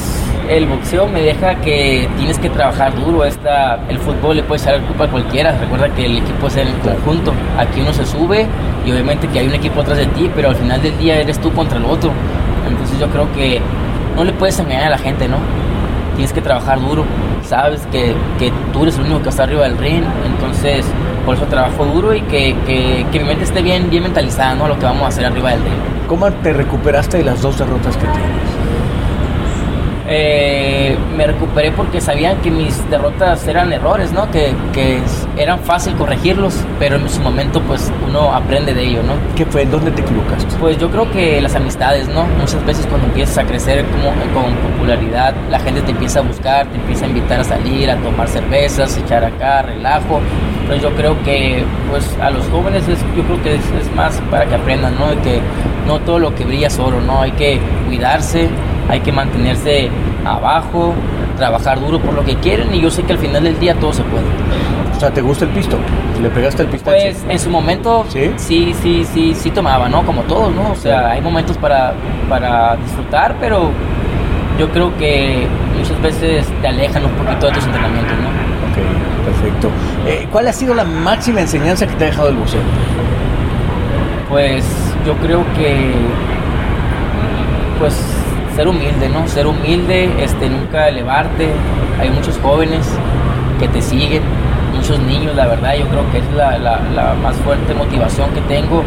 el 0.48 0.66
boxeo 0.66 1.06
me 1.08 1.22
deja 1.22 1.54
que 1.56 2.08
tienes 2.18 2.38
que 2.38 2.50
trabajar 2.50 2.94
duro. 2.94 3.24
Esta, 3.24 3.80
el 3.88 3.98
fútbol 3.98 4.36
le 4.36 4.42
puede 4.42 4.60
echar 4.60 4.80
la 4.80 4.86
culpa 4.86 5.04
a 5.04 5.08
cualquiera. 5.08 5.58
Recuerda 5.58 5.88
que 5.94 6.06
el 6.06 6.18
equipo 6.18 6.46
es 6.46 6.56
el 6.56 6.68
conjunto. 6.78 7.32
Aquí 7.58 7.80
uno 7.80 7.92
se 7.92 8.06
sube 8.06 8.46
y 8.84 8.92
obviamente 8.92 9.26
que 9.28 9.40
hay 9.40 9.48
un 9.48 9.54
equipo 9.54 9.80
atrás 9.80 9.98
de 9.98 10.06
ti, 10.06 10.30
pero 10.34 10.50
al 10.50 10.56
final 10.56 10.82
del 10.82 10.96
día 10.98 11.20
eres 11.20 11.40
tú 11.40 11.52
contra 11.52 11.78
el 11.78 11.84
otro. 11.84 12.10
Entonces 12.68 12.98
yo 12.98 13.08
creo 13.08 13.32
que 13.32 13.60
no 14.14 14.24
le 14.24 14.32
puedes 14.32 14.58
engañar 14.58 14.84
a 14.84 14.90
la 14.90 14.98
gente, 14.98 15.28
¿no? 15.28 15.38
Tienes 16.16 16.33
que 16.33 16.40
trabajar 16.40 16.81
duro. 16.81 17.05
Sabes 17.44 17.87
que, 17.92 18.14
que 18.38 18.52
tú 18.72 18.83
eres 18.83 18.96
el 18.96 19.05
único 19.05 19.22
que 19.22 19.29
está 19.29 19.44
arriba 19.44 19.64
del 19.64 19.79
ring. 19.79 20.05
Entonces 20.24 20.85
por 21.24 21.35
eso 21.35 21.44
trabajo 21.46 21.85
duro 21.85 22.14
y 22.14 22.22
que, 22.22 22.55
que, 22.64 23.18
mi 23.18 23.24
mente 23.24 23.44
esté 23.44 23.61
bien, 23.61 23.90
bien 23.90 24.05
mentalizada, 24.05 24.55
¿no? 24.55 24.68
Lo 24.68 24.79
que 24.79 24.85
vamos 24.85 25.02
a 25.02 25.09
hacer 25.09 25.26
arriba 25.26 25.50
del 25.50 25.62
ring. 25.62 26.07
¿Cómo 26.07 26.31
te 26.31 26.52
recuperaste 26.52 27.18
de 27.18 27.24
las 27.24 27.42
dos 27.42 27.59
derrotas 27.59 27.96
que 27.96 28.07
tienes? 28.07 28.65
Eh, 30.08 30.96
me 31.16 31.26
recuperé 31.26 31.72
porque 31.72 32.00
sabían 32.00 32.40
que 32.40 32.50
mis 32.50 32.88
derrotas 32.90 33.46
eran 33.48 33.72
errores, 33.72 34.12
¿no? 34.12 34.30
Que, 34.30 34.52
que 34.72 35.00
eran 35.36 35.58
fácil 35.60 35.94
corregirlos, 35.94 36.54
pero 36.78 36.96
en 36.96 37.08
su 37.08 37.20
momento 37.20 37.60
pues 37.62 37.90
uno 38.06 38.32
aprende 38.32 38.72
de 38.72 38.84
ello, 38.84 39.02
¿no? 39.02 39.14
¿Qué 39.34 39.44
fue? 39.44 39.62
¿En 39.62 39.70
dónde 39.72 39.90
te 39.90 40.02
equivocaste? 40.02 40.54
Pues 40.60 40.78
yo 40.78 40.90
creo 40.90 41.10
que 41.10 41.40
las 41.40 41.56
amistades, 41.56 42.08
¿no? 42.08 42.24
Muchas 42.38 42.64
veces 42.64 42.86
cuando 42.86 43.08
empiezas 43.08 43.38
a 43.38 43.44
crecer 43.44 43.84
como 43.86 44.10
con 44.32 44.54
popularidad, 44.54 45.34
la 45.50 45.58
gente 45.58 45.82
te 45.82 45.90
empieza 45.90 46.20
a 46.20 46.22
buscar, 46.22 46.66
te 46.68 46.76
empieza 46.76 47.06
a 47.06 47.08
invitar 47.08 47.40
a 47.40 47.44
salir, 47.44 47.90
a 47.90 47.96
tomar 47.96 48.28
cervezas, 48.28 48.96
echar 48.96 49.24
acá, 49.24 49.62
relajo. 49.62 50.20
Entonces 50.60 50.82
yo 50.82 50.94
creo 50.96 51.20
que 51.24 51.64
pues 51.90 52.16
a 52.20 52.30
los 52.30 52.46
jóvenes 52.48 52.86
es, 52.88 53.00
yo 53.16 53.24
creo 53.24 53.42
que 53.42 53.54
es, 53.56 53.64
es 53.80 53.92
más 53.94 54.20
para 54.30 54.46
que 54.46 54.54
aprendan, 54.54 54.96
¿no? 54.98 55.08
De 55.08 55.16
que 55.18 55.40
no 55.86 56.00
todo 56.00 56.18
lo 56.18 56.34
que 56.34 56.44
brilla 56.44 56.68
es 56.68 56.78
oro, 56.78 57.00
¿no? 57.00 57.22
Hay 57.22 57.32
que 57.32 57.60
cuidarse, 57.86 58.48
hay 58.88 59.01
que 59.01 59.12
mantenerse 59.12 59.90
abajo, 60.25 60.94
trabajar 61.37 61.81
duro 61.81 62.01
por 62.01 62.14
lo 62.14 62.25
que 62.25 62.37
quieren 62.37 62.75
y 62.75 62.81
yo 62.81 62.90
sé 62.90 63.03
que 63.03 63.12
al 63.12 63.18
final 63.18 63.44
del 63.44 63.59
día 63.59 63.75
todo 63.75 63.92
se 63.92 64.03
puede. 64.05 64.25
O 64.96 65.01
sea, 65.01 65.11
¿te 65.11 65.20
gusta 65.20 65.44
el 65.44 65.51
pisto? 65.51 65.77
¿Le 66.22 66.31
pegaste 66.31 66.62
el 66.62 66.68
pistache? 66.68 67.12
Pues 67.12 67.25
en 67.29 67.38
su 67.38 67.51
momento 67.51 68.07
sí, 68.09 68.33
sí, 68.37 68.75
sí, 68.83 69.05
sí, 69.05 69.35
sí 69.35 69.51
tomaba, 69.51 69.88
¿no? 69.88 70.05
Como 70.07 70.22
todos, 70.22 70.55
¿no? 70.55 70.70
O 70.72 70.75
sea, 70.75 71.11
hay 71.11 71.20
momentos 71.20 71.59
para, 71.59 71.92
para 72.29 72.77
disfrutar, 72.77 73.37
pero 73.38 73.70
yo 74.59 74.70
creo 74.70 74.96
que 74.96 75.46
muchas 75.77 76.01
veces 76.01 76.46
te 76.62 76.68
alejan 76.68 77.05
un 77.05 77.11
poquito 77.12 77.46
de 77.46 77.53
tus 77.53 77.64
entrenamientos, 77.66 78.14
¿no? 78.18 78.29
Ok, 78.70 79.27
perfecto. 79.27 79.68
Eh, 80.07 80.27
¿Cuál 80.33 80.49
ha 80.49 80.53
sido 80.53 80.75
la 80.75 80.85
máxima 80.85 81.40
enseñanza 81.42 81.87
que 81.87 81.94
te 81.94 82.05
ha 82.05 82.07
dejado 82.09 82.31
el 82.31 82.37
boxeo? 82.37 82.61
Pues 84.31 84.64
yo 85.05 85.14
creo 85.18 85.44
que, 85.55 85.92
pues 87.79 87.94
ser 88.56 88.68
humilde, 88.68 89.10
¿no? 89.10 89.28
Ser 89.28 89.46
humilde, 89.46 90.10
este, 90.18 90.48
nunca 90.48 90.88
elevarte. 90.88 91.50
Hay 92.00 92.10
muchos 92.10 92.38
jóvenes 92.42 92.88
que 93.60 93.68
te 93.68 93.82
siguen, 93.82 94.22
muchos 94.74 94.98
niños, 95.00 95.36
la 95.36 95.46
verdad, 95.46 95.74
yo 95.78 95.86
creo 95.88 96.10
que 96.10 96.18
es 96.18 96.32
la, 96.34 96.58
la, 96.58 96.80
la 96.94 97.14
más 97.22 97.36
fuerte 97.36 97.74
motivación 97.74 98.30
que 98.30 98.40
tengo. 98.42 98.82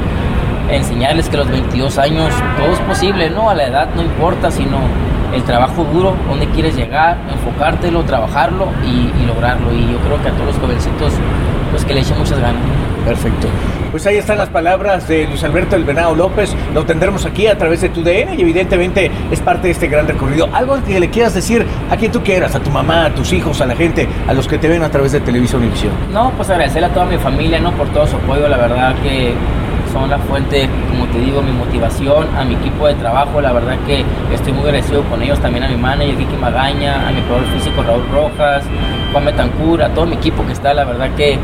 Enseñarles 0.71 1.29
que 1.29 1.37
los 1.37 1.49
22 1.49 1.97
años 1.99 2.33
todo 2.57 2.73
es 2.73 2.79
posible, 2.79 3.29
¿no? 3.29 3.49
A 3.49 3.55
la 3.55 3.65
edad 3.67 3.87
no 3.95 4.01
importa, 4.01 4.49
sino 4.49 4.79
el 5.33 5.43
trabajo 5.43 5.83
duro, 5.85 6.15
dónde 6.27 6.47
quieres 6.47 6.75
llegar, 6.75 7.17
enfocártelo, 7.31 8.03
trabajarlo 8.03 8.67
y, 8.85 9.11
y, 9.21 9.25
lograrlo. 9.25 9.73
Y 9.73 9.91
yo 9.91 9.97
creo 9.99 10.21
que 10.21 10.29
a 10.29 10.31
todos 10.31 10.47
los 10.47 10.57
jovencitos, 10.57 11.13
pues 11.71 11.85
que 11.85 11.93
le 11.93 12.01
echen 12.01 12.17
muchas 12.17 12.39
ganas. 12.39 12.61
Perfecto. 13.05 13.47
Pues 13.91 14.05
ahí 14.05 14.17
están 14.17 14.37
las 14.37 14.49
palabras 14.49 15.07
de 15.07 15.25
Luis 15.25 15.43
Alberto 15.43 15.75
El 15.75 15.83
Venado 15.83 16.15
López. 16.15 16.55
Lo 16.75 16.85
tendremos 16.85 17.25
aquí 17.25 17.47
a 17.47 17.57
través 17.57 17.81
de 17.81 17.89
tu 17.89 18.03
DN 18.03 18.35
y 18.35 18.41
evidentemente 18.41 19.09
es 19.31 19.39
parte 19.39 19.67
de 19.67 19.71
este 19.71 19.87
gran 19.87 20.07
recorrido. 20.07 20.47
Algo 20.53 20.77
que 20.83 20.99
le 20.99 21.09
quieras 21.09 21.33
decir 21.33 21.65
a 21.89 21.97
quien 21.97 22.11
tú 22.11 22.21
quieras, 22.21 22.53
a 22.53 22.59
tu 22.59 22.69
mamá, 22.69 23.05
a 23.05 23.15
tus 23.15 23.33
hijos, 23.33 23.61
a 23.61 23.65
la 23.65 23.75
gente, 23.75 24.07
a 24.27 24.33
los 24.33 24.47
que 24.47 24.59
te 24.59 24.67
ven 24.67 24.83
a 24.83 24.91
través 24.91 25.11
de 25.11 25.21
Televisión 25.21 25.61
Univisión. 25.61 25.91
No, 26.13 26.31
pues 26.37 26.49
agradecerle 26.51 26.87
a 26.87 26.93
toda 26.93 27.07
mi 27.07 27.17
familia, 27.17 27.59
¿no? 27.59 27.71
Por 27.71 27.87
todo 27.89 28.05
su 28.05 28.17
apoyo, 28.17 28.47
la 28.47 28.57
verdad 28.57 28.95
que 29.01 29.33
son 29.91 30.09
la 30.09 30.19
fuente, 30.19 30.69
te 31.11 31.19
digo, 31.19 31.41
mi 31.41 31.51
motivación, 31.51 32.27
a 32.37 32.43
mi 32.43 32.55
equipo 32.55 32.87
de 32.87 32.93
trabajo, 32.95 33.41
la 33.41 33.51
verdad 33.51 33.75
que 33.85 34.03
estoy 34.33 34.53
muy 34.53 34.63
agradecido 34.65 35.03
con 35.03 35.21
ellos, 35.21 35.39
también 35.39 35.63
a 35.63 35.67
mi 35.67 35.75
manager 35.75 36.15
Vicky 36.15 36.35
Magaña, 36.37 37.07
a 37.07 37.11
mi 37.11 37.21
probador 37.21 37.47
físico 37.53 37.83
Raúl 37.83 38.03
Rojas, 38.11 38.63
Juan 39.11 39.25
Metancur, 39.25 39.83
a 39.83 39.89
todo 39.89 40.05
mi 40.05 40.15
equipo 40.15 40.45
que 40.45 40.53
está, 40.53 40.73
la 40.73 40.85
verdad 40.85 41.09
que 41.15 41.37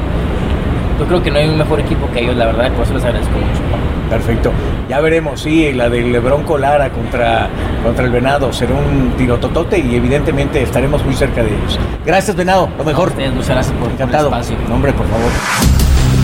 yo 0.99 1.05
creo 1.05 1.21
que 1.21 1.29
no 1.31 1.39
hay 1.39 1.49
un 1.49 1.57
mejor 1.57 1.79
equipo 1.79 2.09
que 2.13 2.21
ellos, 2.21 2.35
la 2.35 2.45
verdad, 2.45 2.71
por 2.71 2.85
eso 2.85 2.93
les 2.93 3.03
agradezco 3.03 3.33
mucho. 3.33 3.61
Perfecto. 4.09 4.51
Ya 4.87 5.01
veremos, 5.01 5.41
sí, 5.41 5.73
la 5.73 5.89
del 5.89 6.11
Lebrón 6.11 6.43
Colara 6.43 6.89
contra, 6.91 7.49
contra 7.83 8.05
el 8.05 8.11
Venado 8.11 8.53
será 8.53 8.75
un 8.75 9.13
tirototote 9.17 9.79
y 9.79 9.95
evidentemente 9.95 10.61
estaremos 10.61 11.03
muy 11.03 11.15
cerca 11.15 11.41
de 11.43 11.49
ellos. 11.49 11.79
Gracias, 12.05 12.37
Venado, 12.37 12.69
lo 12.77 12.83
mejor. 12.83 13.09
ustedes, 13.09 13.33
muchas 13.33 13.49
gracias 13.49 13.75
por 13.77 13.89
Encantado. 13.91 14.27
el 14.27 14.33
espacio. 14.33 14.57
Nombre, 14.69 14.93
por 14.93 15.07
favor. 15.07 15.31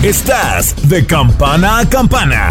Estás 0.02 0.88
de 0.88 1.04
campana 1.04 1.80
a 1.80 1.88
campana. 1.88 2.50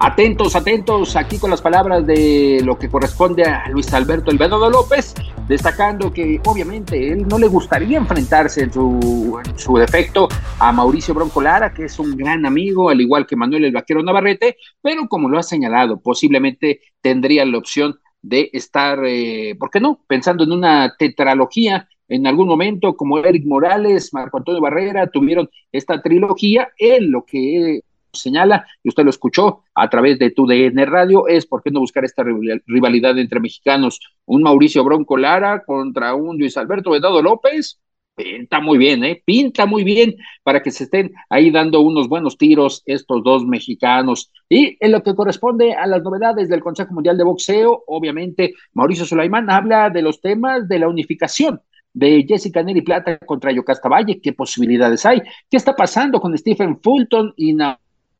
Atentos, 0.00 0.54
atentos, 0.54 1.16
aquí 1.16 1.38
con 1.38 1.50
las 1.50 1.60
palabras 1.60 2.06
de 2.06 2.60
lo 2.64 2.78
que 2.78 2.88
corresponde 2.88 3.42
a 3.42 3.68
Luis 3.68 3.92
Alberto 3.92 4.30
El 4.30 4.38
López, 4.38 5.12
destacando 5.48 6.12
que 6.12 6.40
obviamente 6.46 7.12
él 7.12 7.26
no 7.26 7.36
le 7.36 7.48
gustaría 7.48 7.98
enfrentarse 7.98 8.62
en 8.62 8.72
su, 8.72 9.40
en 9.44 9.58
su 9.58 9.76
defecto 9.76 10.28
a 10.60 10.70
Mauricio 10.70 11.14
Bronco 11.14 11.40
Lara, 11.40 11.74
que 11.74 11.86
es 11.86 11.98
un 11.98 12.16
gran 12.16 12.46
amigo, 12.46 12.90
al 12.90 13.00
igual 13.00 13.26
que 13.26 13.34
Manuel 13.34 13.64
el 13.64 13.72
Vaquero 13.72 14.00
Navarrete, 14.04 14.56
pero 14.80 15.08
como 15.08 15.28
lo 15.28 15.36
ha 15.36 15.42
señalado, 15.42 15.98
posiblemente 16.00 16.80
tendría 17.00 17.44
la 17.44 17.58
opción 17.58 17.98
de 18.22 18.50
estar, 18.52 19.00
eh, 19.04 19.56
¿por 19.58 19.68
qué 19.68 19.80
no?, 19.80 20.04
pensando 20.06 20.44
en 20.44 20.52
una 20.52 20.94
tetralogía 20.96 21.88
en 22.06 22.26
algún 22.28 22.46
momento, 22.46 22.96
como 22.96 23.18
Eric 23.18 23.44
Morales, 23.46 24.14
Marco 24.14 24.38
Antonio 24.38 24.60
Barrera, 24.60 25.08
tuvieron 25.08 25.50
esta 25.72 26.00
trilogía, 26.00 26.68
él 26.78 27.06
lo 27.06 27.24
que 27.24 27.82
señala, 28.20 28.66
y 28.82 28.88
usted 28.88 29.04
lo 29.04 29.10
escuchó 29.10 29.62
a 29.74 29.88
través 29.88 30.18
de 30.18 30.30
tu 30.30 30.46
DN 30.46 30.84
Radio, 30.86 31.26
es 31.28 31.46
por 31.46 31.62
qué 31.62 31.70
no 31.70 31.80
buscar 31.80 32.04
esta 32.04 32.24
rivalidad 32.66 33.18
entre 33.18 33.40
mexicanos, 33.40 34.00
un 34.26 34.42
Mauricio 34.42 34.84
Bronco 34.84 35.16
Lara 35.16 35.62
contra 35.64 36.14
un 36.14 36.38
Luis 36.38 36.56
Alberto 36.56 36.90
Vedado 36.90 37.22
López, 37.22 37.80
Pinta 38.18 38.60
muy 38.60 38.78
bien, 38.78 39.04
¿eh? 39.04 39.22
Pinta 39.24 39.64
muy 39.64 39.84
bien 39.84 40.16
para 40.42 40.60
que 40.60 40.72
se 40.72 40.84
estén 40.84 41.12
ahí 41.30 41.52
dando 41.52 41.82
unos 41.82 42.08
buenos 42.08 42.36
tiros 42.36 42.82
estos 42.84 43.22
dos 43.22 43.46
mexicanos. 43.46 44.32
Y 44.48 44.76
en 44.80 44.90
lo 44.90 45.04
que 45.04 45.14
corresponde 45.14 45.74
a 45.74 45.86
las 45.86 46.02
novedades 46.02 46.48
del 46.48 46.60
Consejo 46.60 46.92
Mundial 46.92 47.16
de 47.16 47.22
Boxeo, 47.22 47.84
obviamente 47.86 48.54
Mauricio 48.72 49.04
Sulaimán 49.04 49.48
habla 49.50 49.88
de 49.90 50.02
los 50.02 50.20
temas 50.20 50.66
de 50.68 50.80
la 50.80 50.88
unificación 50.88 51.60
de 51.92 52.24
Jessica 52.28 52.60
Neri 52.60 52.82
Plata 52.82 53.18
contra 53.18 53.52
Yocasta 53.52 53.88
Valle, 53.88 54.20
qué 54.20 54.32
posibilidades 54.32 55.06
hay, 55.06 55.22
qué 55.48 55.56
está 55.56 55.76
pasando 55.76 56.20
con 56.20 56.36
Stephen 56.36 56.80
Fulton 56.80 57.34
y 57.36 57.54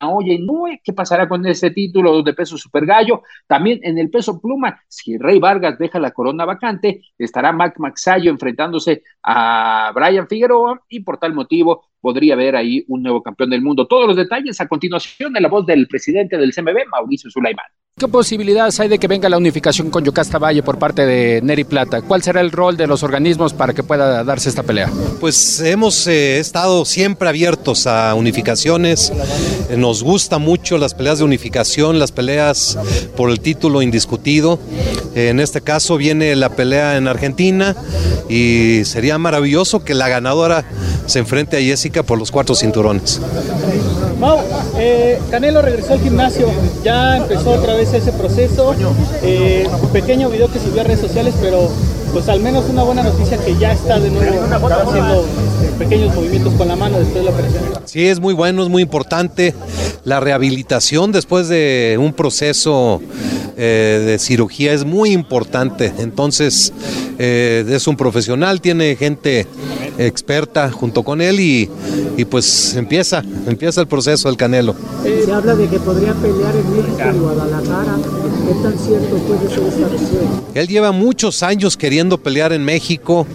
Inoue, 0.00 0.80
qué 0.82 0.92
pasará 0.92 1.28
con 1.28 1.44
ese 1.46 1.70
título 1.70 2.22
de 2.22 2.32
peso 2.32 2.56
super 2.56 2.86
gallo, 2.86 3.22
también 3.46 3.80
en 3.82 3.98
el 3.98 4.10
peso 4.10 4.40
pluma, 4.40 4.80
si 4.86 5.18
Rey 5.18 5.38
Vargas 5.38 5.78
deja 5.78 5.98
la 5.98 6.12
corona 6.12 6.44
vacante, 6.44 7.02
estará 7.18 7.52
Mac 7.52 7.78
Maxayo 7.78 8.30
enfrentándose 8.30 9.02
a 9.22 9.90
Brian 9.94 10.28
Figueroa 10.28 10.82
y 10.88 11.00
por 11.00 11.18
tal 11.18 11.34
motivo 11.34 11.88
podría 12.00 12.34
haber 12.34 12.54
ahí 12.56 12.84
un 12.88 13.02
nuevo 13.02 13.22
campeón 13.22 13.50
del 13.50 13.62
mundo. 13.62 13.86
Todos 13.86 14.06
los 14.06 14.16
detalles 14.16 14.60
a 14.60 14.68
continuación 14.68 15.32
de 15.32 15.40
la 15.40 15.48
voz 15.48 15.66
del 15.66 15.88
presidente 15.88 16.38
del 16.38 16.54
CMB, 16.54 16.88
Mauricio 16.90 17.30
Sulaimán. 17.30 17.66
¿Qué 17.98 18.06
posibilidades 18.06 18.78
hay 18.78 18.88
de 18.88 19.00
que 19.00 19.08
venga 19.08 19.28
la 19.28 19.36
unificación 19.36 19.90
con 19.90 20.04
Yocasta 20.04 20.38
Valle 20.38 20.62
por 20.62 20.78
parte 20.78 21.04
de 21.04 21.40
Neri 21.42 21.64
Plata? 21.64 22.00
¿Cuál 22.00 22.22
será 22.22 22.40
el 22.40 22.52
rol 22.52 22.76
de 22.76 22.86
los 22.86 23.02
organismos 23.02 23.54
para 23.54 23.74
que 23.74 23.82
pueda 23.82 24.22
darse 24.22 24.48
esta 24.48 24.62
pelea? 24.62 24.88
Pues 25.18 25.58
hemos 25.58 26.06
eh, 26.06 26.38
estado 26.38 26.84
siempre 26.84 27.28
abiertos 27.28 27.88
a 27.88 28.14
unificaciones. 28.14 29.12
Nos 29.76 30.04
gusta 30.04 30.38
mucho 30.38 30.78
las 30.78 30.94
peleas 30.94 31.18
de 31.18 31.24
unificación, 31.24 31.98
las 31.98 32.12
peleas 32.12 32.78
por 33.16 33.30
el 33.30 33.40
título 33.40 33.82
indiscutido. 33.82 34.60
En 35.16 35.40
este 35.40 35.60
caso 35.60 35.96
viene 35.96 36.36
la 36.36 36.50
pelea 36.50 36.98
en 36.98 37.08
Argentina 37.08 37.74
y 38.28 38.82
sería 38.84 39.18
maravilloso 39.18 39.82
que 39.82 39.94
la 39.94 40.08
ganadora 40.08 40.64
se 41.06 41.18
enfrente 41.18 41.56
a 41.56 41.60
Jessica 41.60 42.04
por 42.04 42.16
los 42.16 42.30
cuatro 42.30 42.54
cinturones. 42.54 43.20
Mau, 44.18 44.40
eh, 44.76 45.20
Canelo 45.30 45.62
regresó 45.62 45.92
al 45.92 46.00
gimnasio, 46.00 46.48
ya 46.82 47.18
empezó 47.18 47.52
otra 47.52 47.74
vez 47.74 47.92
ese 47.92 48.10
proceso. 48.12 48.74
Eh, 49.22 49.68
pequeño 49.92 50.28
video 50.28 50.50
que 50.50 50.58
subió 50.58 50.80
a 50.80 50.84
redes 50.84 51.00
sociales, 51.00 51.34
pero 51.40 51.70
pues 52.12 52.28
al 52.28 52.40
menos 52.40 52.64
una 52.68 52.82
buena 52.82 53.02
noticia 53.02 53.38
que 53.38 53.56
ya 53.56 53.72
está 53.72 53.98
de 53.98 54.10
nuevo 54.10 54.40
haciendo 54.42 55.24
pequeños 55.78 56.14
movimientos 56.14 56.54
con 56.54 56.68
la 56.68 56.76
mano 56.76 56.98
después 56.98 57.16
de 57.16 57.22
la 57.24 57.30
operación. 57.30 57.62
Sí, 57.84 58.06
es 58.06 58.20
muy 58.20 58.34
bueno, 58.34 58.62
es 58.62 58.68
muy 58.68 58.82
importante 58.82 59.54
la 60.04 60.20
rehabilitación 60.20 61.12
después 61.12 61.48
de 61.48 61.96
un 62.00 62.12
proceso 62.12 63.00
eh, 63.56 64.02
de 64.06 64.18
cirugía 64.18 64.72
es 64.72 64.84
muy 64.84 65.10
importante. 65.10 65.92
Entonces, 65.98 66.72
eh, 67.18 67.64
es 67.68 67.86
un 67.86 67.96
profesional, 67.96 68.60
tiene 68.60 68.96
gente 68.96 69.46
experta 69.98 70.70
junto 70.70 71.02
con 71.02 71.20
él 71.20 71.40
y, 71.40 71.68
y 72.16 72.24
pues 72.24 72.74
empieza, 72.74 73.22
empieza 73.46 73.80
el 73.80 73.88
proceso 73.88 74.28
del 74.28 74.36
Canelo. 74.36 74.74
Se 75.02 75.32
habla 75.32 75.54
de 75.54 75.68
que 75.68 75.78
podría 75.80 76.14
pelear 76.14 76.54
en 76.54 76.76
México 76.76 77.02
y 77.14 77.18
Guadalajara. 77.18 77.96
Él 80.54 80.68
lleva 80.68 80.92
muchos 80.92 81.42
años 81.42 81.76
queriendo 81.76 82.18
pelear 82.18 82.52
en 82.52 82.64
México. 82.64 83.26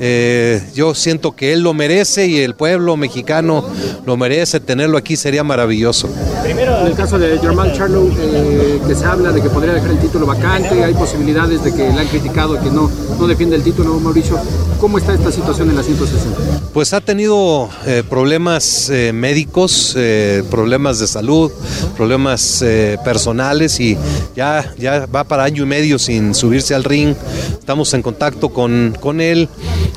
Eh, 0.00 0.62
yo 0.74 0.94
siento 0.94 1.32
que 1.32 1.52
él 1.52 1.60
lo 1.60 1.74
merece 1.74 2.26
y 2.26 2.38
el 2.38 2.54
pueblo 2.54 2.96
mexicano 2.96 3.64
lo 4.06 4.16
merece. 4.16 4.60
Tenerlo 4.60 4.98
aquí 4.98 5.16
sería 5.16 5.44
maravilloso. 5.44 6.08
Primero, 6.42 6.80
en 6.80 6.86
el 6.86 6.94
caso 6.94 7.18
de 7.18 7.38
Germán 7.38 7.72
Charlo, 7.72 8.08
eh, 8.18 8.80
que 8.86 8.94
se 8.94 9.04
habla 9.04 9.32
de 9.32 9.42
que 9.42 9.50
podría 9.50 9.74
dejar 9.74 9.90
el 9.90 9.98
título 9.98 10.26
vacante, 10.26 10.84
hay 10.84 10.94
posibilidades 10.94 11.64
de 11.64 11.74
que 11.74 11.90
le 11.90 12.00
han 12.00 12.08
criticado 12.08 12.60
que 12.60 12.70
no, 12.70 12.90
no 13.18 13.26
defiende 13.26 13.56
el 13.56 13.62
título, 13.62 13.98
Mauricio. 13.98 14.38
¿Cómo 14.80 14.98
está 14.98 15.12
esta 15.14 15.32
situación 15.32 15.70
en 15.70 15.76
la 15.76 15.82
160? 15.82 16.70
Pues 16.72 16.92
ha 16.92 17.00
tenido 17.00 17.68
eh, 17.86 18.04
problemas 18.08 18.88
eh, 18.90 19.12
médicos, 19.12 19.94
eh, 19.96 20.44
problemas 20.50 21.00
de 21.00 21.08
salud, 21.08 21.50
problemas 21.96 22.62
eh, 22.62 22.96
personales 23.04 23.80
y 23.80 23.96
ya, 24.36 24.72
ya 24.78 25.06
va 25.06 25.24
para 25.24 25.44
año 25.44 25.64
y 25.64 25.66
medio 25.66 25.98
sin 25.98 26.34
subirse 26.34 26.74
al 26.74 26.84
ring. 26.84 27.16
Estamos 27.58 27.92
en 27.94 28.02
contacto 28.02 28.50
con, 28.50 28.96
con 29.00 29.20
él. 29.20 29.48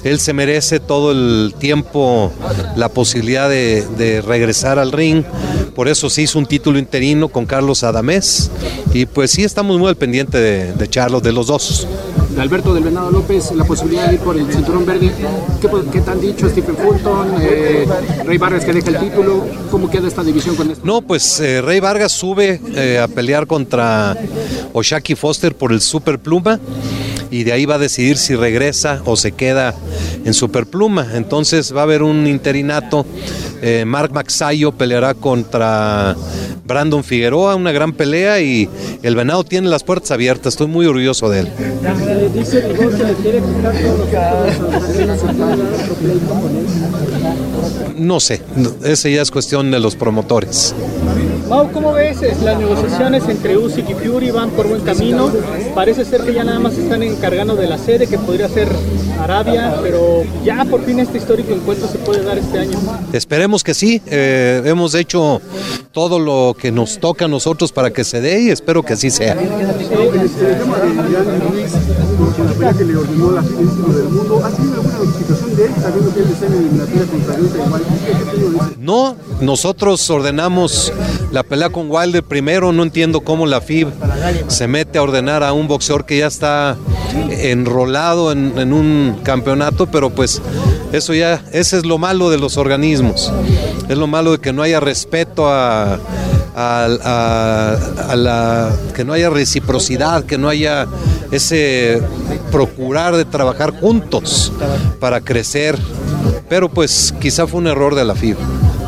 Él 0.03 0.19
se 0.19 0.33
merece 0.33 0.79
todo 0.79 1.11
el 1.11 1.53
tiempo 1.59 2.31
la 2.75 2.89
posibilidad 2.89 3.49
de, 3.49 3.85
de 3.97 4.21
regresar 4.21 4.79
al 4.79 4.91
ring. 4.91 5.23
Por 5.75 5.87
eso 5.87 6.09
se 6.09 6.23
hizo 6.23 6.37
un 6.39 6.45
título 6.45 6.79
interino 6.79 7.29
con 7.29 7.45
Carlos 7.45 7.83
Adamés. 7.83 8.51
Y 8.93 9.05
pues 9.05 9.31
sí 9.31 9.43
estamos 9.43 9.77
muy 9.79 9.87
al 9.87 9.95
pendiente 9.95 10.37
de, 10.37 10.73
de 10.73 10.89
Charlos, 10.89 11.23
de 11.23 11.31
los 11.31 11.47
dos. 11.47 11.87
De 12.35 12.41
Alberto 12.41 12.73
del 12.73 12.83
Venado 12.83 13.11
López, 13.11 13.51
la 13.53 13.65
posibilidad 13.65 14.07
de 14.07 14.15
ir 14.15 14.19
por 14.21 14.37
el 14.37 14.51
cinturón 14.51 14.85
verde. 14.85 15.11
¿Qué, 15.61 15.69
qué 15.91 16.01
te 16.01 16.11
han 16.11 16.21
dicho 16.21 16.49
Stephen 16.49 16.77
Fulton, 16.77 17.35
eh, 17.41 17.85
Rey 18.25 18.37
Vargas 18.37 18.63
que 18.63 18.73
deja 18.73 18.89
el 18.89 18.99
título? 18.99 19.45
¿Cómo 19.69 19.89
queda 19.89 20.07
esta 20.07 20.23
división 20.23 20.55
con 20.55 20.71
esto? 20.71 20.85
No, 20.85 21.01
pues 21.01 21.39
eh, 21.41 21.61
Rey 21.61 21.81
Vargas 21.81 22.13
sube 22.13 22.61
eh, 22.73 22.99
a 22.99 23.07
pelear 23.09 23.47
contra 23.47 24.17
Oshaki 24.73 25.15
Foster 25.15 25.55
por 25.55 25.73
el 25.73 25.81
Super 25.81 26.19
Pluma 26.19 26.59
y 27.31 27.45
de 27.45 27.53
ahí 27.53 27.65
va 27.65 27.75
a 27.75 27.79
decidir 27.79 28.17
si 28.17 28.35
regresa 28.35 29.01
o 29.05 29.15
se 29.15 29.31
queda 29.31 29.73
en 30.23 30.33
Superpluma. 30.33 31.07
Entonces 31.15 31.73
va 31.75 31.79
a 31.79 31.83
haber 31.83 32.03
un 32.03 32.27
interinato. 32.27 33.05
Eh, 33.61 33.85
Mark 33.85 34.11
Maxayo 34.11 34.71
peleará 34.73 35.13
contra 35.13 36.15
Brandon 36.65 37.03
Figueroa, 37.03 37.55
una 37.55 37.71
gran 37.71 37.93
pelea 37.93 38.41
y 38.41 38.69
el 39.01 39.15
venado 39.15 39.43
tiene 39.43 39.69
las 39.69 39.83
puertas 39.83 40.11
abiertas. 40.11 40.53
Estoy 40.53 40.67
muy 40.67 40.85
orgulloso 40.85 41.29
de 41.29 41.41
él. 41.41 41.47
No 47.97 48.19
sé, 48.19 48.41
ese 48.83 49.13
ya 49.13 49.21
es 49.21 49.31
cuestión 49.31 49.71
de 49.71 49.79
los 49.79 49.95
promotores. 49.95 50.75
Mau, 51.51 51.69
¿cómo 51.73 51.91
ves 51.91 52.21
las 52.41 52.57
negociaciones 52.57 53.27
entre 53.27 53.57
Usyk 53.57 53.89
y 53.89 53.93
Fury? 53.93 54.31
Van 54.31 54.51
por 54.51 54.69
buen 54.69 54.79
camino. 54.83 55.29
Parece 55.75 56.05
ser 56.05 56.21
que 56.21 56.33
ya 56.33 56.45
nada 56.45 56.59
más 56.59 56.75
se 56.75 56.83
están 56.83 57.03
encargando 57.03 57.57
de 57.57 57.67
la 57.67 57.77
sede, 57.77 58.07
que 58.07 58.17
podría 58.17 58.47
ser 58.47 58.69
Arabia, 59.19 59.77
pero 59.83 60.23
ya 60.45 60.63
por 60.63 60.81
fin 60.85 61.01
este 61.01 61.17
histórico 61.17 61.51
encuentro 61.51 61.89
se 61.89 61.97
puede 61.97 62.23
dar 62.23 62.37
este 62.37 62.57
año. 62.57 62.79
Esperemos 63.11 63.65
que 63.65 63.73
sí. 63.73 64.01
eh, 64.05 64.61
hemos 64.63 64.95
hecho 64.95 65.41
todo 65.91 66.19
lo 66.19 66.55
que 66.57 66.71
nos 66.71 66.99
toca 66.99 67.25
a 67.25 67.27
nosotros 67.27 67.73
para 67.73 67.91
que 67.91 68.05
se 68.05 68.21
dé 68.21 68.43
y 68.43 68.49
espero 68.49 68.83
que 68.83 68.93
así 68.93 69.11
sea. 69.11 69.35
con 69.35 69.45
la 72.45 72.53
pelea 72.53 72.73
que 72.73 72.85
le 72.85 72.95
ordenó 72.95 73.31
la 73.31 73.41
del 73.41 74.09
mundo. 74.09 74.41
¿Ha 74.41 74.49
tenido 74.51 74.75
alguna 74.75 74.99
No, 78.77 79.15
nosotros 79.39 80.09
ordenamos 80.09 80.91
la 81.31 81.43
pelea 81.43 81.69
con 81.69 81.89
Wilder 81.89 82.23
primero. 82.23 82.71
No 82.71 82.83
entiendo 82.83 83.21
cómo 83.21 83.45
la 83.45 83.61
FIB 83.61 83.89
se 84.47 84.67
mete 84.67 84.97
a 84.97 85.03
ordenar 85.03 85.43
a 85.43 85.53
un 85.53 85.67
boxeador 85.67 86.05
que 86.05 86.17
ya 86.17 86.27
está 86.27 86.77
enrolado 87.29 88.31
en, 88.31 88.57
en 88.57 88.73
un 88.73 89.19
campeonato, 89.23 89.87
pero 89.87 90.09
pues 90.09 90.41
eso 90.91 91.13
ya, 91.13 91.43
ese 91.53 91.77
es 91.77 91.85
lo 91.85 91.97
malo 91.97 92.29
de 92.29 92.37
los 92.37 92.57
organismos. 92.57 93.31
Es 93.87 93.97
lo 93.97 94.07
malo 94.07 94.31
de 94.31 94.39
que 94.39 94.53
no 94.53 94.61
haya 94.61 94.79
respeto 94.79 95.47
a, 95.47 95.99
a- 96.55 96.87
a- 97.03 98.11
a 98.11 98.15
la 98.15 98.69
que 98.95 99.03
no 99.05 99.13
haya 99.13 99.29
reciprocidad, 99.29 100.23
que 100.25 100.37
no 100.37 100.49
haya 100.49 100.87
ese 101.31 102.01
procurar 102.51 103.15
de 103.15 103.25
trabajar 103.25 103.71
juntos 103.79 104.51
para 104.99 105.21
crecer. 105.21 105.77
Pero 106.49 106.67
pues 106.69 107.13
quizá 107.19 107.47
fue 107.47 107.59
un 107.61 107.67
error 107.67 107.95
de 107.95 108.03
la 108.05 108.13
FIB. 108.15 108.35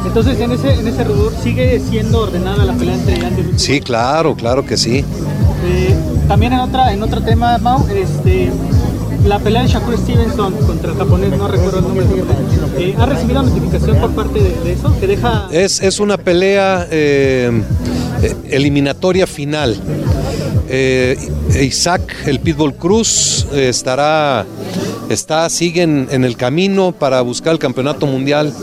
Entonces, 0.06 0.38
en 0.42 0.52
ese, 0.52 0.74
en 0.74 0.88
ese 0.88 1.04
rubro 1.06 1.32
sigue 1.42 1.80
siendo 1.90 2.20
ordenada 2.20 2.66
la 2.66 2.74
pelea 2.74 2.96
entre 2.96 3.26
Andy 3.26 3.42
Ruiz. 3.44 3.62
Sí, 3.62 3.80
claro, 3.80 4.36
claro 4.36 4.66
que 4.66 4.76
sí. 4.76 5.06
Eh, 5.66 5.96
también 6.28 6.52
en 6.52 6.60
otra 6.60 6.92
en 6.92 7.02
otro 7.02 7.22
tema, 7.22 7.58
Mau, 7.60 7.88
este, 7.88 8.52
la 9.26 9.40
pelea 9.40 9.64
de 9.64 9.70
Shakur 9.70 9.98
Stevenson 9.98 10.54
contra 10.66 10.92
el 10.92 10.98
japonés, 10.98 11.38
no 11.38 11.48
recuerdo 11.48 11.80
el 11.80 11.84
nombre, 11.84 12.06
eh, 12.78 12.96
¿ha 12.98 13.06
recibido 13.06 13.42
notificación 13.44 13.98
por 13.98 14.12
parte 14.12 14.40
de, 14.40 14.50
de 14.64 14.74
eso? 14.74 14.94
Que 15.00 15.08
deja... 15.08 15.48
Es, 15.52 15.82
es 15.82 16.00
una 16.00 16.18
pelea 16.18 16.88
eh, 16.92 17.52
eh, 18.22 18.36
eliminatoria 18.50 19.26
final. 19.28 19.78
Eh, 20.70 21.18
Isaac, 21.62 22.02
el 22.26 22.40
Pitbull 22.40 22.76
Cruz, 22.76 23.46
estará, 23.54 24.46
está, 25.10 25.50
sigue 25.50 25.84
en, 25.84 26.08
en 26.12 26.24
el 26.26 26.36
camino 26.36 26.92
para 26.92 27.22
buscar 27.22 27.54
el 27.54 27.60
campeonato 27.60 28.08
mundial. 28.08 28.54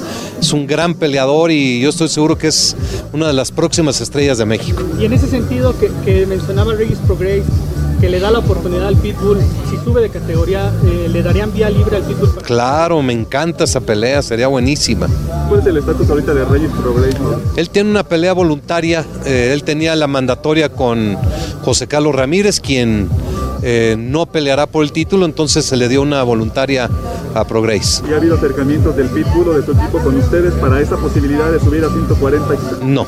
Es 0.40 0.52
un 0.52 0.66
gran 0.66 0.94
peleador 0.94 1.50
y 1.50 1.80
yo 1.80 1.90
estoy 1.90 2.08
seguro 2.08 2.36
que 2.36 2.48
es 2.48 2.74
una 3.12 3.26
de 3.26 3.32
las 3.32 3.52
próximas 3.52 4.00
estrellas 4.00 4.38
de 4.38 4.46
México. 4.46 4.82
Y 4.98 5.04
en 5.04 5.12
ese 5.12 5.28
sentido 5.28 5.78
que, 5.78 5.90
que 6.04 6.26
mencionaba 6.26 6.74
Regis 6.74 6.98
Progress, 7.06 7.44
que 8.01 8.09
le 8.09 8.18
da 8.18 8.30
la 8.30 8.38
oportunidad 8.38 8.86
al 8.86 8.96
Pitbull, 8.96 9.38
si 9.68 9.76
sube 9.84 10.01
de 10.01 10.09
categoría, 10.09 10.72
eh, 10.84 11.09
le 11.12 11.22
darían 11.22 11.53
vía 11.53 11.68
libre 11.68 11.96
al 11.98 12.03
Pitbull. 12.05 12.30
para- 12.30 12.46
Claro, 12.46 13.03
me 13.03 13.12
encanta 13.12 13.64
esa 13.64 13.80
pelea, 13.80 14.22
sería 14.22 14.46
buenísima. 14.48 15.07
¿Cuál 15.48 15.61
es 15.61 15.66
el 15.66 15.76
estatus 15.76 16.09
ahorita 16.09 16.32
de 16.34 16.44
Reyes 16.44 16.70
Prograis? 16.80 17.18
no? 17.20 17.38
Él 17.57 17.68
tiene 17.70 17.90
una 17.90 18.03
pelea 18.05 18.32
voluntaria, 18.32 19.05
eh, 19.26 19.51
él 19.53 19.64
tenía 19.64 19.94
la 19.96 20.07
mandatoria 20.07 20.70
con 20.70 21.18
José 21.62 21.86
Carlos 21.88 22.14
Ramírez, 22.14 22.61
quien 22.61 23.09
eh, 23.62 23.96
no 23.98 24.26
peleará 24.26 24.66
por 24.66 24.84
el 24.84 24.92
título, 24.92 25.26
entonces 25.26 25.64
se 25.64 25.76
le 25.76 25.88
dio 25.88 26.02
una 26.02 26.22
voluntaria 26.22 26.88
a 27.34 27.44
Pro 27.44 27.62
Grace. 27.62 28.02
¿Y 28.08 28.12
ha 28.12 28.16
habido 28.16 28.36
acercamientos 28.36 28.96
del 28.96 29.08
Pitbull 29.08 29.48
o 29.48 29.54
de 29.54 29.62
tu 29.62 29.72
equipo 29.72 29.98
con 29.98 30.16
ustedes 30.16 30.54
para 30.54 30.80
esa 30.80 30.96
posibilidad 30.96 31.50
de 31.50 31.61
subir 31.61 31.84
a 31.84 31.88
140? 31.90 32.54
No. 32.82 33.06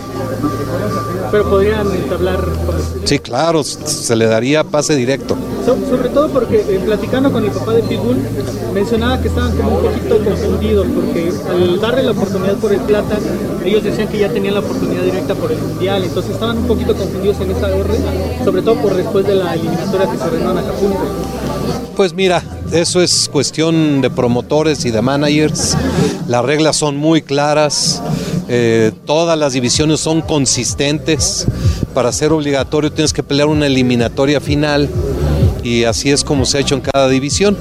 Pero 1.31 1.49
podrían 1.49 1.91
entablar 1.91 2.41
Sí, 3.05 3.19
claro, 3.19 3.65
se 3.65 4.15
le 4.17 4.27
daría 4.27 4.65
pase 4.65 4.95
directo. 4.95 5.37
So- 5.65 5.79
sobre 5.89 6.09
todo 6.09 6.29
porque 6.29 6.57
eh, 6.69 6.81
platicando 6.85 7.31
con 7.31 7.45
el 7.45 7.51
papá 7.53 7.73
de 7.75 7.83
Pitbull 7.83 8.17
mencionaba 8.75 9.21
que 9.21 9.29
estaban 9.29 9.57
como 9.57 9.77
un 9.79 9.83
poquito 9.85 10.19
confundidos 10.25 10.87
porque 10.95 11.33
al 11.51 11.81
darle 11.81 12.03
la 12.03 12.11
oportunidad 12.13 12.55
por 12.57 12.73
el 12.73 12.81
plata 12.81 13.17
ellos 13.65 13.85
decían 13.85 14.09
que 14.09 14.19
ya 14.19 14.29
tenían 14.29 14.55
la 14.55 14.61
oportunidad 14.61 15.03
directa 15.03 15.35
por 15.37 15.53
el 15.53 15.59
mundial 15.59 16.03
entonces 16.03 16.33
estaban 16.33 16.59
un 16.59 16.67
poquito 16.67 16.95
confundidos 16.97 17.37
en 17.41 17.51
esa 17.53 17.67
orden 17.69 18.03
sobre 18.45 18.63
todo 18.63 18.75
por 18.77 18.95
después 18.97 19.25
de 19.27 19.37
la 19.37 19.55
eliminatoria 19.55 20.11
que 20.11 20.19
se 20.19 20.25
ordenó 20.25 20.51
en 20.53 20.59
Acapulco 20.59 21.03
Pues 21.97 22.13
mira, 22.15 22.43
eso 22.73 23.01
es 23.01 23.29
cuestión 23.31 24.01
de 24.01 24.09
promotores 24.11 24.85
y 24.87 24.91
de 24.91 25.03
managers. 25.03 25.77
Las 26.27 26.43
reglas 26.45 26.75
son 26.77 26.97
muy 26.97 27.21
claras. 27.23 28.03
eh, 28.49 28.91
todas 29.07 29.39
las 29.39 29.53
divisiones 29.53 30.01
son 30.01 30.23
consistentes. 30.23 31.47
Para 31.95 32.11
ser 32.13 32.33
obligatorio 32.33 32.91
tienes 32.91 33.13
que 33.13 33.23
pelear 33.23 33.49
una 33.49 33.67
eliminatoria 33.67 34.41
final 34.41 34.89
y 35.63 35.85
así 35.85 36.11
es 36.11 36.25
como 36.25 36.45
se 36.45 36.59
ha 36.59 36.61
hecho 36.61 36.75
en 36.75 36.81
cada 36.81 37.09
división. 37.09 37.57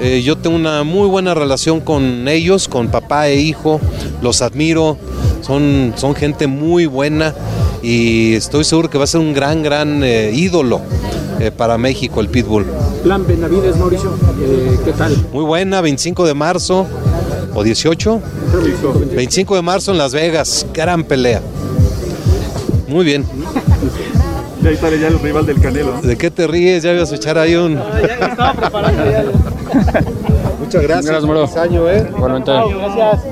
Eh, 0.00 0.22
yo 0.22 0.36
tengo 0.36 0.56
una 0.56 0.82
muy 0.82 1.08
buena 1.08 1.34
relación 1.34 1.80
con 1.80 2.26
ellos, 2.26 2.68
con 2.68 2.88
papá 2.88 3.28
e 3.28 3.36
hijo. 3.40 3.80
Los 4.22 4.42
admiro. 4.42 4.96
Son, 5.42 5.94
son 5.96 6.14
gente 6.14 6.46
muy 6.46 6.86
buena 6.86 7.34
y 7.82 8.34
estoy 8.34 8.64
seguro 8.64 8.90
que 8.90 8.98
va 8.98 9.04
a 9.04 9.06
ser 9.06 9.20
un 9.20 9.32
gran, 9.32 9.62
gran 9.62 10.02
eh, 10.04 10.30
ídolo 10.34 10.80
eh, 11.38 11.50
para 11.50 11.78
México 11.78 12.20
el 12.20 12.28
Pitbull. 12.28 12.66
Plan 13.02 13.26
Benavides, 13.26 13.76
Mauricio, 13.76 14.14
¿qué 14.84 14.92
tal? 14.92 15.16
Muy 15.32 15.44
buena, 15.44 15.80
25 15.80 16.26
de 16.26 16.34
marzo 16.34 16.86
o 17.54 17.62
18. 17.62 18.20
25 19.16 19.56
de 19.56 19.62
marzo 19.62 19.92
en 19.92 19.98
Las 19.98 20.12
Vegas, 20.12 20.66
gran 20.74 21.04
pelea. 21.04 21.40
Muy 22.86 23.04
bien. 23.04 23.24
Ya 24.62 24.68
ahí 24.68 24.76
sale 24.76 24.98
ya 24.98 25.08
el 25.08 25.18
rival 25.18 25.46
del 25.46 25.58
Canelo. 25.58 26.02
¿De 26.02 26.18
qué 26.18 26.30
te 26.30 26.46
ríes? 26.46 26.82
Ya 26.82 26.92
ibas 26.92 27.10
a 27.10 27.16
echar 27.16 27.38
ahí 27.38 27.54
un... 27.54 27.78
estaba 27.78 28.52
preparando 28.52 29.04
ya 29.10 29.24
Muchas 30.60 30.82
gracias. 30.82 31.06
Gracias, 31.06 31.26
bro. 31.26 31.46
Feliz 31.46 31.56
año, 31.56 31.88
¿eh? 31.88 32.06
gracias 32.12 33.24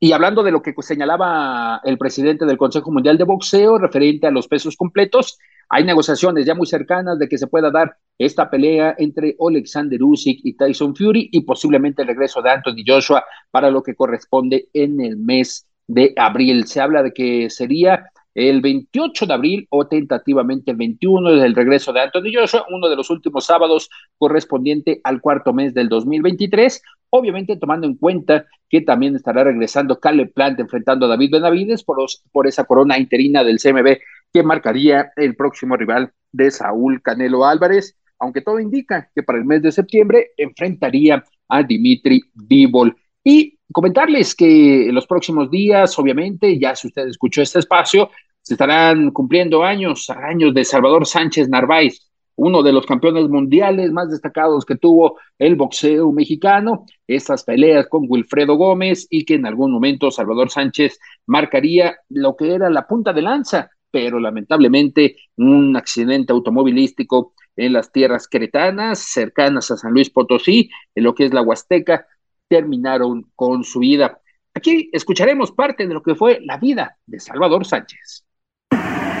Y 0.00 0.12
hablando 0.12 0.42
de 0.42 0.52
lo 0.52 0.62
que 0.62 0.74
señalaba 0.80 1.82
el 1.84 1.98
presidente 1.98 2.46
del 2.46 2.56
Consejo 2.56 2.90
Mundial 2.90 3.18
de 3.18 3.24
Boxeo 3.24 3.76
referente 3.76 4.26
a 4.26 4.30
los 4.30 4.48
pesos 4.48 4.74
completos, 4.76 5.38
hay 5.68 5.84
negociaciones 5.84 6.46
ya 6.46 6.54
muy 6.54 6.66
cercanas 6.66 7.18
de 7.18 7.28
que 7.28 7.36
se 7.36 7.46
pueda 7.46 7.70
dar 7.70 7.96
esta 8.18 8.48
pelea 8.48 8.94
entre 8.96 9.36
Alexander 9.38 10.02
Usyk 10.02 10.40
y 10.44 10.56
Tyson 10.56 10.96
Fury 10.96 11.28
y 11.32 11.42
posiblemente 11.42 12.02
el 12.02 12.08
regreso 12.08 12.40
de 12.40 12.50
Anthony 12.50 12.84
Joshua 12.86 13.24
para 13.50 13.70
lo 13.70 13.82
que 13.82 13.94
corresponde 13.94 14.68
en 14.72 15.00
el 15.00 15.16
mes 15.16 15.66
de 15.86 16.12
abril. 16.16 16.66
Se 16.66 16.80
habla 16.80 17.02
de 17.02 17.12
que 17.12 17.50
sería 17.50 18.10
el 18.34 18.60
28 18.60 19.26
de 19.26 19.34
abril 19.34 19.66
o 19.70 19.86
tentativamente 19.86 20.72
el 20.72 20.76
21 20.76 21.36
del 21.36 21.54
regreso 21.54 21.92
de 21.92 22.00
Anthony 22.00 22.32
Joshua, 22.34 22.66
uno 22.70 22.88
de 22.88 22.96
los 22.96 23.08
últimos 23.10 23.46
sábados 23.46 23.88
correspondiente 24.18 25.00
al 25.04 25.20
cuarto 25.20 25.52
mes 25.52 25.72
del 25.72 25.88
2023, 25.88 26.82
obviamente 27.10 27.56
tomando 27.56 27.86
en 27.86 27.94
cuenta 27.94 28.46
que 28.68 28.80
también 28.80 29.14
estará 29.14 29.44
regresando 29.44 30.00
Caleb 30.00 30.32
Plant 30.32 30.58
enfrentando 30.58 31.06
a 31.06 31.10
David 31.10 31.30
Benavides 31.30 31.84
por, 31.84 31.98
por 32.32 32.48
esa 32.48 32.64
corona 32.64 32.98
interina 32.98 33.44
del 33.44 33.60
CMB 33.60 33.98
que 34.32 34.42
marcaría 34.42 35.12
el 35.14 35.36
próximo 35.36 35.76
rival 35.76 36.12
de 36.32 36.50
Saúl 36.50 37.00
Canelo 37.02 37.44
Álvarez, 37.44 37.96
aunque 38.18 38.40
todo 38.40 38.58
indica 38.58 39.10
que 39.14 39.22
para 39.22 39.38
el 39.38 39.44
mes 39.44 39.62
de 39.62 39.70
septiembre 39.70 40.30
enfrentaría 40.36 41.24
a 41.48 41.62
Dimitri 41.62 42.20
Bivol. 42.34 42.96
Y 43.22 43.58
comentarles 43.74 44.36
que 44.36 44.88
en 44.88 44.94
los 44.94 45.06
próximos 45.06 45.50
días, 45.50 45.98
obviamente, 45.98 46.58
ya 46.60 46.76
si 46.76 46.86
usted 46.86 47.08
escuchó 47.08 47.42
este 47.42 47.58
espacio, 47.58 48.08
se 48.40 48.54
estarán 48.54 49.10
cumpliendo 49.10 49.64
años, 49.64 50.08
años 50.10 50.54
de 50.54 50.64
Salvador 50.64 51.04
Sánchez 51.06 51.48
Narváez, 51.48 52.08
uno 52.36 52.62
de 52.62 52.72
los 52.72 52.86
campeones 52.86 53.28
mundiales 53.28 53.90
más 53.90 54.10
destacados 54.10 54.64
que 54.64 54.76
tuvo 54.76 55.18
el 55.40 55.56
boxeo 55.56 56.12
mexicano, 56.12 56.86
estas 57.08 57.42
peleas 57.42 57.88
con 57.88 58.06
Wilfredo 58.08 58.54
Gómez 58.54 59.08
y 59.10 59.24
que 59.24 59.34
en 59.34 59.46
algún 59.46 59.72
momento 59.72 60.12
Salvador 60.12 60.50
Sánchez 60.50 61.00
marcaría 61.26 61.96
lo 62.10 62.36
que 62.36 62.54
era 62.54 62.70
la 62.70 62.86
punta 62.86 63.12
de 63.12 63.22
lanza, 63.22 63.70
pero 63.90 64.20
lamentablemente 64.20 65.16
un 65.36 65.76
accidente 65.76 66.32
automovilístico 66.32 67.34
en 67.56 67.72
las 67.72 67.90
tierras 67.90 68.28
cretanas, 68.28 69.00
cercanas 69.00 69.72
a 69.72 69.76
San 69.76 69.92
Luis 69.92 70.10
Potosí, 70.10 70.70
en 70.94 71.04
lo 71.04 71.14
que 71.14 71.24
es 71.24 71.34
la 71.34 71.42
Huasteca, 71.42 72.06
terminaron 72.54 73.26
con 73.34 73.64
su 73.64 73.80
vida. 73.80 74.20
Aquí 74.54 74.88
escucharemos 74.92 75.50
parte 75.50 75.88
de 75.88 75.94
lo 75.94 76.00
que 76.00 76.14
fue 76.14 76.38
la 76.44 76.56
vida 76.56 76.96
de 77.04 77.18
Salvador 77.18 77.66
Sánchez. 77.66 78.24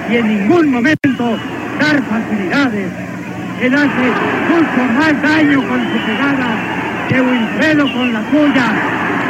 y 0.08 0.16
en 0.16 0.28
ningún 0.28 0.70
momento 0.70 1.24
dar 1.80 2.00
facilidades. 2.04 2.92
Él 3.60 3.74
hace 3.74 4.06
mucho 4.50 4.82
más 4.98 5.22
daño 5.22 5.68
con 5.68 5.80
su 5.80 6.06
pegada 6.06 7.06
que 7.08 7.20
Wilfredo 7.20 7.92
con 7.92 8.12
la 8.12 8.30
suya. 8.30 8.66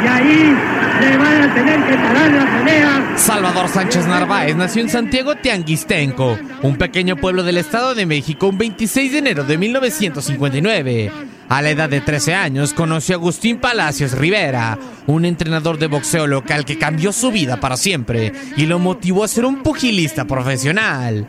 Y 0.03 0.07
ahí 0.07 0.55
le 1.01 1.17
van 1.17 1.41
a 1.41 1.55
tener 1.55 1.83
que 1.87 1.95
parar 1.95 2.31
la 2.31 2.59
pelea. 2.59 3.17
Salvador 3.17 3.67
Sánchez 3.69 4.05
Narváez 4.05 4.55
nació 4.55 4.83
en 4.83 4.89
Santiago 4.89 5.35
Tianguistenco, 5.35 6.37
un 6.61 6.77
pequeño 6.77 7.15
pueblo 7.15 7.41
del 7.41 7.57
Estado 7.57 7.95
de 7.95 8.05
México, 8.05 8.47
un 8.47 8.59
26 8.59 9.11
de 9.13 9.17
enero 9.17 9.43
de 9.45 9.57
1959. 9.57 11.34
A 11.47 11.61
la 11.61 11.69
edad 11.69 11.89
de 11.89 12.01
13 12.01 12.33
años 12.33 12.73
conoció 12.73 13.15
a 13.15 13.19
Agustín 13.19 13.57
Palacios 13.57 14.13
Rivera, 14.13 14.79
un 15.05 15.25
entrenador 15.25 15.77
de 15.77 15.87
boxeo 15.87 16.25
local 16.25 16.65
que 16.65 16.79
cambió 16.79 17.11
su 17.11 17.31
vida 17.31 17.59
para 17.59 17.77
siempre 17.77 18.33
y 18.57 18.65
lo 18.65 18.79
motivó 18.79 19.23
a 19.23 19.27
ser 19.27 19.45
un 19.45 19.61
pugilista 19.61 20.25
profesional. 20.25 21.27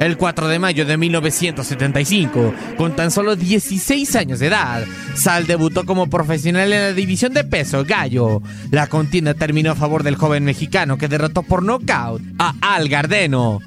El 0.00 0.18
4 0.18 0.48
de 0.48 0.58
mayo 0.58 0.84
de 0.84 0.96
1975, 0.96 2.52
con 2.76 2.94
tan 2.96 3.10
solo 3.10 3.36
16 3.36 4.16
años 4.16 4.40
de 4.40 4.48
edad, 4.48 4.84
Sal 5.14 5.46
debutó 5.46 5.86
como 5.86 6.10
profesional 6.10 6.72
en 6.72 6.80
la 6.80 6.92
división 6.92 7.32
de 7.32 7.44
peso 7.44 7.84
gallo. 7.84 8.42
La 8.70 8.88
contienda 8.88 9.34
terminó 9.34 9.70
a 9.70 9.76
favor 9.76 10.02
del 10.02 10.16
joven 10.16 10.44
mexicano 10.44 10.98
que 10.98 11.08
derrotó 11.08 11.42
por 11.42 11.62
nocaut 11.62 12.20
a 12.38 12.54
Al 12.60 12.88
Gardeno. 12.88 13.60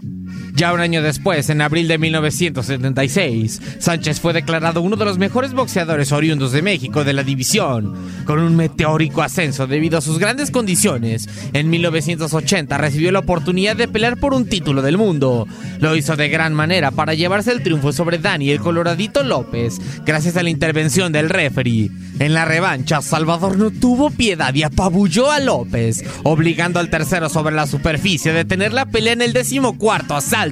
Ya 0.58 0.74
un 0.74 0.80
año 0.80 1.04
después, 1.04 1.52
en 1.52 1.62
abril 1.62 1.88
de 1.88 2.00
1976, 2.00 3.62
Sánchez 3.78 4.20
fue 4.20 4.34
declarado 4.34 4.82
uno 4.82 4.96
de 4.96 5.06
los 5.06 5.20
mejores 5.20 5.54
boxeadores 5.54 6.12
oriundos 6.12 6.52
de 6.52 6.64
México 6.64 7.04
de 7.04 7.14
la 7.14 7.22
división, 7.22 7.94
con 8.26 8.40
un 8.40 8.56
meteórico 8.56 9.22
ascenso 9.22 9.68
debido 9.68 10.00
a 10.00 10.02
sus 10.02 10.18
grandes 10.18 10.50
condiciones. 10.50 11.30
En 11.54 11.70
1980 11.70 12.76
recibió 12.76 13.12
la 13.12 13.20
oportunidad 13.20 13.76
de 13.76 13.88
pelear 13.88 14.18
por 14.18 14.34
un 14.34 14.50
título 14.50 14.82
del 14.82 14.98
mundo. 14.98 15.46
Lo 15.80 15.96
hizo 15.96 16.16
de 16.16 16.28
gran 16.28 16.56
manera 16.56 16.90
para 16.90 17.14
llevarse 17.14 17.52
el 17.52 17.62
triunfo 17.62 17.94
sobre 17.94 18.18
Dani 18.18 18.50
el 18.50 18.60
Coloradito 18.60 19.22
López, 19.22 19.80
gracias 20.08 20.38
a 20.38 20.44
la 20.44 20.50
intervención 20.50 21.12
del 21.12 21.30
referee. 21.30 21.92
En 22.18 22.34
la 22.34 22.46
revancha, 22.46 23.04
Salvador 23.04 23.60
no 23.60 23.70
tuvo 23.70 24.10
piedad 24.10 24.52
y 24.56 24.64
apabulló 24.64 25.30
a 25.30 25.40
López, 25.40 26.04
obligando 26.24 26.80
al 26.80 26.90
tercero 26.90 27.30
sobre 27.30 27.54
la 27.54 27.68
superficie 27.68 28.32
a 28.32 28.34
detener 28.34 28.74
la 28.74 28.88
pelea 28.88 29.14
en 29.14 29.22
el 29.22 29.34
decimocuarto 29.34 30.16
asalto. 30.16 30.47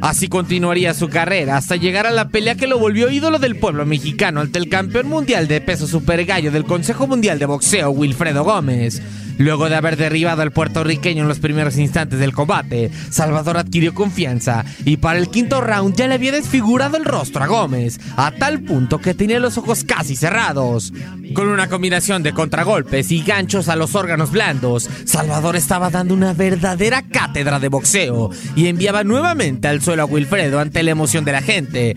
Así 0.00 0.28
continuaría 0.28 0.94
su 0.94 1.08
carrera 1.08 1.56
hasta 1.56 1.76
llegar 1.76 2.06
a 2.06 2.10
la 2.10 2.28
pelea 2.28 2.54
que 2.54 2.66
lo 2.66 2.78
volvió 2.78 3.10
ídolo 3.10 3.38
del 3.38 3.56
pueblo 3.56 3.86
mexicano 3.86 4.40
ante 4.40 4.58
el 4.58 4.68
campeón 4.68 5.08
mundial 5.08 5.48
de 5.48 5.60
peso 5.60 5.86
super 5.86 6.24
gallo 6.24 6.50
del 6.50 6.64
Consejo 6.64 7.06
Mundial 7.06 7.38
de 7.38 7.46
Boxeo, 7.46 7.90
Wilfredo 7.90 8.44
Gómez. 8.44 9.00
Luego 9.38 9.68
de 9.68 9.76
haber 9.76 9.96
derribado 9.96 10.42
al 10.42 10.52
puertorriqueño 10.52 11.22
en 11.22 11.28
los 11.28 11.38
primeros 11.38 11.76
instantes 11.76 12.18
del 12.18 12.32
combate, 12.32 12.90
Salvador 13.10 13.58
adquirió 13.58 13.94
confianza 13.94 14.64
y 14.84 14.96
para 14.96 15.18
el 15.18 15.28
quinto 15.28 15.60
round 15.60 15.94
ya 15.96 16.08
le 16.08 16.14
había 16.14 16.32
desfigurado 16.32 16.96
el 16.96 17.04
rostro 17.04 17.44
a 17.44 17.46
Gómez, 17.46 18.00
a 18.16 18.30
tal 18.32 18.60
punto 18.60 18.98
que 18.98 19.14
tenía 19.14 19.40
los 19.40 19.58
ojos 19.58 19.84
casi 19.84 20.16
cerrados. 20.16 20.92
Con 21.34 21.48
una 21.48 21.68
combinación 21.68 22.22
de 22.22 22.32
contragolpes 22.32 23.10
y 23.10 23.22
ganchos 23.22 23.68
a 23.68 23.76
los 23.76 23.94
órganos 23.94 24.30
blandos, 24.30 24.88
Salvador 25.04 25.56
estaba 25.56 25.90
dando 25.90 26.14
una 26.14 26.32
verdadera 26.32 27.02
cátedra 27.02 27.58
de 27.58 27.68
boxeo 27.68 28.30
y 28.54 28.68
enviaba 28.68 29.04
nuevamente 29.04 29.68
al 29.68 29.82
suelo 29.82 30.02
a 30.02 30.06
Wilfredo 30.06 30.60
ante 30.60 30.82
la 30.82 30.92
emoción 30.92 31.24
de 31.24 31.32
la 31.32 31.42
gente. 31.42 31.96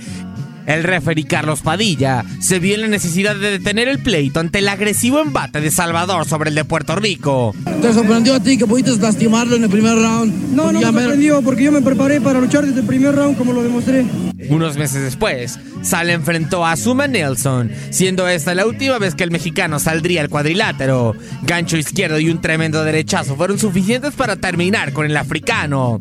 El 0.69 0.83
referee 0.83 1.25
Carlos 1.25 1.61
Padilla 1.61 2.23
se 2.39 2.59
vio 2.59 2.75
en 2.75 2.81
la 2.81 2.87
necesidad 2.87 3.35
de 3.35 3.49
detener 3.49 3.87
el 3.87 3.97
pleito 3.97 4.39
ante 4.39 4.59
el 4.59 4.69
agresivo 4.69 5.19
embate 5.19 5.61
de 5.61 5.71
Salvador 5.71 6.27
sobre 6.27 6.49
el 6.49 6.55
de 6.55 6.63
Puerto 6.63 6.95
Rico. 6.95 7.55
¿Te 7.81 7.91
sorprendió 7.91 8.35
a 8.35 8.39
ti 8.39 8.55
que 8.55 8.67
pudiste 8.67 8.95
lastimarlo 8.97 9.55
en 9.55 9.63
el 9.63 9.69
primer 9.71 9.95
round? 9.95 10.53
No, 10.53 10.71
no 10.71 10.79
Ya 10.79 10.91
me 10.91 11.01
sorprendió 11.01 11.41
porque 11.41 11.63
yo 11.63 11.71
me 11.71 11.81
preparé 11.81 12.21
para 12.21 12.39
luchar 12.39 12.67
desde 12.67 12.81
el 12.81 12.85
primer 12.85 13.15
round 13.15 13.35
como 13.35 13.51
lo 13.51 13.63
demostré. 13.63 14.05
Unos 14.49 14.77
meses 14.77 15.01
después, 15.01 15.57
Sal 15.81 16.11
enfrentó 16.11 16.63
a 16.63 16.75
Suma 16.75 17.07
Nelson, 17.07 17.71
siendo 17.89 18.27
esta 18.27 18.53
la 18.53 18.67
última 18.67 18.99
vez 18.99 19.15
que 19.15 19.23
el 19.23 19.31
mexicano 19.31 19.79
saldría 19.79 20.21
al 20.21 20.29
cuadrilátero. 20.29 21.15
Gancho 21.41 21.77
izquierdo 21.77 22.19
y 22.19 22.29
un 22.29 22.41
tremendo 22.41 22.83
derechazo 22.83 23.35
fueron 23.35 23.57
suficientes 23.57 24.13
para 24.13 24.35
terminar 24.35 24.93
con 24.93 25.07
el 25.07 25.17
africano. 25.17 25.99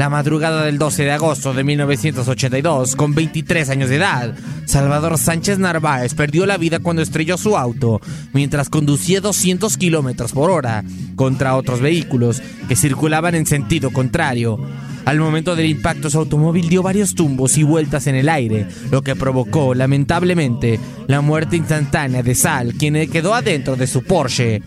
La 0.00 0.08
madrugada 0.08 0.64
del 0.64 0.78
12 0.78 1.04
de 1.04 1.12
agosto 1.12 1.52
de 1.52 1.62
1982, 1.62 2.96
con 2.96 3.14
23 3.14 3.68
años 3.68 3.90
de 3.90 3.96
edad, 3.96 4.34
Salvador 4.64 5.18
Sánchez 5.18 5.58
Narváez 5.58 6.14
perdió 6.14 6.46
la 6.46 6.56
vida 6.56 6.78
cuando 6.78 7.02
estrelló 7.02 7.36
su 7.36 7.54
auto 7.54 8.00
mientras 8.32 8.70
conducía 8.70 9.20
200 9.20 9.76
kilómetros 9.76 10.32
por 10.32 10.50
hora 10.50 10.84
contra 11.16 11.54
otros 11.54 11.82
vehículos 11.82 12.40
que 12.66 12.76
circulaban 12.76 13.34
en 13.34 13.44
sentido 13.44 13.90
contrario. 13.90 14.58
Al 15.04 15.18
momento 15.18 15.54
del 15.54 15.66
impacto, 15.66 16.08
su 16.08 16.16
automóvil 16.16 16.70
dio 16.70 16.82
varios 16.82 17.14
tumbos 17.14 17.58
y 17.58 17.62
vueltas 17.62 18.06
en 18.06 18.14
el 18.14 18.30
aire, 18.30 18.68
lo 18.90 19.02
que 19.02 19.16
provocó, 19.16 19.74
lamentablemente, 19.74 20.80
la 21.08 21.20
muerte 21.20 21.56
instantánea 21.56 22.22
de 22.22 22.34
Sal, 22.34 22.72
quien 22.72 22.94
quedó 23.10 23.34
adentro 23.34 23.76
de 23.76 23.86
su 23.86 24.02
Porsche. 24.02 24.62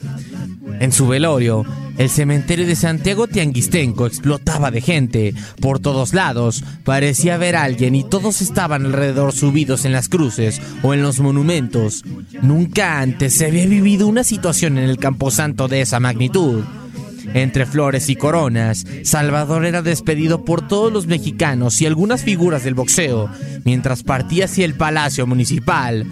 En 0.80 0.92
su 0.92 1.08
velorio, 1.08 1.66
el 1.98 2.10
cementerio 2.10 2.66
de 2.66 2.76
Santiago 2.76 3.28
Tianguistenco 3.28 4.06
explotaba 4.06 4.72
de 4.72 4.82
gente. 4.82 5.34
Por 5.62 5.80
todos 5.80 6.14
lados 6.14 6.64
parecía 6.84 7.36
haber 7.36 7.56
alguien 7.56 7.96
y 7.96 8.04
todos 8.04 8.42
estaban 8.42 8.86
alrededor 8.86 9.34
subidos 9.34 9.86
en 9.86 9.92
las 9.92 10.10
cruces 10.10 10.62
o 10.82 10.94
en 10.94 11.02
los 11.02 11.20
monumentos. 11.20 12.04
Nunca 12.42 13.00
antes 13.00 13.36
se 13.36 13.46
había 13.46 13.66
vivido 13.66 14.08
una 14.08 14.24
situación 14.24 14.78
en 14.78 14.90
el 14.90 14.98
Camposanto 14.98 15.68
de 15.68 15.82
esa 15.82 16.00
magnitud. 16.00 16.64
Entre 17.34 17.66
flores 17.66 18.10
y 18.10 18.16
coronas, 18.16 18.86
Salvador 19.04 19.66
era 19.66 19.82
despedido 19.82 20.44
por 20.44 20.68
todos 20.68 20.92
los 20.92 21.08
mexicanos 21.08 21.82
y 21.82 21.86
algunas 21.86 22.24
figuras 22.24 22.64
del 22.64 22.74
boxeo, 22.74 23.30
mientras 23.64 24.04
partía 24.04 24.46
hacia 24.46 24.66
el 24.66 24.76
Palacio 24.76 25.26
Municipal. 25.26 26.06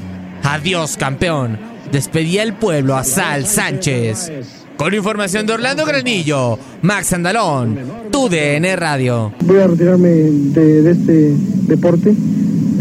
Adiós, 0.44 0.98
campeón. 0.98 1.71
Despedía 1.92 2.44
el 2.44 2.54
pueblo 2.54 2.96
a 2.96 3.04
Sal 3.04 3.46
Sánchez. 3.46 4.32
Con 4.78 4.94
información 4.94 5.46
de 5.46 5.54
Orlando 5.54 5.86
Granillo, 5.86 6.58
Max 6.82 7.12
Andalón, 7.12 8.10
tu 8.12 8.30
DN 8.30 8.76
Radio. 8.78 9.34
Voy 9.42 9.58
a 9.60 9.68
retirarme 9.68 10.08
de, 10.08 10.82
de 10.82 10.92
este 10.92 11.36
deporte 11.68 12.16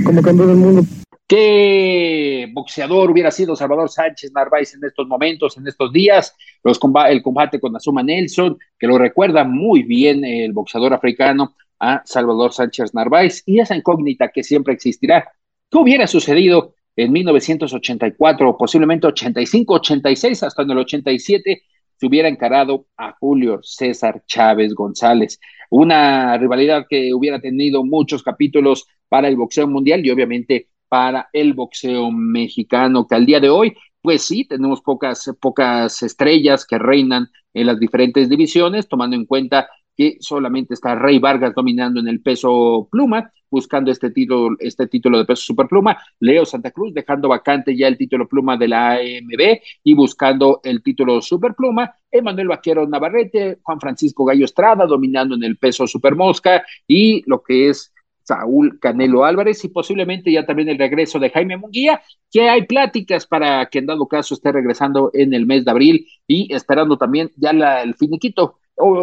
como 0.04 0.22
campeón 0.22 0.48
del 0.48 0.56
mundo. 0.56 0.84
¿Qué 1.26 2.48
boxeador 2.52 3.10
hubiera 3.10 3.32
sido 3.32 3.56
Salvador 3.56 3.90
Sánchez 3.90 4.32
Narváez 4.32 4.74
en 4.74 4.84
estos 4.84 5.06
momentos, 5.08 5.56
en 5.58 5.66
estos 5.66 5.92
días? 5.92 6.36
Los 6.62 6.80
el 7.08 7.22
combate 7.22 7.60
con 7.60 7.74
Azuma 7.74 8.02
Nelson, 8.02 8.58
que 8.78 8.86
lo 8.86 8.96
recuerda 8.96 9.44
muy 9.44 9.82
bien 9.82 10.24
el 10.24 10.52
boxeador 10.52 10.94
africano 10.94 11.56
a 11.80 12.02
Salvador 12.04 12.52
Sánchez 12.52 12.94
Narváez, 12.94 13.42
y 13.44 13.58
esa 13.58 13.76
incógnita 13.76 14.28
que 14.28 14.44
siempre 14.44 14.74
existirá. 14.74 15.32
¿Qué 15.68 15.78
hubiera 15.78 16.06
sucedido 16.06 16.74
en 16.96 17.12
1984, 17.12 18.56
posiblemente 18.56 19.06
85, 19.06 19.74
86, 19.74 20.42
hasta 20.42 20.62
en 20.62 20.70
el 20.70 20.78
87, 20.78 21.62
se 21.96 22.06
hubiera 22.06 22.28
encarado 22.28 22.86
a 22.96 23.14
Julio 23.18 23.60
César 23.62 24.22
Chávez 24.26 24.74
González. 24.74 25.38
Una 25.70 26.36
rivalidad 26.38 26.86
que 26.88 27.12
hubiera 27.14 27.40
tenido 27.40 27.84
muchos 27.84 28.22
capítulos 28.22 28.86
para 29.08 29.28
el 29.28 29.36
boxeo 29.36 29.66
mundial 29.68 30.04
y 30.04 30.10
obviamente 30.10 30.68
para 30.88 31.28
el 31.32 31.54
boxeo 31.54 32.10
mexicano, 32.10 33.06
que 33.06 33.14
al 33.14 33.26
día 33.26 33.38
de 33.38 33.50
hoy, 33.50 33.76
pues 34.02 34.22
sí, 34.22 34.44
tenemos 34.46 34.80
pocas, 34.80 35.30
pocas 35.40 36.02
estrellas 36.02 36.66
que 36.66 36.78
reinan 36.78 37.28
en 37.54 37.66
las 37.66 37.78
diferentes 37.78 38.28
divisiones, 38.28 38.88
tomando 38.88 39.14
en 39.14 39.26
cuenta 39.26 39.68
que 39.96 40.16
solamente 40.20 40.74
está 40.74 40.94
Rey 40.94 41.18
Vargas 41.18 41.54
dominando 41.54 42.00
en 42.00 42.08
el 42.08 42.20
peso 42.20 42.88
pluma, 42.90 43.32
buscando 43.50 43.90
este 43.90 44.10
título, 44.10 44.56
este 44.58 44.86
título 44.86 45.18
de 45.18 45.24
peso 45.24 45.42
superpluma, 45.42 45.98
Leo 46.20 46.44
Santa 46.44 46.70
Cruz 46.70 46.94
dejando 46.94 47.28
vacante 47.28 47.76
ya 47.76 47.88
el 47.88 47.98
título 47.98 48.28
pluma 48.28 48.56
de 48.56 48.68
la 48.68 48.92
AMB 48.92 49.60
y 49.82 49.94
buscando 49.94 50.60
el 50.62 50.82
título 50.82 51.20
superpluma, 51.20 51.92
Emanuel 52.10 52.48
Vaquero 52.48 52.86
Navarrete, 52.86 53.58
Juan 53.62 53.80
Francisco 53.80 54.24
Gallo 54.24 54.44
Estrada 54.44 54.86
dominando 54.86 55.34
en 55.34 55.44
el 55.44 55.56
peso 55.56 55.86
supermosca 55.86 56.64
y 56.86 57.22
lo 57.28 57.42
que 57.42 57.68
es 57.68 57.92
Saúl 58.22 58.78
Canelo 58.78 59.24
Álvarez 59.24 59.64
y 59.64 59.68
posiblemente 59.68 60.30
ya 60.30 60.46
también 60.46 60.68
el 60.68 60.78
regreso 60.78 61.18
de 61.18 61.30
Jaime 61.30 61.56
Munguía, 61.56 62.00
que 62.30 62.48
hay 62.48 62.64
pláticas 62.64 63.26
para 63.26 63.66
que 63.66 63.80
en 63.80 63.86
dado 63.86 64.06
caso 64.06 64.34
esté 64.34 64.52
regresando 64.52 65.10
en 65.12 65.34
el 65.34 65.46
mes 65.46 65.64
de 65.64 65.70
abril 65.72 66.06
y 66.28 66.52
esperando 66.54 66.96
también 66.96 67.30
ya 67.36 67.52
la, 67.52 67.82
el 67.82 67.94
finiquito 67.96 68.59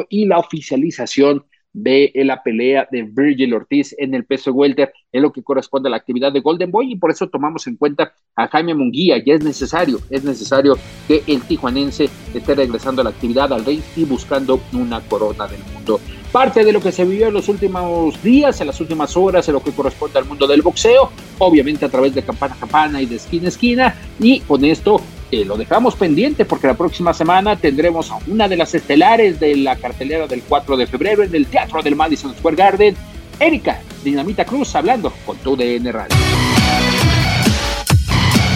y 0.09 0.25
la 0.25 0.39
oficialización 0.39 1.43
de 1.73 2.11
la 2.15 2.41
pelea 2.41 2.87
de 2.91 3.03
Virgil 3.03 3.53
Ortiz 3.53 3.93
en 3.99 4.15
el 4.15 4.25
peso 4.25 4.51
welter 4.51 4.91
en 5.11 5.21
lo 5.21 5.31
que 5.31 5.43
corresponde 5.43 5.87
a 5.87 5.91
la 5.91 5.97
actividad 5.97 6.31
de 6.31 6.39
Golden 6.39 6.71
Boy 6.71 6.93
y 6.93 6.95
por 6.95 7.11
eso 7.11 7.29
tomamos 7.29 7.67
en 7.67 7.75
cuenta 7.75 8.13
a 8.35 8.47
Jaime 8.47 8.73
Munguía, 8.73 9.23
ya 9.23 9.35
es 9.35 9.43
necesario, 9.43 9.99
es 10.09 10.23
necesario 10.23 10.75
que 11.07 11.21
el 11.27 11.41
tijuanense 11.43 12.09
esté 12.33 12.55
regresando 12.55 13.01
a 13.01 13.03
la 13.03 13.11
actividad 13.11 13.53
al 13.53 13.63
rey 13.63 13.83
y 13.95 14.05
buscando 14.05 14.59
una 14.73 15.01
corona 15.01 15.47
del 15.47 15.61
mundo. 15.71 15.99
Parte 16.31 16.65
de 16.65 16.73
lo 16.73 16.81
que 16.81 16.91
se 16.91 17.05
vivió 17.05 17.27
en 17.27 17.35
los 17.35 17.47
últimos 17.47 18.21
días, 18.23 18.59
en 18.59 18.67
las 18.67 18.81
últimas 18.81 19.15
horas, 19.15 19.47
en 19.47 19.53
lo 19.53 19.61
que 19.61 19.71
corresponde 19.71 20.17
al 20.17 20.25
mundo 20.25 20.47
del 20.47 20.63
boxeo, 20.63 21.11
obviamente 21.37 21.85
a 21.85 21.89
través 21.89 22.15
de 22.15 22.23
campana 22.23 22.55
a 22.55 22.59
campana 22.59 23.01
y 23.01 23.05
de 23.05 23.17
esquina 23.17 23.45
a 23.45 23.49
esquina, 23.49 23.95
y 24.19 24.39
con 24.41 24.65
esto 24.65 24.99
eh, 25.31 25.43
lo 25.45 25.57
dejamos 25.57 25.95
pendiente 25.95 26.45
porque 26.45 26.67
la 26.67 26.73
próxima 26.73 27.13
semana 27.13 27.55
tendremos 27.55 28.11
a 28.11 28.19
una 28.27 28.47
de 28.47 28.57
las 28.57 28.73
estelares 28.73 29.39
de 29.39 29.57
la 29.57 29.75
cartelera 29.75 30.27
del 30.27 30.41
4 30.43 30.77
de 30.77 30.87
febrero 30.87 31.23
en 31.23 31.35
el 31.35 31.47
Teatro 31.47 31.81
del 31.81 31.95
Madison 31.95 32.33
Square 32.33 32.55
Garden, 32.55 32.95
Erika 33.39 33.81
Dinamita 34.03 34.45
Cruz, 34.45 34.73
hablando 34.75 35.11
con 35.25 35.37
tu 35.37 35.55
DN 35.55 35.91
Radio. 35.91 36.15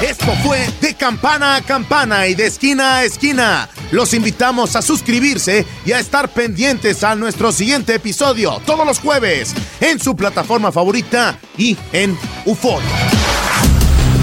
Esto 0.02 0.32
fue 0.44 0.68
de 0.82 0.96
campana 0.96 1.56
a 1.56 1.62
campana 1.62 2.26
y 2.28 2.34
de 2.34 2.48
esquina 2.48 2.98
a 2.98 3.04
esquina. 3.04 3.70
Los 3.92 4.14
invitamos 4.14 4.76
a 4.76 4.82
suscribirse 4.82 5.66
y 5.86 5.92
a 5.92 6.00
estar 6.00 6.30
pendientes 6.30 7.04
a 7.04 7.16
nuestro 7.16 7.52
siguiente 7.52 7.96
episodio 7.96 8.62
todos 8.66 8.86
los 8.86 9.00
jueves 9.00 9.54
en 9.80 10.00
su 10.00 10.16
plataforma 10.16 10.72
favorita 10.72 11.38
y 11.58 11.78
en 11.92 12.18
UFO. 12.46 12.80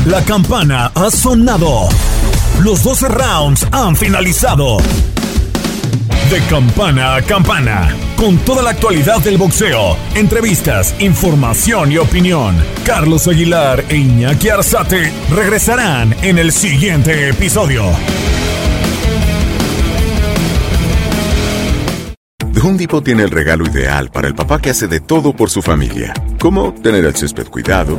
La 0.06 0.24
campana 0.24 0.90
ha 0.94 1.10
sonado. 1.10 1.88
Los 2.62 2.82
12 2.82 3.08
rounds 3.08 3.66
han 3.70 3.94
finalizado. 3.94 4.78
De 6.28 6.40
campana 6.50 7.14
a 7.14 7.22
campana, 7.22 7.94
con 8.16 8.36
toda 8.38 8.62
la 8.64 8.70
actualidad 8.70 9.20
del 9.20 9.38
boxeo, 9.38 9.96
entrevistas, 10.16 10.94
información 10.98 11.92
y 11.92 11.98
opinión. 11.98 12.56
Carlos 12.84 13.28
Aguilar 13.28 13.84
e 13.88 13.96
Iñaki 13.96 14.48
Arzate 14.48 15.12
regresarán 15.30 16.14
en 16.22 16.38
el 16.38 16.50
siguiente 16.50 17.28
episodio. 17.28 17.84
The 22.52 22.60
Home 22.60 23.02
tiene 23.04 23.22
el 23.22 23.30
regalo 23.30 23.64
ideal 23.66 24.10
para 24.10 24.26
el 24.26 24.34
papá 24.34 24.60
que 24.60 24.70
hace 24.70 24.88
de 24.88 24.98
todo 24.98 25.32
por 25.32 25.48
su 25.48 25.62
familia, 25.62 26.12
como 26.40 26.74
tener 26.74 27.04
el 27.04 27.14
césped 27.14 27.46
cuidado 27.46 27.98